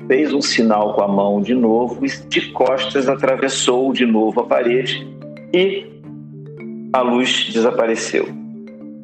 fez 0.07 0.32
um 0.32 0.43
sinal 0.43 0.95
com 0.95 1.03
a 1.03 1.09
mão 1.09 1.41
de 1.41 1.55
novo 1.55 2.05
e 2.05 2.09
de 2.28 2.51
costas 2.51 3.09
atravessou 3.09 3.93
de 3.93 4.05
novo 4.05 4.41
a 4.41 4.45
parede 4.45 5.07
e 5.55 5.86
a 6.93 7.01
luz 7.01 7.51
desapareceu. 7.53 8.28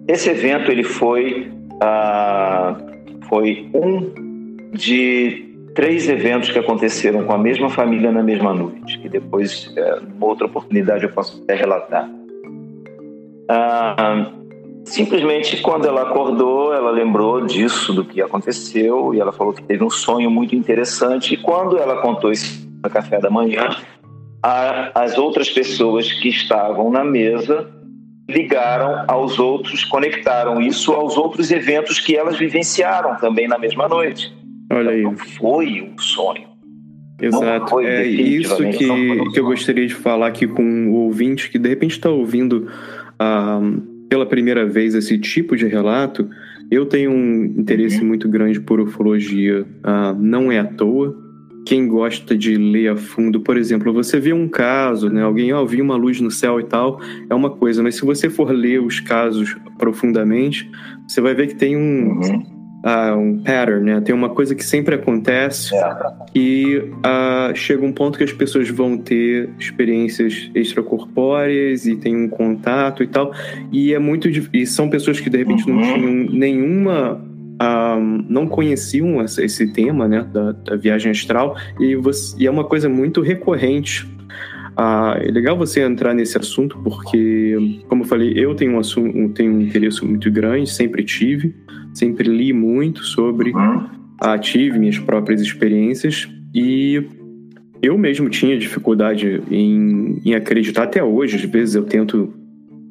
Esse 0.08 0.30
evento 0.30 0.70
ele 0.70 0.82
foi 0.82 1.50
ah, 1.80 2.76
foi 3.28 3.68
um 3.74 4.70
de 4.72 5.44
três 5.74 6.08
eventos 6.08 6.50
que 6.50 6.58
aconteceram 6.58 7.24
com 7.24 7.32
a 7.32 7.38
mesma 7.38 7.68
família 7.68 8.10
na 8.10 8.22
mesma 8.22 8.54
noite, 8.54 8.98
que 8.98 9.08
depois, 9.08 9.72
numa 10.08 10.26
outra 10.26 10.46
oportunidade, 10.46 11.04
eu 11.04 11.10
posso 11.10 11.42
até 11.42 11.54
relatar. 11.54 12.08
Ah, 13.48 14.32
simplesmente, 14.86 15.60
quando 15.60 15.86
ela 15.86 16.02
acordou, 16.02 16.72
ela 16.72 16.90
lembrou 16.90 17.44
disso, 17.44 17.92
do 17.92 18.04
que 18.04 18.22
aconteceu, 18.22 19.12
e 19.14 19.20
ela 19.20 19.32
falou 19.32 19.52
que 19.52 19.62
teve 19.62 19.84
um 19.84 19.90
sonho 19.90 20.30
muito 20.30 20.54
interessante. 20.54 21.34
E 21.34 21.36
quando 21.36 21.76
ela 21.76 22.00
contou 22.00 22.32
isso 22.32 22.66
no 22.82 22.88
café 22.88 23.18
da 23.18 23.28
manhã, 23.28 23.68
a, 24.42 25.02
as 25.02 25.18
outras 25.18 25.50
pessoas 25.50 26.10
que 26.12 26.28
estavam 26.28 26.90
na 26.90 27.04
mesa 27.04 27.68
ligaram 28.28 29.04
aos 29.06 29.38
outros, 29.38 29.84
conectaram 29.84 30.60
isso 30.60 30.92
aos 30.92 31.16
outros 31.16 31.50
eventos 31.50 32.00
que 32.00 32.16
elas 32.16 32.36
vivenciaram 32.36 33.16
também 33.16 33.46
na 33.46 33.58
mesma 33.58 33.88
noite. 33.88 34.32
Olha 34.70 34.90
aí. 34.90 35.02
Não 35.02 35.16
foi 35.16 35.82
um 35.82 35.98
sonho. 35.98 36.46
Exato. 37.20 37.80
é 37.80 38.06
isso 38.06 38.56
que, 38.56 38.90
um 38.90 39.30
que 39.30 39.40
eu 39.40 39.44
gostaria 39.44 39.86
de 39.86 39.94
falar 39.94 40.26
aqui 40.26 40.46
com 40.46 40.88
o 40.88 40.94
ouvinte 41.04 41.50
que 41.50 41.58
de 41.58 41.66
repente 41.66 41.92
está 41.92 42.10
ouvindo 42.10 42.70
ah, 43.18 43.58
pela 44.08 44.26
primeira 44.26 44.66
vez 44.66 44.94
esse 44.94 45.18
tipo 45.18 45.56
de 45.56 45.66
relato. 45.66 46.28
Eu 46.70 46.86
tenho 46.86 47.10
um 47.10 47.44
interesse 47.44 48.00
uhum. 48.00 48.06
muito 48.06 48.28
grande 48.28 48.60
por 48.60 48.80
ufologia. 48.80 49.64
Ah, 49.82 50.14
não 50.18 50.50
é 50.50 50.58
à 50.58 50.64
toa. 50.64 51.16
Quem 51.64 51.88
gosta 51.88 52.36
de 52.36 52.54
ler 52.56 52.88
a 52.88 52.96
fundo, 52.96 53.40
por 53.40 53.56
exemplo, 53.56 53.92
você 53.92 54.20
vê 54.20 54.32
um 54.32 54.48
caso, 54.48 55.10
né? 55.10 55.22
Alguém, 55.22 55.52
ó, 55.52 55.62
oh, 55.62 55.66
vi 55.66 55.82
uma 55.82 55.96
luz 55.96 56.20
no 56.20 56.30
céu 56.30 56.60
e 56.60 56.64
tal, 56.64 57.00
é 57.28 57.34
uma 57.34 57.50
coisa, 57.50 57.82
mas 57.82 57.96
se 57.96 58.04
você 58.04 58.30
for 58.30 58.52
ler 58.52 58.80
os 58.80 59.00
casos 59.00 59.56
profundamente, 59.76 60.70
você 61.08 61.20
vai 61.20 61.34
ver 61.34 61.48
que 61.48 61.56
tem 61.56 61.76
um, 61.76 62.20
uhum 62.20 62.55
uh, 62.84 63.16
um 63.16 63.38
pattern, 63.38 63.84
né? 63.84 64.00
Tem 64.00 64.14
uma 64.14 64.28
coisa 64.28 64.54
que 64.54 64.64
sempre 64.64 64.94
acontece 64.94 65.74
é. 65.74 65.96
e 66.34 66.78
uh, 66.78 67.54
chega 67.54 67.84
um 67.84 67.92
ponto 67.92 68.18
que 68.18 68.24
as 68.24 68.32
pessoas 68.32 68.68
vão 68.68 68.96
ter 68.98 69.50
experiências 69.58 70.50
extracorpóreas 70.54 71.86
e 71.86 71.96
tem 71.96 72.16
um 72.16 72.28
contato 72.28 73.02
e 73.02 73.06
tal. 73.06 73.32
E 73.72 73.92
é 73.92 73.98
muito 73.98 74.28
e 74.28 74.66
são 74.66 74.88
pessoas 74.88 75.20
que 75.20 75.30
de 75.30 75.38
repente 75.38 75.68
uhum. 75.68 75.76
não 75.76 75.94
tinham 75.94 76.38
nenhuma 76.38 77.24
um, 77.62 78.24
não 78.28 78.46
conheciam 78.46 79.22
esse 79.22 79.66
tema 79.68 80.06
né, 80.06 80.26
da, 80.30 80.52
da 80.52 80.76
viagem 80.76 81.10
astral 81.10 81.56
e, 81.80 81.96
você, 81.96 82.36
e, 82.38 82.46
é 82.46 82.50
uma 82.50 82.64
coisa 82.64 82.88
muito 82.88 83.20
recorrente. 83.20 84.06
Ah, 84.78 85.16
é 85.18 85.30
legal 85.30 85.56
você 85.56 85.80
entrar 85.80 86.12
nesse 86.12 86.36
assunto 86.36 86.78
porque, 86.84 87.82
como 87.88 88.02
eu 88.02 88.06
falei, 88.06 88.34
eu 88.36 88.54
tenho 88.54 88.72
um, 88.72 88.78
assunto, 88.78 89.30
tenho 89.30 89.54
um 89.54 89.62
interesse 89.62 90.04
muito 90.04 90.30
grande, 90.30 90.68
sempre 90.68 91.02
tive 91.02 91.54
sempre 91.96 92.28
li 92.28 92.52
muito 92.52 93.02
sobre, 93.02 93.52
uhum. 93.52 93.88
tive 94.40 94.78
minhas 94.78 94.98
próprias 94.98 95.40
experiências 95.40 96.28
e 96.54 97.02
eu 97.82 97.96
mesmo 97.96 98.28
tinha 98.28 98.58
dificuldade 98.58 99.42
em, 99.50 100.20
em 100.24 100.34
acreditar 100.34 100.84
até 100.84 101.02
hoje. 101.02 101.36
Às 101.36 101.42
vezes 101.44 101.74
eu 101.74 101.84
tento 101.84 102.32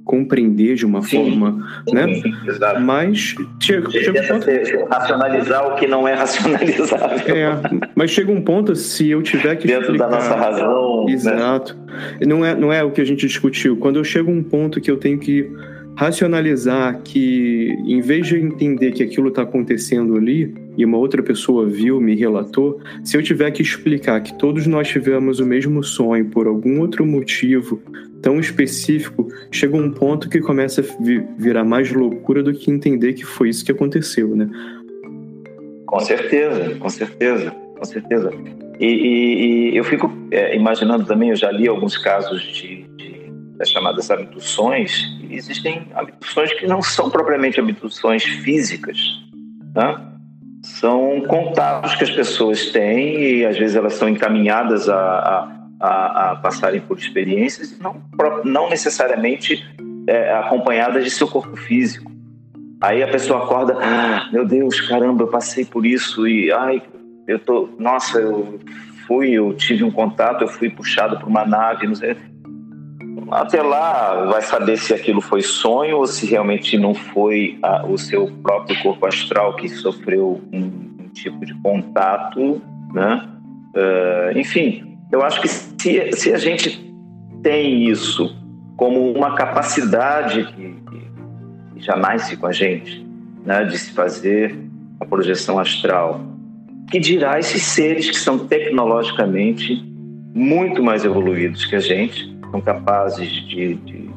compreender 0.04 0.76
de 0.76 0.86
uma 0.86 1.02
sim, 1.02 1.18
forma, 1.18 1.68
sim, 1.88 1.96
né? 1.96 2.22
Exato. 2.48 2.80
Mas 2.80 3.36
chega, 3.60 3.90
chega 3.90 4.22
um 4.22 4.40
ponto... 4.40 4.48
racionalizar 4.90 5.68
o 5.68 5.76
que 5.76 5.88
não 5.88 6.08
é 6.08 6.14
racionalizável. 6.14 7.36
É, 7.36 7.60
mas 7.96 8.12
chega 8.12 8.32
um 8.32 8.42
ponto 8.42 8.76
se 8.76 9.10
eu 9.10 9.24
tiver 9.24 9.56
que 9.56 9.68
dentro 9.68 9.96
explicar... 9.96 10.08
da 10.08 10.16
nossa 10.16 10.36
razão, 10.36 11.06
né? 11.06 11.12
exato. 11.12 11.76
Né? 11.76 12.28
Não 12.28 12.46
é 12.46 12.56
não 12.56 12.72
é 12.72 12.84
o 12.84 12.92
que 12.92 13.02
a 13.02 13.06
gente 13.06 13.26
discutiu. 13.26 13.78
Quando 13.78 13.98
eu 13.98 14.04
chego 14.04 14.32
a 14.32 14.34
um 14.34 14.44
ponto 14.44 14.80
que 14.80 14.92
eu 14.92 14.98
tenho 14.98 15.18
que 15.18 15.52
racionalizar 15.96 17.02
que, 17.04 17.76
em 17.86 18.02
vez 18.02 18.28
de 18.28 18.38
entender 18.38 18.92
que 18.92 19.02
aquilo 19.02 19.30
está 19.30 19.44
acontecendo 19.44 20.16
ali 20.16 20.54
e 20.78 20.84
uma 20.84 20.98
outra 20.98 21.24
pessoa 21.24 21.66
viu, 21.66 22.02
me 22.02 22.16
relatou, 22.16 22.80
se 23.04 23.16
eu 23.16 23.24
tiver 23.24 23.50
que 23.52 23.62
explicar 23.62 24.22
que 24.22 24.38
todos 24.38 24.68
nós 24.68 24.88
tivemos 24.88 25.40
o 25.40 25.46
mesmo 25.46 25.84
sonho 25.84 26.26
por 26.26 26.48
algum 26.48 26.82
outro 26.82 27.06
motivo 27.06 27.82
tão 28.22 28.40
específico, 28.40 29.28
chega 29.52 29.78
um 29.78 29.92
ponto 29.92 30.28
que 30.28 30.42
começa 30.42 30.82
a 30.82 30.84
virar 31.38 31.64
mais 31.64 31.92
loucura 31.92 32.44
do 32.44 32.54
que 32.54 32.72
entender 32.72 33.14
que 33.14 33.24
foi 33.24 33.50
isso 33.50 33.64
que 33.64 33.72
aconteceu, 33.72 34.36
né? 34.36 34.50
Com 35.86 36.00
certeza, 36.00 36.76
com 36.76 36.90
certeza, 36.90 37.52
com 37.78 37.86
certeza. 37.86 38.32
E, 38.80 38.86
e, 38.86 39.70
e 39.72 39.78
eu 39.78 39.84
fico 39.84 40.12
é, 40.32 40.56
imaginando 40.56 41.06
também, 41.06 41.30
eu 41.30 41.36
já 41.36 41.52
li 41.52 41.68
alguns 41.68 41.98
casos 41.98 42.42
de, 42.42 42.84
de 42.98 43.25
das 43.58 43.70
chamadas 43.70 44.12
abduções, 44.12 45.06
existem 45.30 45.88
abduções 45.94 46.54
que 46.54 46.68
não 46.68 46.82
são 46.82 47.10
propriamente 47.10 47.60
abduções 47.60 48.24
físicas, 48.24 48.98
né? 49.74 50.12
são 50.62 51.22
contatos 51.28 51.96
que 51.96 52.04
as 52.04 52.12
pessoas 52.12 52.72
têm 52.72 53.22
e 53.22 53.46
às 53.46 53.58
vezes 53.58 53.76
elas 53.76 53.94
são 53.94 54.10
encaminhadas 54.10 54.90
a, 54.90 55.48
a, 55.80 56.32
a, 56.32 56.36
passarem 56.38 56.82
por 56.82 56.98
experiências 56.98 57.78
não, 57.80 58.02
não 58.44 58.70
necessariamente 58.70 59.64
é, 60.08 60.34
acompanhadas 60.34 61.04
de 61.04 61.12
seu 61.12 61.28
corpo 61.28 61.56
físico. 61.56 62.12
Aí 62.82 63.02
a 63.02 63.08
pessoa 63.08 63.44
acorda, 63.44 63.78
ah, 63.80 64.30
meu 64.34 64.46
Deus, 64.46 64.82
caramba, 64.82 65.24
eu 65.24 65.28
passei 65.28 65.64
por 65.64 65.86
isso 65.86 66.28
e 66.28 66.52
ai, 66.52 66.82
eu 67.28 67.40
tô, 67.40 67.70
nossa, 67.80 68.20
eu 68.20 68.60
fui, 69.08 69.32
eu 69.32 69.54
tive 69.54 69.84
um 69.84 69.92
contato, 69.92 70.44
eu 70.44 70.48
fui 70.48 70.70
puxado 70.70 71.18
por 71.20 71.28
uma 71.28 71.46
nave, 71.46 71.88
não 71.88 71.96
sei 71.96 72.16
até 73.32 73.62
lá 73.62 74.26
vai 74.26 74.42
saber 74.42 74.78
se 74.78 74.94
aquilo 74.94 75.22
foi 75.22 75.42
sonho 75.42 75.98
ou 75.98 76.08
se 76.08 76.26
realmente 76.26 76.78
não 76.78 76.94
foi 76.94 77.58
a, 77.62 77.86
o 77.86 77.98
seu 77.98 78.32
próprio 78.44 78.80
corpo 78.82 79.06
astral 79.06 79.56
que 79.56 79.68
sofreu 79.70 80.42
um, 80.52 80.64
um 81.00 81.10
tipo 81.14 81.46
de 81.46 81.54
contato, 81.62 82.62
né? 82.94 83.28
Uh, 83.76 84.38
enfim, 84.38 84.98
eu 85.12 85.24
acho 85.24 85.42
que 85.42 85.48
se, 85.48 86.12
se 86.14 86.34
a 86.34 86.38
gente 86.38 86.94
tem 87.42 87.90
isso 87.90 88.36
como 88.78 89.12
uma 89.12 89.36
capacidade 89.36 90.46
que, 90.46 90.76
que 91.74 91.82
já 91.84 91.96
com 92.40 92.48
a 92.48 92.52
gente, 92.52 93.06
né, 93.46 93.64
de 93.66 93.78
se 93.78 93.92
fazer 93.92 94.58
a 95.00 95.06
projeção 95.06 95.60
astral, 95.60 96.22
que 96.90 97.00
dirá 97.00 97.40
esses 97.40 97.62
seres 97.64 98.10
que 98.10 98.18
são 98.18 98.40
tecnologicamente 98.40 99.84
muito 100.34 100.84
mais 100.84 101.06
evoluídos 101.06 101.66
que 101.66 101.76
a 101.76 101.80
gente, 101.80 102.35
são 102.56 102.62
capazes 102.62 103.30
de, 103.48 103.76
de 103.76 104.10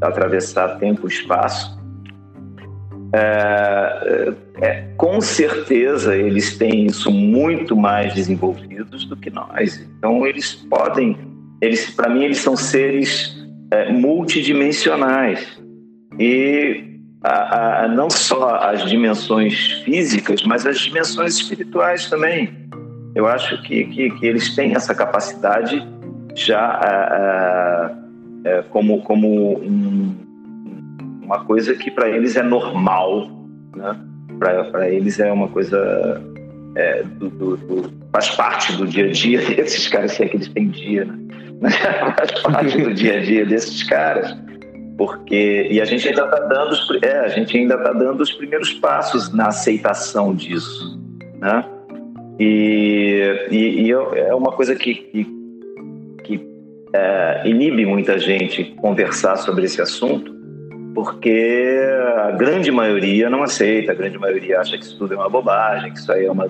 atravessar 0.00 0.78
tempo 0.78 1.06
e 1.06 1.12
espaço. 1.12 1.78
é, 3.14 4.34
é, 4.60 4.82
com 4.96 5.20
certeza 5.20 6.16
eles 6.16 6.58
têm 6.58 6.86
isso 6.86 7.10
muito 7.10 7.76
mais 7.76 8.12
desenvolvidos 8.14 9.04
do 9.04 9.16
que 9.16 9.30
nós. 9.30 9.80
Então 9.96 10.26
eles 10.26 10.54
podem, 10.54 11.16
eles, 11.60 11.88
para 11.90 12.10
mim, 12.10 12.24
eles 12.24 12.38
são 12.38 12.56
seres 12.56 13.34
é, 13.70 13.92
multidimensionais 13.92 15.46
e 16.18 16.84
a, 17.22 17.84
a, 17.84 17.88
não 17.88 18.10
só 18.10 18.56
as 18.56 18.84
dimensões 18.88 19.82
físicas, 19.84 20.42
mas 20.44 20.66
as 20.66 20.78
dimensões 20.80 21.36
espirituais 21.36 22.10
também. 22.10 22.68
Eu 23.14 23.26
acho 23.26 23.62
que, 23.62 23.84
que, 23.84 24.10
que 24.10 24.26
eles 24.26 24.54
têm 24.54 24.74
essa 24.74 24.94
capacidade 24.94 25.82
já 26.38 26.60
a, 26.60 27.90
é, 28.44 28.62
como, 28.70 29.02
como 29.02 29.58
um, 29.58 30.14
uma 31.22 31.44
coisa 31.44 31.74
que 31.74 31.90
para 31.90 32.08
eles 32.08 32.36
é 32.36 32.42
normal, 32.42 33.28
né? 33.76 33.96
para 34.38 34.88
eles 34.88 35.18
é 35.18 35.32
uma 35.32 35.48
coisa 35.48 36.22
é, 36.76 37.02
do, 37.02 37.28
do, 37.28 37.56
do, 37.56 37.92
faz 38.12 38.30
parte 38.36 38.76
do 38.76 38.86
dia 38.86 39.06
a 39.06 39.10
dia 39.10 39.40
desses 39.56 39.88
caras, 39.88 40.12
se 40.12 40.24
é 40.24 40.28
que 40.28 40.36
eles 40.36 40.48
têm 40.48 40.68
dia, 40.68 41.04
né? 41.04 41.70
faz 42.16 42.42
parte 42.42 42.80
do 42.80 42.94
dia 42.94 43.18
a 43.18 43.20
dia 43.20 43.44
desses 43.44 43.82
caras 43.82 44.36
porque 44.98 45.68
e 45.70 45.80
a 45.80 45.84
gente 45.84 46.08
ainda 46.08 46.24
está 46.24 46.40
dando 46.40 46.72
os, 46.72 47.02
é, 47.02 47.20
a 47.20 47.28
gente 47.28 47.56
ainda 47.56 47.76
está 47.76 47.92
dando 47.92 48.20
os 48.20 48.32
primeiros 48.32 48.74
passos 48.74 49.32
na 49.32 49.46
aceitação 49.46 50.34
disso, 50.34 51.00
né? 51.38 51.64
E, 52.38 53.46
e, 53.50 53.82
e 53.82 53.92
é 53.92 54.34
uma 54.34 54.52
coisa 54.52 54.74
que, 54.74 54.94
que 54.94 55.37
é, 56.92 57.42
inibe 57.44 57.84
muita 57.84 58.18
gente 58.18 58.64
conversar 58.76 59.36
sobre 59.36 59.64
esse 59.64 59.80
assunto, 59.80 60.34
porque 60.94 61.78
a 62.16 62.30
grande 62.32 62.70
maioria 62.70 63.30
não 63.30 63.42
aceita, 63.42 63.92
a 63.92 63.94
grande 63.94 64.18
maioria 64.18 64.60
acha 64.60 64.76
que 64.76 64.84
isso 64.84 64.98
tudo 64.98 65.14
é 65.14 65.16
uma 65.16 65.28
bobagem, 65.28 65.92
que 65.92 65.98
isso 65.98 66.10
aí 66.10 66.26
é 66.26 66.30
uma, 66.30 66.48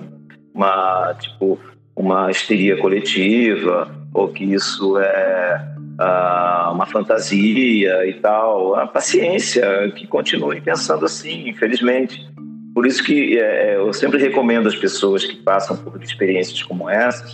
uma 0.53 1.15
tipo 1.19 1.59
uma 1.95 2.31
histeria 2.31 2.77
coletiva 2.77 3.93
ou 4.13 4.29
que 4.29 4.45
isso 4.45 4.97
é 4.97 5.61
uh, 5.99 6.71
uma 6.71 6.85
fantasia 6.85 8.05
e 8.07 8.13
tal. 8.13 8.75
A 8.75 8.87
paciência, 8.87 9.91
que 9.95 10.07
continue 10.07 10.61
pensando 10.61 11.05
assim, 11.05 11.49
infelizmente. 11.49 12.25
Por 12.73 12.85
isso 12.85 13.03
que 13.03 13.37
é, 13.37 13.75
eu 13.75 13.91
sempre 13.91 14.19
recomendo 14.19 14.67
às 14.67 14.75
pessoas 14.75 15.25
que 15.25 15.35
passam 15.35 15.75
por 15.75 16.01
experiências 16.01 16.63
como 16.63 16.89
essas 16.89 17.33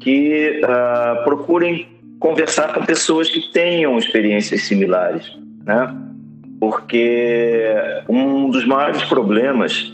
que 0.00 0.60
uh, 0.64 1.22
procurem 1.24 1.86
conversar 2.22 2.72
com 2.72 2.86
pessoas 2.86 3.28
que 3.28 3.50
tenham 3.52 3.98
experiências 3.98 4.62
similares, 4.62 5.36
né? 5.64 5.92
Porque 6.60 7.74
um 8.08 8.48
dos 8.48 8.64
maiores 8.64 9.02
problemas 9.02 9.92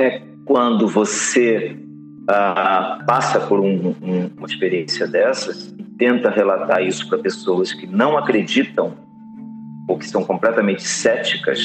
é 0.00 0.20
quando 0.44 0.88
você 0.88 1.76
uh, 2.22 3.06
passa 3.06 3.38
por 3.38 3.60
um, 3.60 3.94
um, 4.02 4.30
uma 4.36 4.48
experiência 4.48 5.06
dessas 5.06 5.68
e 5.78 5.84
tenta 5.96 6.28
relatar 6.28 6.82
isso 6.82 7.08
para 7.08 7.18
pessoas 7.18 7.72
que 7.72 7.86
não 7.86 8.18
acreditam 8.18 8.94
ou 9.86 9.96
que 9.96 10.08
são 10.08 10.24
completamente 10.24 10.82
céticas, 10.82 11.60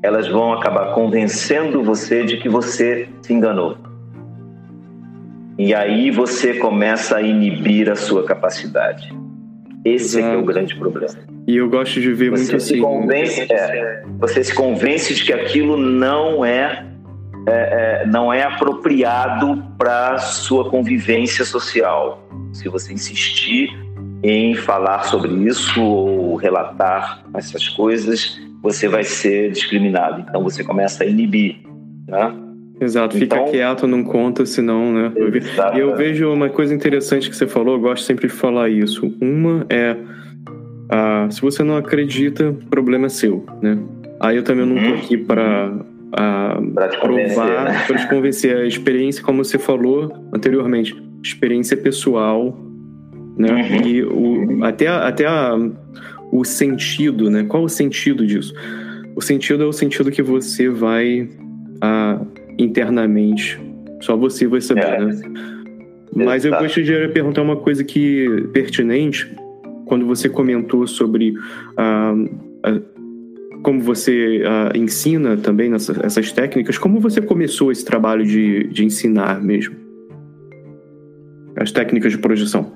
elas 0.00 0.28
vão 0.28 0.52
acabar 0.52 0.94
convencendo 0.94 1.82
você 1.82 2.24
de 2.24 2.36
que 2.36 2.48
você 2.48 3.08
se 3.20 3.32
enganou. 3.32 3.76
E 5.64 5.72
aí 5.72 6.10
você 6.10 6.54
começa 6.54 7.18
a 7.18 7.22
inibir 7.22 7.88
a 7.88 7.94
sua 7.94 8.24
capacidade. 8.24 9.14
Esse 9.84 10.20
é, 10.20 10.34
é 10.34 10.36
o 10.36 10.44
grande 10.44 10.74
problema. 10.74 11.14
E 11.46 11.56
eu 11.56 11.70
gosto 11.70 12.00
de 12.00 12.12
ver 12.12 12.30
você 12.30 12.50
muito 12.50 12.64
se 12.64 12.72
assim. 12.74 12.82
Convence, 12.82 13.46
é, 13.48 14.02
você 14.18 14.42
se 14.42 14.52
convence 14.52 15.14
de 15.14 15.24
que 15.24 15.32
aquilo 15.32 15.76
não 15.76 16.44
é 16.44 16.84
é, 17.46 18.02
é, 18.02 18.06
não 18.06 18.32
é 18.32 18.42
apropriado 18.42 19.64
para 19.78 20.18
sua 20.18 20.68
convivência 20.68 21.44
social. 21.44 22.28
Se 22.52 22.68
você 22.68 22.92
insistir 22.92 23.70
em 24.20 24.56
falar 24.56 25.04
sobre 25.04 25.32
isso 25.46 25.80
ou 25.80 26.34
relatar 26.34 27.22
essas 27.34 27.68
coisas, 27.68 28.36
você 28.60 28.88
vai 28.88 29.04
ser 29.04 29.52
discriminado. 29.52 30.24
Então 30.28 30.42
você 30.42 30.64
começa 30.64 31.04
a 31.04 31.06
inibir, 31.06 31.60
né? 32.08 32.51
Exato, 32.82 33.16
fica 33.16 33.36
então, 33.36 33.50
quieto, 33.50 33.86
não 33.86 34.02
conta, 34.02 34.44
senão, 34.44 34.92
né? 34.92 35.12
E 35.74 35.78
eu 35.78 35.94
vejo 35.94 36.32
uma 36.32 36.48
coisa 36.48 36.74
interessante 36.74 37.30
que 37.30 37.36
você 37.36 37.46
falou, 37.46 37.76
eu 37.76 37.80
gosto 37.80 38.04
sempre 38.04 38.26
de 38.26 38.32
falar 38.32 38.68
isso. 38.68 39.14
Uma 39.20 39.64
é, 39.70 39.96
ah, 40.88 41.28
se 41.30 41.40
você 41.40 41.62
não 41.62 41.76
acredita, 41.76 42.52
problema 42.68 43.06
é 43.06 43.08
seu, 43.08 43.46
né? 43.62 43.78
Aí 44.18 44.36
eu 44.36 44.42
também 44.42 44.66
não 44.66 44.74
tô 44.74 44.82
uhum. 44.82 44.94
aqui 44.94 45.16
para 45.16 45.72
a 46.12 46.60
provar, 47.00 47.64
né? 47.64 47.84
para 47.86 47.98
te 47.98 48.08
convencer. 48.08 48.56
A 48.56 48.66
experiência, 48.66 49.22
como 49.22 49.44
você 49.44 49.58
falou 49.58 50.12
anteriormente, 50.32 51.00
experiência 51.22 51.76
pessoal, 51.76 52.58
né? 53.36 53.52
Uhum. 53.52 53.86
E 53.86 54.02
o, 54.02 54.64
até, 54.64 54.88
até 54.88 55.26
a, 55.26 55.56
o 56.32 56.44
sentido, 56.44 57.30
né? 57.30 57.44
Qual 57.44 57.62
o 57.62 57.68
sentido 57.68 58.26
disso? 58.26 58.52
O 59.14 59.20
sentido 59.20 59.62
é 59.62 59.66
o 59.66 59.72
sentido 59.72 60.10
que 60.10 60.22
você 60.22 60.68
vai 60.68 61.28
a, 61.80 62.20
internamente. 62.58 63.60
Só 64.00 64.16
você 64.16 64.46
vai 64.46 64.60
saber, 64.60 64.84
é. 64.84 65.04
né? 65.04 65.20
Mas 66.14 66.44
eu 66.44 66.52
gostaria 66.58 67.06
de 67.06 67.12
perguntar 67.12 67.42
uma 67.42 67.56
coisa 67.56 67.82
que 67.82 68.48
pertinente 68.52 69.34
quando 69.86 70.06
você 70.06 70.28
comentou 70.28 70.86
sobre 70.86 71.34
a, 71.76 72.14
a 72.64 72.92
como 73.62 73.80
você 73.80 74.42
uh, 74.42 74.76
ensina 74.76 75.36
também 75.36 75.72
essas 75.72 76.32
técnicas, 76.32 76.78
como 76.78 76.98
você 76.98 77.22
começou 77.22 77.70
esse 77.70 77.84
trabalho 77.84 78.24
de, 78.24 78.64
de 78.64 78.84
ensinar 78.84 79.40
mesmo? 79.40 79.76
As 81.56 81.70
técnicas 81.70 82.12
de 82.12 82.18
projeção. 82.18 82.72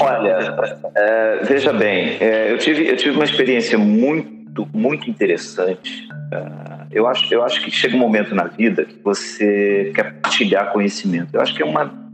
Olha, 0.00 0.56
é, 0.96 1.44
veja 1.44 1.72
bem, 1.72 2.16
é, 2.18 2.50
eu, 2.50 2.56
tive, 2.56 2.88
eu 2.88 2.96
tive 2.96 3.14
uma 3.14 3.24
experiência 3.24 3.76
muito, 3.76 4.28
muito 4.74 5.08
interessante. 5.08 6.08
Uh, 6.32 6.86
eu, 6.90 7.06
acho, 7.06 7.32
eu 7.32 7.42
acho 7.42 7.62
que 7.62 7.70
chega 7.70 7.96
um 7.96 8.00
momento 8.00 8.34
na 8.34 8.44
vida 8.44 8.84
que 8.84 8.96
você 9.02 9.92
quer 9.94 10.14
partilhar 10.20 10.72
conhecimento. 10.72 11.34
Eu 11.34 11.40
acho 11.40 11.54
que 11.54 11.62
é 11.62 11.66
uma 11.66 12.10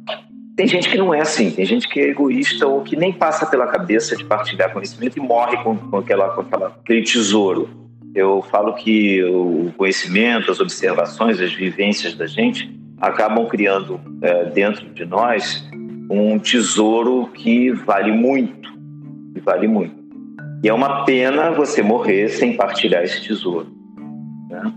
tem 0.57 0.66
gente 0.66 0.89
que 0.89 0.97
não 0.97 1.12
é 1.12 1.20
assim, 1.20 1.51
tem 1.51 1.66
gente 1.66 1.87
que 1.87 2.01
é 2.01 2.09
egoísta 2.09 2.66
ou 2.66 2.80
que 2.80 2.97
nem 2.97 3.12
passa 3.12 3.45
pela 3.45 3.66
cabeça 3.66 4.16
de 4.16 4.24
partilhar 4.24 4.72
conhecimento 4.72 5.18
e 5.18 5.20
morre 5.20 5.59
com, 5.59 5.76
com, 5.76 5.99
aquela, 5.99 6.30
com 6.30 6.41
aquela, 6.41 6.68
aquele 6.68 7.03
tesouro. 7.03 7.68
Eu 8.14 8.41
falo 8.41 8.72
que 8.72 9.22
o 9.22 9.70
conhecimento, 9.76 10.51
as 10.51 10.59
observações, 10.59 11.39
as 11.43 11.53
vivências 11.53 12.14
da 12.14 12.26
gente 12.26 12.74
acabam 12.99 13.47
criando 13.47 14.01
é, 14.22 14.47
dentro 14.47 14.89
de 14.89 15.05
nós 15.05 15.62
um 16.11 16.39
tesouro 16.39 17.28
que 17.34 17.70
vale 17.72 18.12
muito, 18.12 18.72
que 19.34 19.41
vale 19.41 19.68
muito. 19.68 20.06
E 20.63 20.69
é 20.69 20.75
uma 20.75 21.05
pena 21.05 21.51
você 21.53 21.83
morrer 21.83 22.29
sem 22.29 22.57
partilhar 22.57 23.03
esse 23.03 23.23
tesouro. 23.23 23.69
Né? 24.49 24.73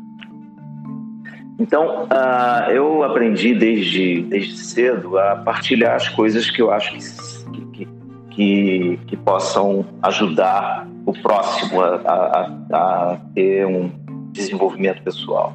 Então, 1.59 2.05
uh, 2.05 2.71
eu 2.71 3.03
aprendi 3.03 3.53
desde, 3.53 4.23
desde 4.23 4.57
cedo 4.57 5.17
a 5.17 5.35
partilhar 5.37 5.95
as 5.95 6.07
coisas 6.07 6.49
que 6.49 6.61
eu 6.61 6.71
acho 6.71 6.93
que, 6.93 7.65
que, 7.65 7.87
que, 8.29 8.99
que 9.07 9.17
possam 9.17 9.85
ajudar 10.01 10.87
o 11.05 11.13
próximo 11.13 11.81
a, 11.81 11.95
a, 11.95 12.51
a 12.71 13.17
ter 13.33 13.65
um 13.65 13.91
desenvolvimento 14.31 15.01
pessoal. 15.03 15.53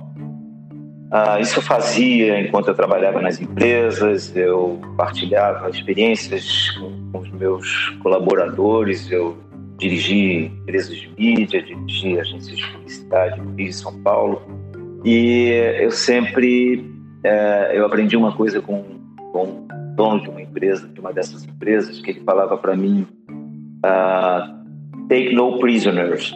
Uh, 1.15 1.41
isso 1.41 1.59
eu 1.59 1.63
fazia 1.63 2.41
enquanto 2.41 2.69
eu 2.69 2.75
trabalhava 2.75 3.23
nas 3.23 3.41
empresas, 3.41 4.35
eu 4.37 4.81
partilhava 4.97 5.71
experiências 5.71 6.71
com, 6.73 7.13
com 7.13 7.19
os 7.21 7.31
meus 7.31 7.91
colaboradores, 8.03 9.11
eu 9.11 9.39
dirigi 9.79 10.47
empresas 10.47 10.97
de 10.97 11.11
mídia, 11.19 11.63
dirigi 11.63 12.19
agências 12.19 12.57
de 12.57 12.67
publicidade 12.69 13.41
no 13.41 13.55
Rio 13.55 13.73
São 13.73 14.01
Paulo. 14.01 14.43
E 15.05 15.51
eu 15.81 15.91
sempre 15.91 16.95
é, 17.25 17.73
eu 17.75 17.87
aprendi 17.87 18.17
uma 18.17 18.37
coisa 18.37 18.61
com, 18.61 18.85
com 19.33 19.45
o 19.45 19.67
dono 19.97 20.21
de 20.21 20.29
uma 20.29 20.43
empresa, 20.43 20.87
de 20.87 21.01
uma 21.01 21.11
dessas 21.11 21.43
empresas, 21.43 21.99
que 22.01 22.11
ele 22.11 22.21
falava 22.21 22.59
para 22.59 22.77
mim: 22.77 23.07
uh, 23.85 25.09
take 25.09 25.35
no 25.35 25.59
prisoners. 25.59 26.35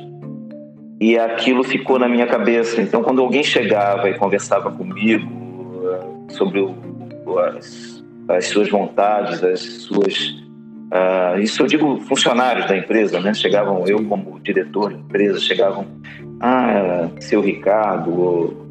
E 0.99 1.17
aquilo 1.17 1.63
ficou 1.63 1.99
na 1.99 2.09
minha 2.09 2.27
cabeça. 2.27 2.81
Então, 2.81 3.05
quando 3.05 3.21
alguém 3.21 3.45
chegava 3.45 4.09
e 4.09 4.15
conversava 4.15 4.73
comigo 4.73 5.31
uh, 5.31 6.33
sobre 6.33 6.61
o, 6.61 6.75
as, 7.39 8.03
as, 8.29 8.47
suas 8.47 8.71
vontades, 8.71 9.45
as 9.45 9.61
suas. 9.61 10.48
Uh, 10.89 11.39
isso 11.41 11.63
eu 11.63 11.67
digo 11.67 12.01
funcionários 12.01 12.67
da 12.67 12.77
empresa, 12.77 13.21
né? 13.21 13.35
Chegavam, 13.35 13.87
eu 13.87 14.03
como 14.05 14.41
diretor 14.41 14.93
da 14.93 14.99
empresa, 14.99 15.39
chegavam 15.39 15.87
ah, 16.41 17.09
seu 17.21 17.41
Ricardo, 17.41 18.19
ou 18.19 18.69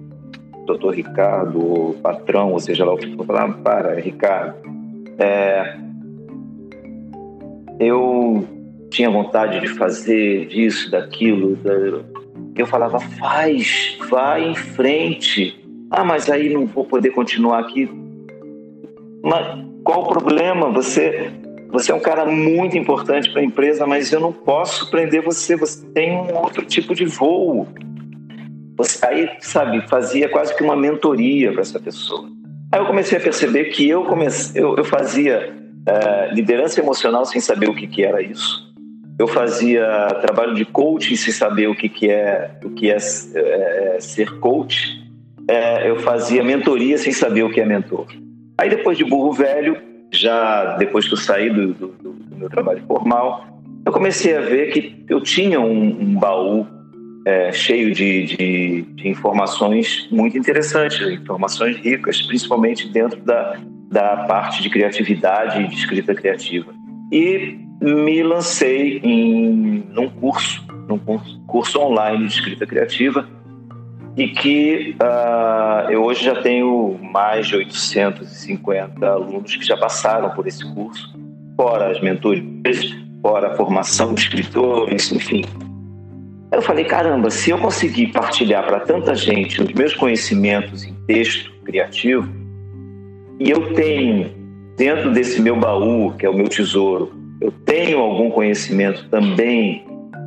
doutor 0.65 0.95
Ricardo, 0.95 1.63
ou 1.63 1.93
patrão, 1.95 2.51
ou 2.51 2.59
seja 2.59 2.84
lá 2.86 2.93
o 2.93 2.97
que 2.97 3.15
for, 3.15 3.26
falar, 3.26 3.53
para, 3.59 3.99
Ricardo, 3.99 4.55
é, 5.18 5.78
eu 7.80 8.45
tinha 8.89 9.09
vontade 9.09 9.59
de 9.59 9.68
fazer 9.68 10.47
disso, 10.47 10.89
daquilo, 10.89 11.55
da, 11.57 11.74
Eu 12.55 12.65
falava, 12.65 12.99
faz, 12.99 13.97
vai 14.09 14.49
em 14.49 14.55
frente. 14.55 15.63
Ah, 15.91 16.03
mas 16.03 16.30
aí 16.30 16.51
não 16.51 16.65
vou 16.65 16.86
poder 16.86 17.11
continuar 17.11 17.59
aqui. 17.59 17.89
Mas 19.24 19.63
qual 19.84 20.03
o 20.03 20.07
problema? 20.07 20.70
Você, 20.72 21.32
você 21.70 21.91
é 21.91 21.95
um 21.95 21.99
cara 21.99 22.26
muito 22.26 22.78
importante 22.78 23.30
para 23.30 23.41
a 23.41 23.43
empresa, 23.43 23.86
mas 23.86 24.11
eu 24.11 24.20
não 24.20 24.32
posso 24.32 24.89
prender 24.89 25.22
você. 25.22 25.55
Você 25.55 25.86
tem 25.88 26.11
um 26.11 26.36
outro 26.36 26.65
tipo 26.65 26.95
de 26.95 27.05
voo. 27.05 27.68
Você, 28.78 29.05
aí, 29.05 29.30
sabe, 29.39 29.88
fazia 29.88 30.30
quase 30.30 30.55
que 30.55 30.63
uma 30.63 30.76
mentoria 30.76 31.51
para 31.51 31.61
essa 31.61 31.80
pessoa. 31.80 32.30
Aí 32.72 32.80
eu 32.80 32.86
comecei 32.86 33.18
a 33.18 33.22
perceber 33.22 33.65
que 33.65 33.88
eu, 33.88 34.05
comecei, 34.05 34.61
eu, 34.61 34.76
eu 34.76 34.84
fazia 34.84 35.53
é, 35.86 36.34
liderança 36.34 36.80
emocional 36.80 37.26
sem 37.26 37.41
saber 37.41 37.70
o 37.70 37.76
que, 37.76 37.88
que 37.88 38.03
era 38.03 38.22
isso. 38.22 38.68
Eu 39.20 39.28
fazia 39.28 39.86
trabalho 40.22 40.53
de 40.53 40.63
coaching 40.63 41.15
sem 41.15 41.34
saber 41.34 41.68
o 41.68 41.76
que, 41.76 41.89
que 41.89 42.09
é 42.09 42.51
o 42.63 42.70
que 42.70 42.91
é, 42.91 42.97
é 42.97 43.97
ser 43.99 44.39
coach. 44.39 45.01
É, 45.49 45.89
eu 45.89 45.97
fazia 45.99 46.43
mentoria 46.43 46.97
sem 46.97 47.11
saber 47.11 47.43
o 47.43 47.49
que 47.49 47.59
é 47.59 47.65
mentor. 47.65 48.05
Aí 48.57 48.70
depois 48.70 48.97
de 48.97 49.03
burro 49.03 49.32
velho, 49.32 49.86
já 50.12 50.76
depois 50.78 51.08
que 51.08 51.14
eu 51.14 51.18
saí 51.18 51.49
do, 51.49 51.74
do, 51.74 51.88
do 51.88 52.36
meu 52.36 52.49
trabalho 52.49 52.82
formal, 52.88 53.45
eu 53.86 53.91
comecei 53.91 54.36
a 54.36 54.41
ver 54.41 54.72
que 54.72 55.05
eu 55.10 55.22
tinha 55.22 55.60
um, 55.60 56.01
um 56.01 56.16
baú 56.16 56.68
é, 57.26 57.51
cheio 57.51 57.93
de, 57.93 58.26
de, 58.26 58.82
de, 58.82 59.08
informações 59.10 60.08
muito 60.10 60.38
interessantes, 60.38 60.99
informações 61.12 61.78
ricas, 61.78 62.22
principalmente 62.22 62.88
dentro 62.89 63.20
da, 63.22 63.58
da 63.89 64.18
parte 64.26 64.62
de 64.62 64.70
criatividade 64.70 65.62
e 65.62 65.68
de 65.68 65.76
escrita 65.76 66.16
criativa. 66.16 66.74
E 67.12 67.60
me 67.82 68.24
lancei 68.24 68.99
em 69.03 69.84
num 69.89 70.10
curso, 70.10 70.66
num 70.88 70.99
curso 71.45 71.80
online 71.80 72.28
de 72.28 72.34
escrita 72.34 72.66
criativa, 72.66 73.28
e 74.18 74.28
que 74.30 74.95
uh, 74.99 75.91
eu 75.91 76.03
hoje 76.03 76.26
já 76.26 76.41
tenho 76.41 76.99
mais 77.13 77.47
de 77.47 77.55
850 77.55 79.07
alunos 79.07 79.55
que 79.55 79.63
já 79.63 79.78
passaram 79.78 80.32
por 80.32 80.47
esse 80.47 80.65
curso, 80.74 81.15
fora 81.55 81.91
as 81.91 82.01
mentorias, 82.01 82.95
fora 83.22 83.53
a 83.53 83.55
formação 83.55 84.15
de 84.15 84.22
escritores, 84.22 85.11
enfim, 85.11 85.45
eu 86.51 86.61
falei, 86.61 86.86
caramba, 86.86 87.30
se 87.30 87.51
eu 87.51 87.59
conseguir 87.59 88.07
partilhar 88.07 88.65
para 88.65 88.80
tanta 88.80 89.13
gente 89.13 89.61
os 89.61 89.72
meus 89.74 89.93
conhecimentos 89.93 90.84
em 90.84 90.93
texto 91.05 91.51
criativo, 91.63 92.28
e 93.39 93.51
eu 93.51 93.74
tenho 93.74 94.32
dentro 94.78 95.11
desse 95.11 95.39
meu 95.41 95.55
baú, 95.55 96.13
que 96.18 96.26
é 96.26 96.30
o 96.30 96.34
meu 96.34 96.47
tesouro, 96.47 97.13
eu 97.39 97.51
tenho 97.51 97.99
algum 97.99 98.32
conhecimento 98.32 99.07
também 99.09 99.86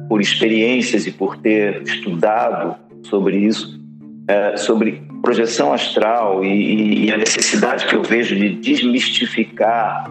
por 0.08 0.20
experiências 0.20 1.06
e 1.06 1.10
por 1.10 1.36
ter 1.36 1.82
estudado 1.82 2.76
sobre 3.02 3.38
isso, 3.38 3.79
é, 4.28 4.56
sobre 4.56 5.02
projeção 5.22 5.72
astral 5.72 6.44
e, 6.44 7.06
e, 7.06 7.12
a 7.12 7.16
necessidade 7.16 7.86
que 7.86 7.94
eu 7.94 8.02
vejo 8.02 8.34
de 8.34 8.50
desmistificar 8.56 10.10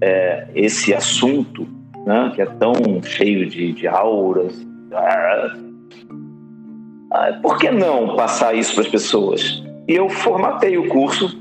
é, 0.00 0.48
esse 0.54 0.94
assunto, 0.94 1.66
né, 2.06 2.32
que 2.34 2.42
é 2.42 2.46
tão 2.46 2.74
cheio 3.02 3.48
de, 3.48 3.72
de 3.72 3.86
auras, 3.86 4.66
ah, 4.92 5.56
por 7.42 7.58
que 7.58 7.70
não 7.70 8.16
passar 8.16 8.54
isso 8.54 8.74
para 8.74 8.82
as 8.84 8.88
pessoas? 8.88 9.62
E 9.88 9.94
eu 9.94 10.08
formatei 10.08 10.76
o 10.76 10.88
curso, 10.88 11.36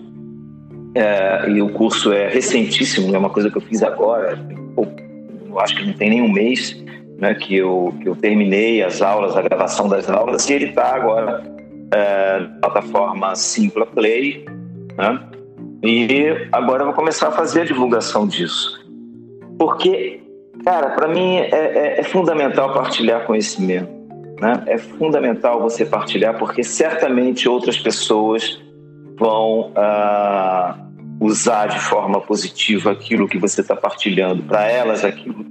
é, 0.95 1.49
e 1.49 1.61
o 1.61 1.69
curso 1.69 2.11
é 2.11 2.29
recentíssimo, 2.29 3.13
é 3.13 3.17
uma 3.17 3.29
coisa 3.29 3.49
que 3.49 3.57
eu 3.57 3.61
fiz 3.61 3.83
agora, 3.83 4.39
eu 4.77 5.59
acho 5.59 5.75
que 5.75 5.85
não 5.85 5.93
tem 5.93 6.09
nem 6.09 6.21
um 6.21 6.31
mês 6.31 6.75
né, 7.17 7.33
que, 7.33 7.55
eu, 7.55 7.93
que 8.01 8.07
eu 8.07 8.15
terminei 8.15 8.81
as 8.81 9.01
aulas, 9.01 9.35
a 9.35 9.41
gravação 9.41 9.89
das 9.89 10.09
aulas, 10.09 10.49
e 10.49 10.53
ele 10.53 10.65
está 10.65 10.95
agora 10.95 11.58
é, 11.93 12.39
plataforma 12.61 13.35
Simpla 13.35 13.85
Play, 13.85 14.45
né? 14.97 15.19
E 15.81 16.47
agora 16.51 16.81
eu 16.81 16.87
vou 16.87 16.95
começar 16.95 17.29
a 17.29 17.31
fazer 17.31 17.61
a 17.61 17.65
divulgação 17.65 18.27
disso. 18.27 18.85
Porque 19.57 20.19
Cara, 20.63 20.89
para 20.89 21.07
mim 21.07 21.37
é, 21.37 21.49
é, 21.51 21.99
é, 21.99 22.03
fundamental 22.03 22.73
partilhar 22.73 23.25
conhecimento. 23.25 23.89
Né? 24.39 24.63
É 24.67 24.77
fundamental 24.77 25.61
você 25.61 25.85
partilhar, 25.85 26.37
porque 26.37 26.63
certamente 26.63 27.47
outras 27.47 27.77
pessoas 27.77 28.61
vão 29.17 29.71
ah, 29.75 30.77
usar 31.19 31.67
de 31.67 31.79
forma 31.79 32.21
positiva 32.21 32.91
aquilo 32.91 33.27
que 33.27 33.37
você 33.37 33.61
está 33.61 33.75
partilhando. 33.75 34.43
Para 34.43 34.69
elas, 34.69 35.03
aquilo 35.03 35.45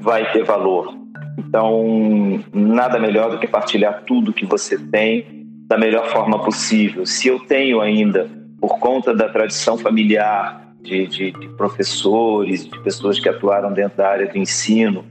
vai 0.00 0.30
ter 0.32 0.42
valor. 0.44 0.94
Então, 1.38 2.42
nada 2.52 2.98
melhor 2.98 3.30
do 3.30 3.38
que 3.38 3.46
partilhar 3.46 4.04
tudo 4.06 4.32
que 4.32 4.46
você 4.46 4.78
tem 4.78 5.33
da 5.66 5.78
melhor 5.78 6.08
forma 6.08 6.38
possível. 6.38 7.06
Se 7.06 7.28
eu 7.28 7.40
tenho 7.40 7.80
ainda, 7.80 8.30
por 8.60 8.78
conta 8.78 9.14
da 9.14 9.28
tradição 9.28 9.76
familiar, 9.78 10.64
de, 10.82 11.06
de, 11.06 11.32
de 11.32 11.48
professores, 11.56 12.68
de 12.68 12.78
pessoas 12.80 13.18
que 13.18 13.28
atuaram 13.28 13.72
dentro 13.72 13.96
da 13.96 14.08
área 14.08 14.26
do 14.26 14.36
ensino, 14.36 15.04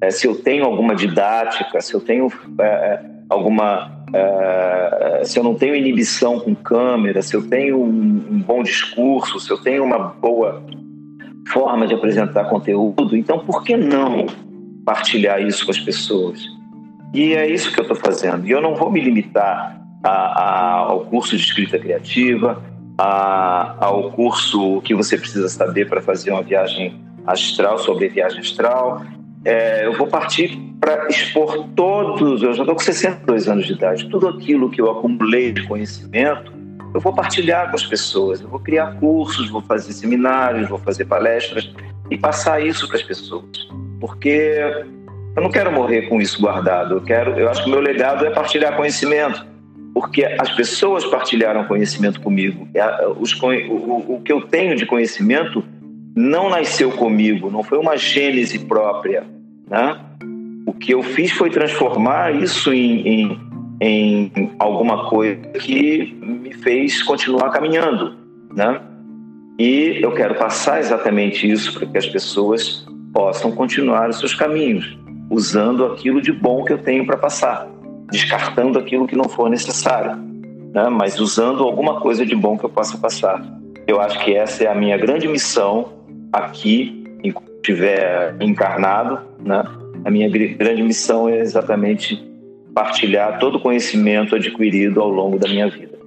é, 0.00 0.10
se 0.10 0.26
eu 0.26 0.34
tenho 0.34 0.64
alguma 0.64 0.94
didática, 0.94 1.80
se 1.80 1.94
eu 1.94 2.00
tenho 2.00 2.30
é, 2.60 3.00
alguma. 3.28 3.98
É, 4.12 5.22
se 5.24 5.38
eu 5.38 5.44
não 5.44 5.54
tenho 5.54 5.76
inibição 5.76 6.40
com 6.40 6.52
câmera, 6.52 7.22
se 7.22 7.34
eu 7.34 7.48
tenho 7.48 7.80
um, 7.80 8.26
um, 8.30 8.42
bom 8.42 8.60
discurso, 8.60 9.38
se 9.38 9.48
eu 9.50 9.58
tenho 9.58 9.84
uma 9.84 9.98
boa 9.98 10.64
forma 11.46 11.86
de 11.86 11.94
apresentar 11.94 12.46
conteúdo, 12.46 13.16
então 13.16 13.38
por 13.38 13.62
que 13.62 13.76
não 13.76 14.26
partilhar 14.84 15.40
isso 15.40 15.64
com 15.64 15.70
as 15.70 15.78
pessoas? 15.78 16.44
E 17.14 17.34
é 17.34 17.48
isso 17.48 17.72
que 17.72 17.78
eu 17.78 17.82
estou 17.82 17.96
fazendo. 17.96 18.46
E 18.46 18.50
eu 18.50 18.60
não 18.60 18.74
vou 18.74 18.90
me 18.90 19.00
limitar 19.00 19.79
a, 20.02 20.10
a, 20.10 20.76
ao 20.78 21.00
curso 21.06 21.36
de 21.36 21.42
escrita 21.42 21.78
criativa, 21.78 22.62
a, 22.98 23.76
ao 23.80 24.10
curso 24.12 24.80
que 24.82 24.94
você 24.94 25.16
precisa 25.16 25.48
saber 25.48 25.88
para 25.88 26.00
fazer 26.00 26.30
uma 26.30 26.42
viagem 26.42 27.00
astral, 27.26 27.78
sobre 27.78 28.08
viagem 28.08 28.40
astral. 28.40 29.02
É, 29.44 29.86
eu 29.86 29.94
vou 29.94 30.06
partir 30.06 30.58
para 30.78 31.08
expor 31.08 31.66
todos, 31.74 32.42
eu 32.42 32.52
já 32.52 32.62
estou 32.62 32.74
com 32.74 32.82
62 32.82 33.48
anos 33.48 33.66
de 33.66 33.72
idade, 33.72 34.08
tudo 34.08 34.28
aquilo 34.28 34.70
que 34.70 34.80
eu 34.80 34.90
acumulei 34.90 35.52
de 35.52 35.66
conhecimento, 35.66 36.52
eu 36.92 37.00
vou 37.00 37.12
partilhar 37.14 37.70
com 37.70 37.76
as 37.76 37.86
pessoas, 37.86 38.40
eu 38.40 38.48
vou 38.48 38.58
criar 38.58 38.96
cursos, 38.98 39.48
vou 39.48 39.60
fazer 39.62 39.92
seminários, 39.92 40.68
vou 40.68 40.78
fazer 40.78 41.04
palestras 41.04 41.72
e 42.10 42.18
passar 42.18 42.64
isso 42.64 42.88
para 42.88 42.96
as 42.96 43.02
pessoas. 43.02 43.68
Porque 44.00 44.58
eu 45.36 45.42
não 45.42 45.50
quero 45.50 45.70
morrer 45.70 46.02
com 46.08 46.20
isso 46.20 46.40
guardado, 46.40 46.96
eu 46.96 47.00
quero, 47.02 47.38
eu 47.38 47.48
acho 47.48 47.62
que 47.62 47.68
o 47.68 47.72
meu 47.72 47.80
legado 47.80 48.26
é 48.26 48.30
partilhar 48.30 48.76
conhecimento 48.76 49.49
porque 49.92 50.24
as 50.24 50.50
pessoas 50.52 51.04
partilharam 51.04 51.64
conhecimento 51.64 52.20
comigo. 52.20 52.68
É, 52.74 53.06
o, 53.06 54.14
o, 54.14 54.20
que 54.24 54.32
eu 54.32 54.42
tenho 54.42 54.76
de 54.76 54.86
conhecimento 54.86 55.64
não 56.14 56.48
nasceu 56.48 56.90
comigo, 56.92 57.50
não 57.50 57.62
foi 57.62 57.78
uma 57.78 57.96
gênese 57.96 58.58
própria. 58.60 59.24
Né? 59.68 59.98
O 60.66 60.72
que 60.72 60.92
eu 60.94 61.02
fiz 61.02 61.32
foi 61.32 61.50
transformar 61.50 62.34
isso 62.34 62.72
em, 62.72 63.08
em, 63.08 63.40
em 63.80 64.50
alguma 64.58 65.08
coisa 65.08 65.36
que 65.36 66.16
me 66.22 66.52
fez 66.52 67.02
continuar 67.02 67.50
caminhando. 67.50 68.16
Né? 68.54 68.80
E 69.58 69.98
eu 70.02 70.12
quero 70.12 70.34
passar 70.36 70.78
exatamente 70.78 71.50
isso 71.50 71.74
para 71.74 71.86
que 71.86 71.98
as 71.98 72.06
pessoas 72.06 72.86
possam 73.12 73.50
continuar 73.52 74.08
os 74.08 74.18
seus 74.18 74.34
caminhos, 74.34 74.96
usando 75.28 75.84
aquilo 75.84 76.22
de 76.22 76.32
bom 76.32 76.64
que 76.64 76.72
eu 76.72 76.78
tenho 76.78 77.04
para 77.04 77.16
passar 77.16 77.69
descartando 78.10 78.78
aquilo 78.78 79.06
que 79.06 79.16
não 79.16 79.28
for 79.28 79.48
necessário, 79.48 80.16
né? 80.74 80.88
mas 80.88 81.18
usando 81.20 81.62
alguma 81.62 82.00
coisa 82.00 82.24
de 82.24 82.34
bom 82.34 82.58
que 82.58 82.64
eu 82.64 82.70
possa 82.70 82.98
passar. 82.98 83.42
Eu 83.86 84.00
acho 84.00 84.22
que 84.24 84.34
essa 84.34 84.64
é 84.64 84.66
a 84.68 84.74
minha 84.74 84.96
grande 84.96 85.26
missão 85.26 85.92
aqui, 86.32 87.04
enquanto 87.24 87.50
estiver 87.54 88.36
encarnado. 88.40 89.18
Né? 89.44 89.62
A 90.04 90.10
minha 90.10 90.28
grande 90.28 90.82
missão 90.82 91.28
é 91.28 91.38
exatamente 91.38 92.22
partilhar 92.74 93.38
todo 93.38 93.56
o 93.56 93.60
conhecimento 93.60 94.34
adquirido 94.34 95.00
ao 95.00 95.08
longo 95.08 95.38
da 95.38 95.48
minha 95.48 95.68
vida. 95.68 95.98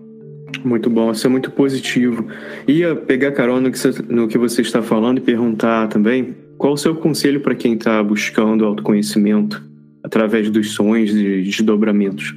Muito 0.63 0.89
bom, 0.89 1.11
isso 1.11 1.27
é 1.27 1.29
muito 1.29 1.51
positivo. 1.51 2.27
Ia 2.67 2.95
pegar 2.95 3.31
carona 3.31 3.69
no 4.07 4.27
que 4.27 4.37
você, 4.37 4.61
está 4.61 4.81
falando 4.81 5.17
e 5.17 5.21
perguntar 5.21 5.87
também 5.89 6.35
qual 6.57 6.73
o 6.73 6.77
seu 6.77 6.95
conselho 6.95 7.41
para 7.41 7.55
quem 7.55 7.73
está 7.73 8.01
buscando 8.01 8.65
autoconhecimento 8.65 9.61
através 10.13 10.51
dos 10.51 10.75
sonhos 10.75 11.09
e 11.09 11.41
desdobramentos? 11.41 12.35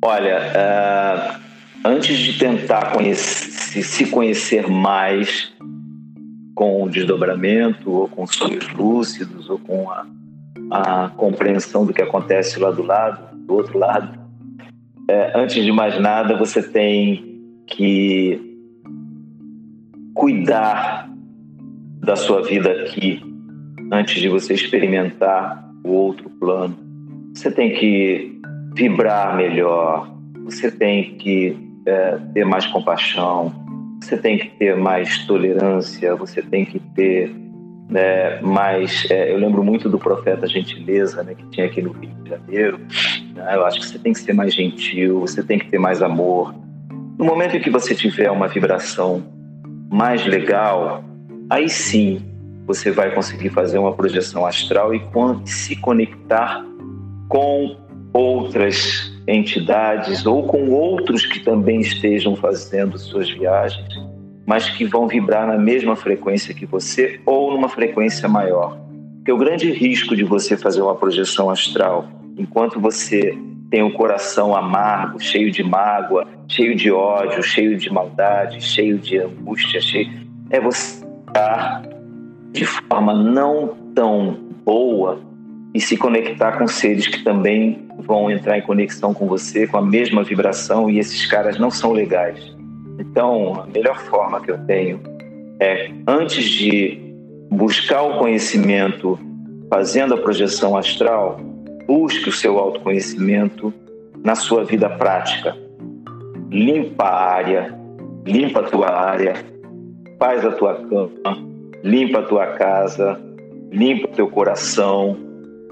Olha, 0.00 0.38
uh, 0.38 1.40
antes 1.84 2.16
de 2.16 2.38
tentar 2.38 2.92
conhecer, 2.92 3.82
se 3.82 4.06
conhecer 4.06 4.68
mais 4.68 5.52
com 6.54 6.84
o 6.84 6.88
desdobramento, 6.88 7.90
ou 7.90 8.08
com 8.08 8.24
sonhos 8.28 8.72
lúcidos, 8.72 9.50
ou 9.50 9.58
com 9.58 9.90
a, 9.90 10.06
a 10.70 11.08
compreensão 11.16 11.84
do 11.84 11.92
que 11.92 12.00
acontece 12.00 12.60
lá 12.60 12.70
do 12.70 12.84
lado, 12.84 13.36
do 13.36 13.54
outro 13.54 13.76
lado, 13.76 14.16
é, 15.08 15.32
antes 15.34 15.64
de 15.64 15.72
mais 15.72 16.00
nada, 16.00 16.36
você 16.36 16.62
tem 16.62 17.42
que 17.66 18.56
cuidar 20.14 21.10
da 21.98 22.14
sua 22.14 22.42
vida 22.42 22.70
aqui, 22.70 23.20
antes 23.90 24.20
de 24.20 24.28
você 24.28 24.54
experimentar 24.54 25.68
o 25.82 25.90
outro 25.90 26.30
plano 26.30 26.89
você 27.34 27.50
tem 27.50 27.72
que 27.74 28.40
vibrar 28.74 29.36
melhor, 29.36 30.10
você 30.44 30.70
tem 30.70 31.16
que 31.16 31.56
é, 31.86 32.18
ter 32.34 32.44
mais 32.44 32.66
compaixão, 32.66 33.52
você 34.00 34.16
tem 34.16 34.38
que 34.38 34.48
ter 34.58 34.76
mais 34.76 35.26
tolerância, 35.26 36.14
você 36.14 36.42
tem 36.42 36.64
que 36.64 36.78
ter 36.94 37.34
né, 37.88 38.40
mais. 38.40 39.06
É, 39.10 39.32
eu 39.32 39.38
lembro 39.38 39.62
muito 39.64 39.88
do 39.88 39.98
profeta 39.98 40.46
Gentileza, 40.46 41.22
né, 41.22 41.34
que 41.34 41.44
tinha 41.50 41.66
aqui 41.66 41.82
no 41.82 41.92
Rio 41.92 42.10
de 42.22 42.30
Janeiro. 42.30 42.80
Né, 43.34 43.54
eu 43.54 43.66
acho 43.66 43.80
que 43.80 43.86
você 43.86 43.98
tem 43.98 44.12
que 44.12 44.20
ser 44.20 44.32
mais 44.32 44.54
gentil, 44.54 45.20
você 45.20 45.42
tem 45.42 45.58
que 45.58 45.68
ter 45.68 45.78
mais 45.78 46.02
amor. 46.02 46.54
No 47.18 47.24
momento 47.24 47.56
em 47.56 47.60
que 47.60 47.70
você 47.70 47.94
tiver 47.94 48.30
uma 48.30 48.48
vibração 48.48 49.22
mais 49.90 50.24
legal, 50.24 51.04
aí 51.50 51.68
sim 51.68 52.22
você 52.66 52.90
vai 52.90 53.12
conseguir 53.12 53.50
fazer 53.50 53.78
uma 53.78 53.92
projeção 53.92 54.46
astral 54.46 54.94
e 54.94 55.02
se 55.44 55.74
conectar 55.76 56.64
com 57.30 57.76
outras 58.12 59.10
entidades 59.26 60.26
ou 60.26 60.42
com 60.42 60.70
outros 60.70 61.24
que 61.24 61.38
também 61.38 61.80
estejam 61.80 62.34
fazendo 62.34 62.98
suas 62.98 63.30
viagens, 63.30 63.88
mas 64.44 64.68
que 64.68 64.84
vão 64.84 65.06
vibrar 65.06 65.46
na 65.46 65.56
mesma 65.56 65.94
frequência 65.94 66.52
que 66.52 66.66
você 66.66 67.20
ou 67.24 67.52
numa 67.52 67.68
frequência 67.68 68.28
maior. 68.28 68.76
Porque 69.18 69.30
o 69.30 69.38
grande 69.38 69.70
risco 69.70 70.16
de 70.16 70.24
você 70.24 70.56
fazer 70.56 70.82
uma 70.82 70.96
projeção 70.96 71.48
astral 71.48 72.08
enquanto 72.36 72.80
você 72.80 73.38
tem 73.70 73.82
o 73.84 73.92
coração 73.92 74.56
amargo, 74.56 75.20
cheio 75.20 75.52
de 75.52 75.62
mágoa, 75.62 76.26
cheio 76.48 76.74
de 76.74 76.90
ódio, 76.90 77.40
cheio 77.44 77.76
de 77.78 77.92
maldade, 77.92 78.60
cheio 78.60 78.98
de 78.98 79.18
angústia, 79.18 79.80
cheio... 79.80 80.10
é 80.50 80.60
você 80.60 81.06
estar 81.28 81.82
de 82.50 82.64
forma 82.64 83.14
não 83.14 83.76
tão 83.94 84.36
boa 84.64 85.29
e 85.74 85.80
se 85.80 85.96
conectar 85.96 86.58
com 86.58 86.66
seres 86.66 87.06
que 87.06 87.22
também 87.22 87.86
vão 87.98 88.30
entrar 88.30 88.58
em 88.58 88.62
conexão 88.62 89.14
com 89.14 89.26
você, 89.26 89.66
com 89.66 89.76
a 89.76 89.82
mesma 89.82 90.22
vibração, 90.24 90.90
e 90.90 90.98
esses 90.98 91.26
caras 91.26 91.58
não 91.58 91.70
são 91.70 91.92
legais. 91.92 92.38
Então, 92.98 93.62
a 93.62 93.66
melhor 93.66 93.98
forma 93.98 94.40
que 94.40 94.50
eu 94.50 94.58
tenho 94.66 95.00
é, 95.60 95.90
antes 96.06 96.44
de 96.44 96.98
buscar 97.50 98.02
o 98.02 98.18
conhecimento 98.18 99.18
fazendo 99.68 100.14
a 100.14 100.18
projeção 100.18 100.76
astral, 100.76 101.38
busque 101.86 102.28
o 102.28 102.32
seu 102.32 102.58
autoconhecimento 102.58 103.72
na 104.24 104.34
sua 104.34 104.64
vida 104.64 104.88
prática. 104.88 105.56
Limpa 106.50 107.04
a 107.04 107.32
área, 107.34 107.78
limpa 108.26 108.60
a 108.60 108.62
tua 108.64 108.90
área, 108.90 109.34
faz 110.18 110.44
a 110.44 110.52
tua 110.52 110.74
cama, 110.74 111.38
limpa 111.84 112.20
a 112.20 112.22
tua 112.22 112.46
casa, 112.48 113.20
limpa 113.70 114.08
o 114.08 114.12
teu 114.12 114.28
coração, 114.28 115.16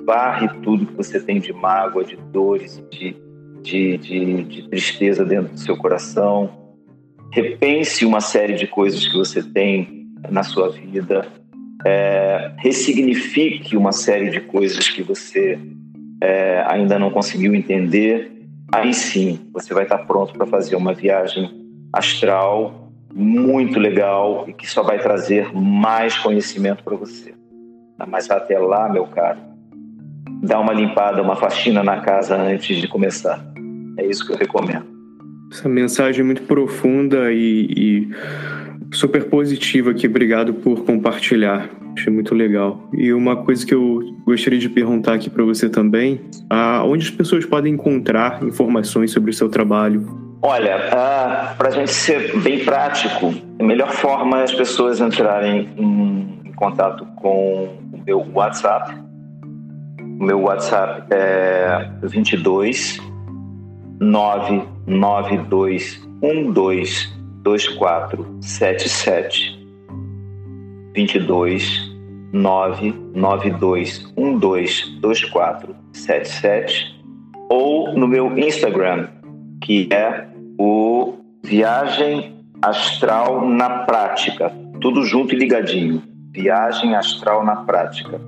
varre 0.09 0.49
tudo 0.63 0.87
que 0.87 0.95
você 0.95 1.21
tem 1.21 1.39
de 1.39 1.53
mágoa, 1.53 2.03
de 2.03 2.17
dores, 2.17 2.83
de, 2.91 3.15
de, 3.61 3.99
de, 3.99 4.43
de 4.45 4.69
tristeza 4.71 5.23
dentro 5.23 5.53
do 5.53 5.61
seu 5.61 5.77
coração. 5.77 6.51
Repense 7.31 8.07
uma 8.07 8.23
série 8.23 8.55
de 8.55 8.67
coisas 8.67 9.07
que 9.07 9.15
você 9.15 9.43
tem 9.43 10.09
na 10.31 10.43
sua 10.43 10.71
vida. 10.71 11.27
É, 11.87 12.53
ressignifique 12.57 13.77
uma 13.77 13.93
série 13.93 14.31
de 14.31 14.41
coisas 14.41 14.89
que 14.89 15.03
você 15.03 15.59
é, 16.23 16.65
ainda 16.67 16.99
não 16.99 17.11
conseguiu 17.11 17.55
entender. 17.55 18.33
Aí 18.73 18.95
sim, 18.95 19.39
você 19.53 19.75
vai 19.75 19.83
estar 19.83 19.99
pronto 19.99 20.33
para 20.33 20.47
fazer 20.47 20.75
uma 20.75 20.95
viagem 20.95 21.51
astral 21.93 22.91
muito 23.15 23.79
legal 23.79 24.47
e 24.49 24.55
que 24.55 24.67
só 24.67 24.83
vai 24.83 24.99
trazer 24.99 25.53
mais 25.53 26.17
conhecimento 26.17 26.83
para 26.83 26.97
você. 26.97 27.35
Mas 28.07 28.31
até 28.31 28.59
lá, 28.59 28.89
meu 28.89 29.07
caro, 29.07 29.48
dar 30.49 30.59
uma 30.61 30.73
limpada, 30.73 31.23
uma 31.23 31.37
faxina 31.37 31.85
na 31.85 32.01
casa 32.01 32.37
antes 32.37 32.81
de 32.81 32.89
começar. 32.89 33.45
É 33.99 34.07
isso 34.07 34.27
que 34.27 34.33
eu 34.33 34.37
recomendo. 34.37 34.87
Essa 35.53 35.69
mensagem 35.69 36.23
é 36.23 36.25
muito 36.25 36.43
profunda 36.43 37.33
e, 37.33 37.69
e 37.77 38.09
super 38.97 39.25
positiva 39.25 39.91
aqui. 39.91 40.07
Obrigado 40.07 40.55
por 40.55 40.85
compartilhar. 40.85 41.69
Achei 41.97 42.13
muito 42.13 42.35
legal. 42.35 42.89
E 42.95 43.13
uma 43.13 43.37
coisa 43.37 43.67
que 43.67 43.75
eu 43.75 44.01
gostaria 44.25 44.59
de 44.59 44.69
perguntar 44.69 45.15
aqui 45.15 45.29
para 45.29 45.45
você 45.45 45.69
também: 45.69 46.21
onde 46.85 47.07
as 47.07 47.11
pessoas 47.11 47.45
podem 47.45 47.75
encontrar 47.75 48.43
informações 48.43 49.11
sobre 49.11 49.31
o 49.31 49.35
seu 49.35 49.49
trabalho? 49.49 50.07
Olha, 50.41 50.79
para 51.59 51.69
a 51.69 51.71
gente 51.71 51.91
ser 51.91 52.39
bem 52.39 52.65
prático, 52.65 53.35
a 53.59 53.65
melhor 53.65 53.91
forma 53.91 54.41
é 54.41 54.45
as 54.45 54.55
pessoas 54.55 55.01
entrarem 55.01 55.69
em, 55.77 56.39
em 56.45 56.53
contato 56.53 57.05
com 57.17 57.77
o 57.93 57.99
meu 58.07 58.25
WhatsApp, 58.33 58.95
meu 60.25 60.43
WhatsApp 60.43 61.07
é 61.11 61.91
22 62.03 63.01
992 64.01 66.07
12 66.53 67.09
2477 67.43 69.59
22 70.95 71.99
992 72.33 74.15
12 74.41 75.01
2477 75.01 76.99
ou 77.51 77.95
no 77.95 78.07
meu 78.07 78.39
Instagram, 78.39 79.09
que 79.63 79.89
é 79.93 80.29
o 80.59 81.15
Viagem 81.43 82.37
Astral 82.61 83.49
na 83.49 83.85
Prática, 83.85 84.53
tudo 84.81 85.05
junto 85.05 85.35
e 85.35 85.39
ligadinho. 85.39 86.03
Viagem 86.31 86.95
Astral 86.95 87.45
na 87.45 87.57
Prática. 87.57 88.21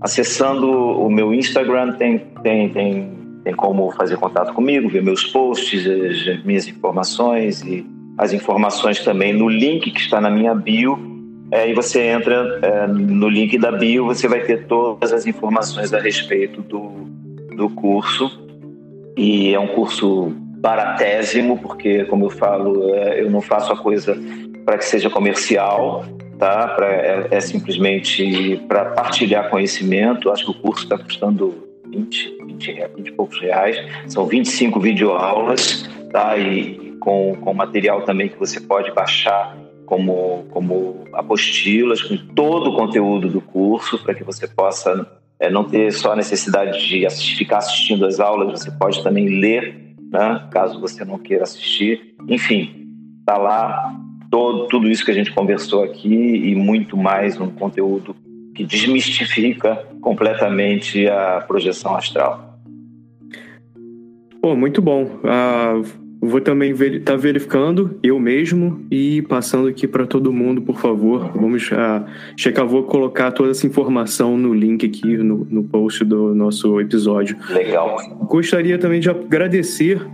Acessando 0.00 0.70
o 0.70 1.10
meu 1.10 1.34
Instagram 1.34 1.92
tem, 1.92 2.18
tem, 2.42 2.68
tem, 2.68 3.12
tem 3.42 3.54
como 3.54 3.90
fazer 3.92 4.16
contato 4.16 4.52
comigo, 4.54 4.88
ver 4.88 5.02
meus 5.02 5.24
posts, 5.24 5.86
as 5.86 6.44
minhas 6.44 6.68
informações 6.68 7.62
e 7.62 7.84
as 8.16 8.32
informações 8.32 9.00
também 9.00 9.32
no 9.32 9.48
link 9.48 9.90
que 9.90 10.00
está 10.00 10.20
na 10.20 10.30
minha 10.30 10.54
bio. 10.54 10.98
É, 11.50 11.68
e 11.68 11.74
você 11.74 12.02
entra 12.02 12.58
é, 12.62 12.86
no 12.86 13.28
link 13.28 13.56
da 13.58 13.72
bio, 13.72 14.04
você 14.04 14.28
vai 14.28 14.40
ter 14.40 14.66
todas 14.66 15.12
as 15.12 15.26
informações 15.26 15.94
a 15.94 15.98
respeito 15.98 16.60
do, 16.62 16.90
do 17.56 17.70
curso. 17.70 18.46
E 19.16 19.54
é 19.54 19.58
um 19.58 19.68
curso 19.68 20.32
baratésimo, 20.58 21.58
porque, 21.58 22.04
como 22.04 22.26
eu 22.26 22.30
falo, 22.30 22.94
é, 22.94 23.20
eu 23.20 23.30
não 23.30 23.40
faço 23.40 23.72
a 23.72 23.76
coisa 23.76 24.16
para 24.64 24.76
que 24.76 24.84
seja 24.84 25.08
comercial, 25.08 26.04
tá? 26.38 26.68
Pra, 26.68 26.86
é, 26.86 27.28
é 27.30 27.40
simplesmente 27.40 28.62
para 28.68 28.86
partilhar 28.86 29.50
conhecimento. 29.50 30.30
Acho 30.30 30.44
que 30.44 30.50
o 30.50 30.62
curso 30.62 30.84
está 30.84 30.96
custando 30.96 31.68
20, 31.90 32.38
20, 32.46 32.72
20 32.96 33.08
e 33.08 33.12
poucos 33.12 33.40
reais. 33.40 33.76
São 34.06 34.26
25 34.26 34.80
videoaulas, 34.80 35.88
tá? 36.12 36.36
E 36.38 36.96
com, 37.00 37.36
com 37.40 37.54
material 37.54 38.02
também 38.02 38.28
que 38.28 38.38
você 38.38 38.60
pode 38.60 38.92
baixar 38.92 39.56
como, 39.86 40.44
como 40.50 41.04
apostilas, 41.14 42.02
com 42.02 42.16
todo 42.16 42.70
o 42.70 42.76
conteúdo 42.76 43.28
do 43.28 43.40
curso, 43.40 43.98
para 43.98 44.14
que 44.14 44.22
você 44.22 44.46
possa 44.46 45.06
é, 45.40 45.50
não 45.50 45.64
ter 45.64 45.92
só 45.92 46.12
a 46.12 46.16
necessidade 46.16 46.86
de 46.86 47.06
assistir, 47.06 47.36
ficar 47.36 47.58
assistindo 47.58 48.04
as 48.04 48.20
aulas, 48.20 48.60
você 48.60 48.70
pode 48.70 49.02
também 49.02 49.40
ler, 49.40 49.94
né? 50.12 50.46
caso 50.50 50.80
você 50.80 51.04
não 51.04 51.18
queira 51.18 51.44
assistir. 51.44 52.14
Enfim, 52.28 52.86
está 53.20 53.38
lá 53.38 53.98
todo, 54.30 54.66
tudo 54.68 54.88
isso 54.88 55.04
que 55.04 55.10
a 55.10 55.14
gente 55.14 55.32
conversou 55.32 55.82
aqui 55.82 56.14
e 56.14 56.54
muito 56.54 56.96
mais 56.96 57.40
um 57.40 57.48
conteúdo 57.48 58.14
que 58.54 58.64
desmistifica 58.64 59.86
completamente 60.00 61.06
a 61.06 61.44
projeção 61.46 61.94
astral. 61.94 62.58
Pô, 64.40 64.56
muito 64.56 64.82
bom. 64.82 65.04
Uh, 65.04 65.84
vou 66.20 66.40
também 66.40 66.72
estar 66.72 67.12
tá 67.12 67.16
verificando 67.16 67.98
eu 68.02 68.18
mesmo 68.18 68.84
e 68.90 69.22
passando 69.22 69.68
aqui 69.68 69.86
para 69.86 70.06
todo 70.06 70.32
mundo, 70.32 70.62
por 70.62 70.78
favor. 70.78 71.30
Vamos 71.34 71.70
uh, 71.70 72.04
checar, 72.36 72.66
vou 72.66 72.82
colocar 72.84 73.30
toda 73.30 73.50
essa 73.50 73.66
informação 73.66 74.36
no 74.36 74.52
link 74.52 74.84
aqui 74.84 75.16
no, 75.16 75.46
no 75.48 75.64
post 75.64 76.04
do 76.04 76.34
nosso 76.34 76.80
episódio. 76.80 77.36
Legal. 77.50 77.96
Gostaria 78.28 78.78
também 78.78 79.00
de 79.00 79.08
agradecer 79.08 80.04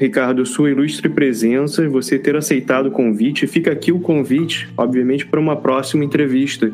Ricardo, 0.00 0.44
sua 0.44 0.70
ilustre 0.70 1.08
presença, 1.08 1.88
você 1.88 2.18
ter 2.18 2.36
aceitado 2.36 2.86
o 2.86 2.90
convite. 2.90 3.46
Fica 3.46 3.70
aqui 3.70 3.92
o 3.92 4.00
convite, 4.00 4.68
obviamente, 4.76 5.24
para 5.24 5.38
uma 5.38 5.56
próxima 5.56 6.04
entrevista. 6.04 6.72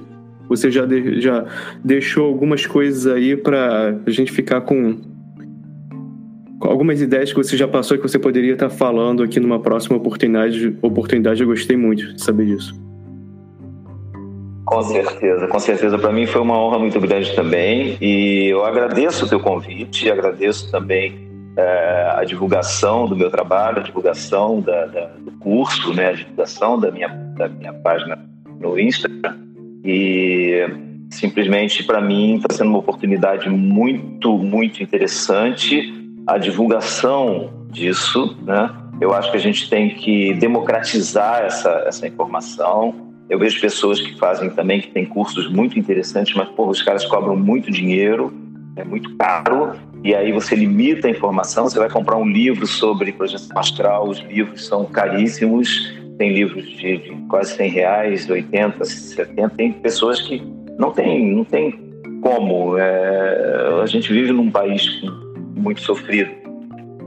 Você 0.49 0.71
já, 0.71 0.87
de, 0.87 1.21
já 1.21 1.45
deixou 1.85 2.27
algumas 2.27 2.67
coisas 2.67 3.07
aí 3.07 3.37
para 3.37 4.01
a 4.05 4.11
gente 4.11 4.33
ficar 4.33 4.63
com, 4.63 4.97
algumas 6.61 7.01
ideias 7.01 7.31
que 7.31 7.37
você 7.37 7.57
já 7.57 7.69
passou 7.69 7.99
que 7.99 8.03
você 8.03 8.19
poderia 8.19 8.55
estar 8.55 8.71
falando 8.71 9.23
aqui 9.23 9.39
numa 9.39 9.61
próxima 9.61 9.97
oportunidade. 9.99 10.77
Oportunidade, 10.81 11.43
eu 11.43 11.47
gostei 11.47 11.77
muito 11.77 12.15
de 12.15 12.23
saber 12.23 12.47
disso. 12.47 12.75
Com 14.65 14.83
certeza, 14.83 15.47
com 15.47 15.59
certeza. 15.59 15.99
Para 15.99 16.13
mim 16.13 16.27
foi 16.27 16.41
uma 16.41 16.59
honra 16.59 16.79
muito 16.79 16.99
grande 16.99 17.35
também. 17.35 17.99
E 18.01 18.47
eu 18.47 18.65
agradeço 18.65 19.27
o 19.27 19.29
teu 19.29 19.41
convite, 19.41 20.11
agradeço 20.11 20.71
também 20.71 21.30
é, 21.57 22.15
a 22.17 22.25
divulgação 22.25 23.07
do 23.07 23.17
meu 23.17 23.31
trabalho, 23.31 23.81
a 23.81 23.83
divulgação 23.83 24.61
da, 24.61 24.87
da, 24.87 25.07
do 25.19 25.33
curso, 25.33 25.93
né, 25.93 26.09
a 26.09 26.13
divulgação 26.13 26.79
da 26.79 26.91
minha, 26.91 27.09
da 27.09 27.49
minha 27.49 27.73
página 27.73 28.19
no 28.61 28.79
Instagram. 28.79 29.37
E 29.85 30.67
simplesmente 31.11 31.83
para 31.83 32.01
mim 32.01 32.37
está 32.37 32.55
sendo 32.55 32.71
uma 32.71 32.79
oportunidade 32.79 33.49
muito, 33.49 34.39
muito 34.39 34.83
interessante. 34.83 35.95
a 36.27 36.39
divulgação 36.39 37.51
disso, 37.71 38.37
né? 38.43 38.71
Eu 39.01 39.15
acho 39.15 39.31
que 39.31 39.37
a 39.37 39.41
gente 39.41 39.69
tem 39.71 39.95
que 39.95 40.35
democratizar 40.35 41.43
essa, 41.43 41.71
essa 41.87 42.07
informação. 42.07 42.95
Eu 43.29 43.39
vejo 43.39 43.61
pessoas 43.61 44.01
que 44.01 44.19
fazem 44.19 44.51
também, 44.51 44.81
que 44.81 44.91
têm 44.91 45.07
cursos 45.07 45.51
muito 45.51 45.79
interessantes, 45.79 46.35
mas, 46.37 46.49
porra, 46.51 46.71
os 46.71 46.83
caras 46.83 47.07
cobram 47.07 47.35
muito 47.35 47.71
dinheiro, 47.71 48.33
é 48.77 48.85
muito 48.85 49.17
caro, 49.17 49.75
e 50.03 50.15
aí 50.15 50.33
você 50.33 50.55
limita 50.55 51.09
a 51.09 51.11
informação. 51.11 51.69
Você 51.69 51.79
vai 51.79 51.91
comprar 51.91 52.17
um 52.17 52.27
livro 52.27 52.67
sobre 52.67 53.13
projeção 53.13 53.59
astral, 53.59 54.09
os 54.09 54.19
livros 54.21 54.67
são 54.67 54.85
caríssimos, 54.87 55.95
tem 56.19 56.33
livros 56.33 56.67
de, 56.67 56.99
de 56.99 57.11
quase 57.29 57.55
100 57.57 57.71
reais, 57.71 58.29
80, 58.29 58.85
70. 58.85 59.51
Tem 59.57 59.73
pessoas 59.73 60.21
que 60.21 60.43
não 60.79 60.91
tem, 60.93 61.35
não 61.35 61.45
tem 61.45 61.79
como. 62.23 62.77
É, 62.79 63.81
a 63.83 63.87
gente 63.87 64.13
vive 64.13 64.33
num 64.33 64.51
país 64.51 65.03
muito 65.57 65.81
sofrido. 65.81 66.31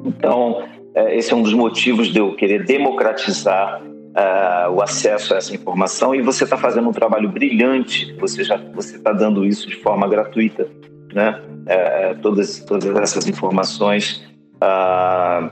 Então, 0.06 0.64
é, 0.96 1.18
esse 1.18 1.34
é 1.34 1.36
um 1.36 1.41
dos 1.41 1.54
motivos 1.54 2.08
de 2.08 2.20
eu 2.20 2.36
querer 2.36 2.66
democratizar 2.66 3.82
uh, 3.82 4.72
o 4.72 4.82
acesso 4.82 5.34
a 5.34 5.38
essa 5.38 5.54
informação 5.54 6.14
e 6.14 6.22
você 6.22 6.44
está 6.44 6.58
fazendo 6.58 6.89
um 6.89 6.91
trabalho 6.91 7.30
brilhante. 7.30 8.14
Você 8.20 8.44
já 8.44 8.58
você 8.74 8.98
está 8.98 9.12
dando 9.12 9.46
isso 9.46 9.68
de 9.68 9.76
forma 9.76 10.08
gratuita, 10.08 10.68
né? 11.14 11.41
É, 11.66 12.14
todas 12.16 12.59
todas 12.59 12.95
essas 12.97 13.28
informações 13.28 14.24
uh, 14.55 15.49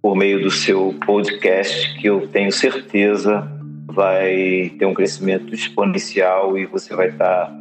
por 0.00 0.16
meio 0.16 0.42
do 0.42 0.50
seu 0.50 0.94
podcast 1.04 1.98
que 1.98 2.06
eu 2.06 2.28
tenho 2.28 2.52
certeza 2.52 3.48
vai 3.86 4.72
ter 4.78 4.86
um 4.86 4.94
crescimento 4.94 5.52
exponencial 5.52 6.56
e 6.56 6.66
você 6.66 6.94
vai 6.94 7.08
estar 7.08 7.46
tá, 7.46 7.52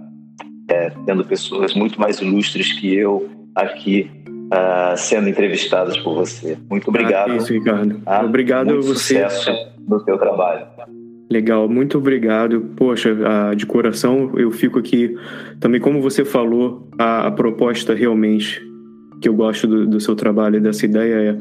é, 0.69 0.91
tendo 1.05 1.25
pessoas 1.25 1.73
muito 1.73 1.99
mais 1.99 2.21
ilustres 2.21 2.73
que 2.73 2.93
eu 2.93 3.29
aqui 3.55 4.09
uh, 4.53 4.97
sendo 4.97 5.27
entrevistadas 5.27 5.97
por 5.97 6.15
você. 6.15 6.57
Muito 6.69 6.87
obrigado. 6.89 7.31
Ah, 7.31 7.35
isso, 7.35 7.51
Ricardo. 7.51 8.01
Ah, 8.05 8.23
obrigado 8.23 8.71
a 8.71 8.75
você. 8.75 9.23
Sucesso 9.23 9.51
no 9.87 9.99
seu 10.03 10.17
trabalho. 10.17 10.67
Legal, 11.29 11.69
muito 11.69 11.97
obrigado. 11.97 12.61
Poxa, 12.75 13.15
ah, 13.23 13.53
de 13.53 13.65
coração 13.65 14.31
eu 14.35 14.49
fico 14.49 14.79
aqui. 14.79 15.15
Também, 15.59 15.79
como 15.79 16.01
você 16.01 16.25
falou, 16.25 16.89
a, 16.97 17.27
a 17.27 17.31
proposta 17.31 17.93
realmente 17.93 18.67
que 19.21 19.29
eu 19.29 19.33
gosto 19.33 19.67
do, 19.67 19.85
do 19.85 19.99
seu 19.99 20.15
trabalho 20.15 20.57
e 20.57 20.59
dessa 20.59 20.85
ideia 20.85 21.13
é 21.13 21.37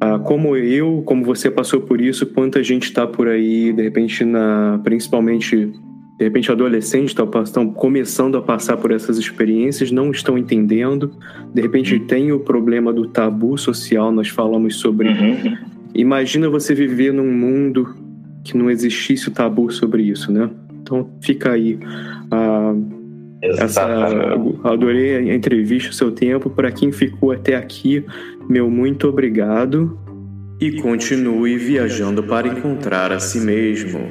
ah, 0.00 0.18
como 0.18 0.56
eu, 0.56 1.02
como 1.04 1.22
você 1.22 1.50
passou 1.50 1.82
por 1.82 2.00
isso, 2.00 2.24
quanta 2.24 2.62
gente 2.62 2.84
está 2.84 3.06
por 3.06 3.28
aí, 3.28 3.70
de 3.70 3.82
repente, 3.82 4.24
na, 4.24 4.80
principalmente 4.82 5.70
de 6.18 6.24
repente 6.24 6.50
adolescentes 6.50 7.14
estão 7.44 7.70
começando 7.70 8.36
a 8.36 8.42
passar 8.42 8.76
por 8.76 8.92
essas 8.92 9.18
experiências, 9.18 9.90
não 9.90 10.10
estão 10.10 10.36
entendendo. 10.36 11.10
De 11.52 11.60
repente 11.60 11.94
uhum. 11.94 12.06
tem 12.06 12.32
o 12.32 12.40
problema 12.40 12.92
do 12.92 13.06
tabu 13.06 13.56
social, 13.58 14.10
nós 14.12 14.28
falamos 14.28 14.76
sobre. 14.76 15.08
Uhum. 15.08 15.56
Imagina 15.94 16.48
você 16.48 16.74
viver 16.74 17.12
num 17.12 17.32
mundo 17.32 17.94
que 18.44 18.56
não 18.56 18.70
existisse 18.70 19.28
o 19.28 19.30
tabu 19.30 19.70
sobre 19.70 20.02
isso, 20.02 20.32
né? 20.32 20.50
Então 20.82 21.10
fica 21.20 21.52
aí. 21.52 21.78
Ah, 22.30 22.74
essa, 23.42 23.86
adorei 24.64 25.30
a 25.30 25.34
entrevista, 25.34 25.90
o 25.90 25.94
seu 25.94 26.12
tempo. 26.12 26.50
Para 26.50 26.70
quem 26.70 26.92
ficou 26.92 27.32
até 27.32 27.56
aqui, 27.56 28.04
meu 28.48 28.70
muito 28.70 29.08
obrigado. 29.08 29.98
E 30.60 30.72
continue 30.82 31.56
viajando 31.56 32.22
para 32.22 32.46
encontrar 32.46 33.12
a 33.12 33.18
si 33.18 33.40
mesmo. 33.40 34.10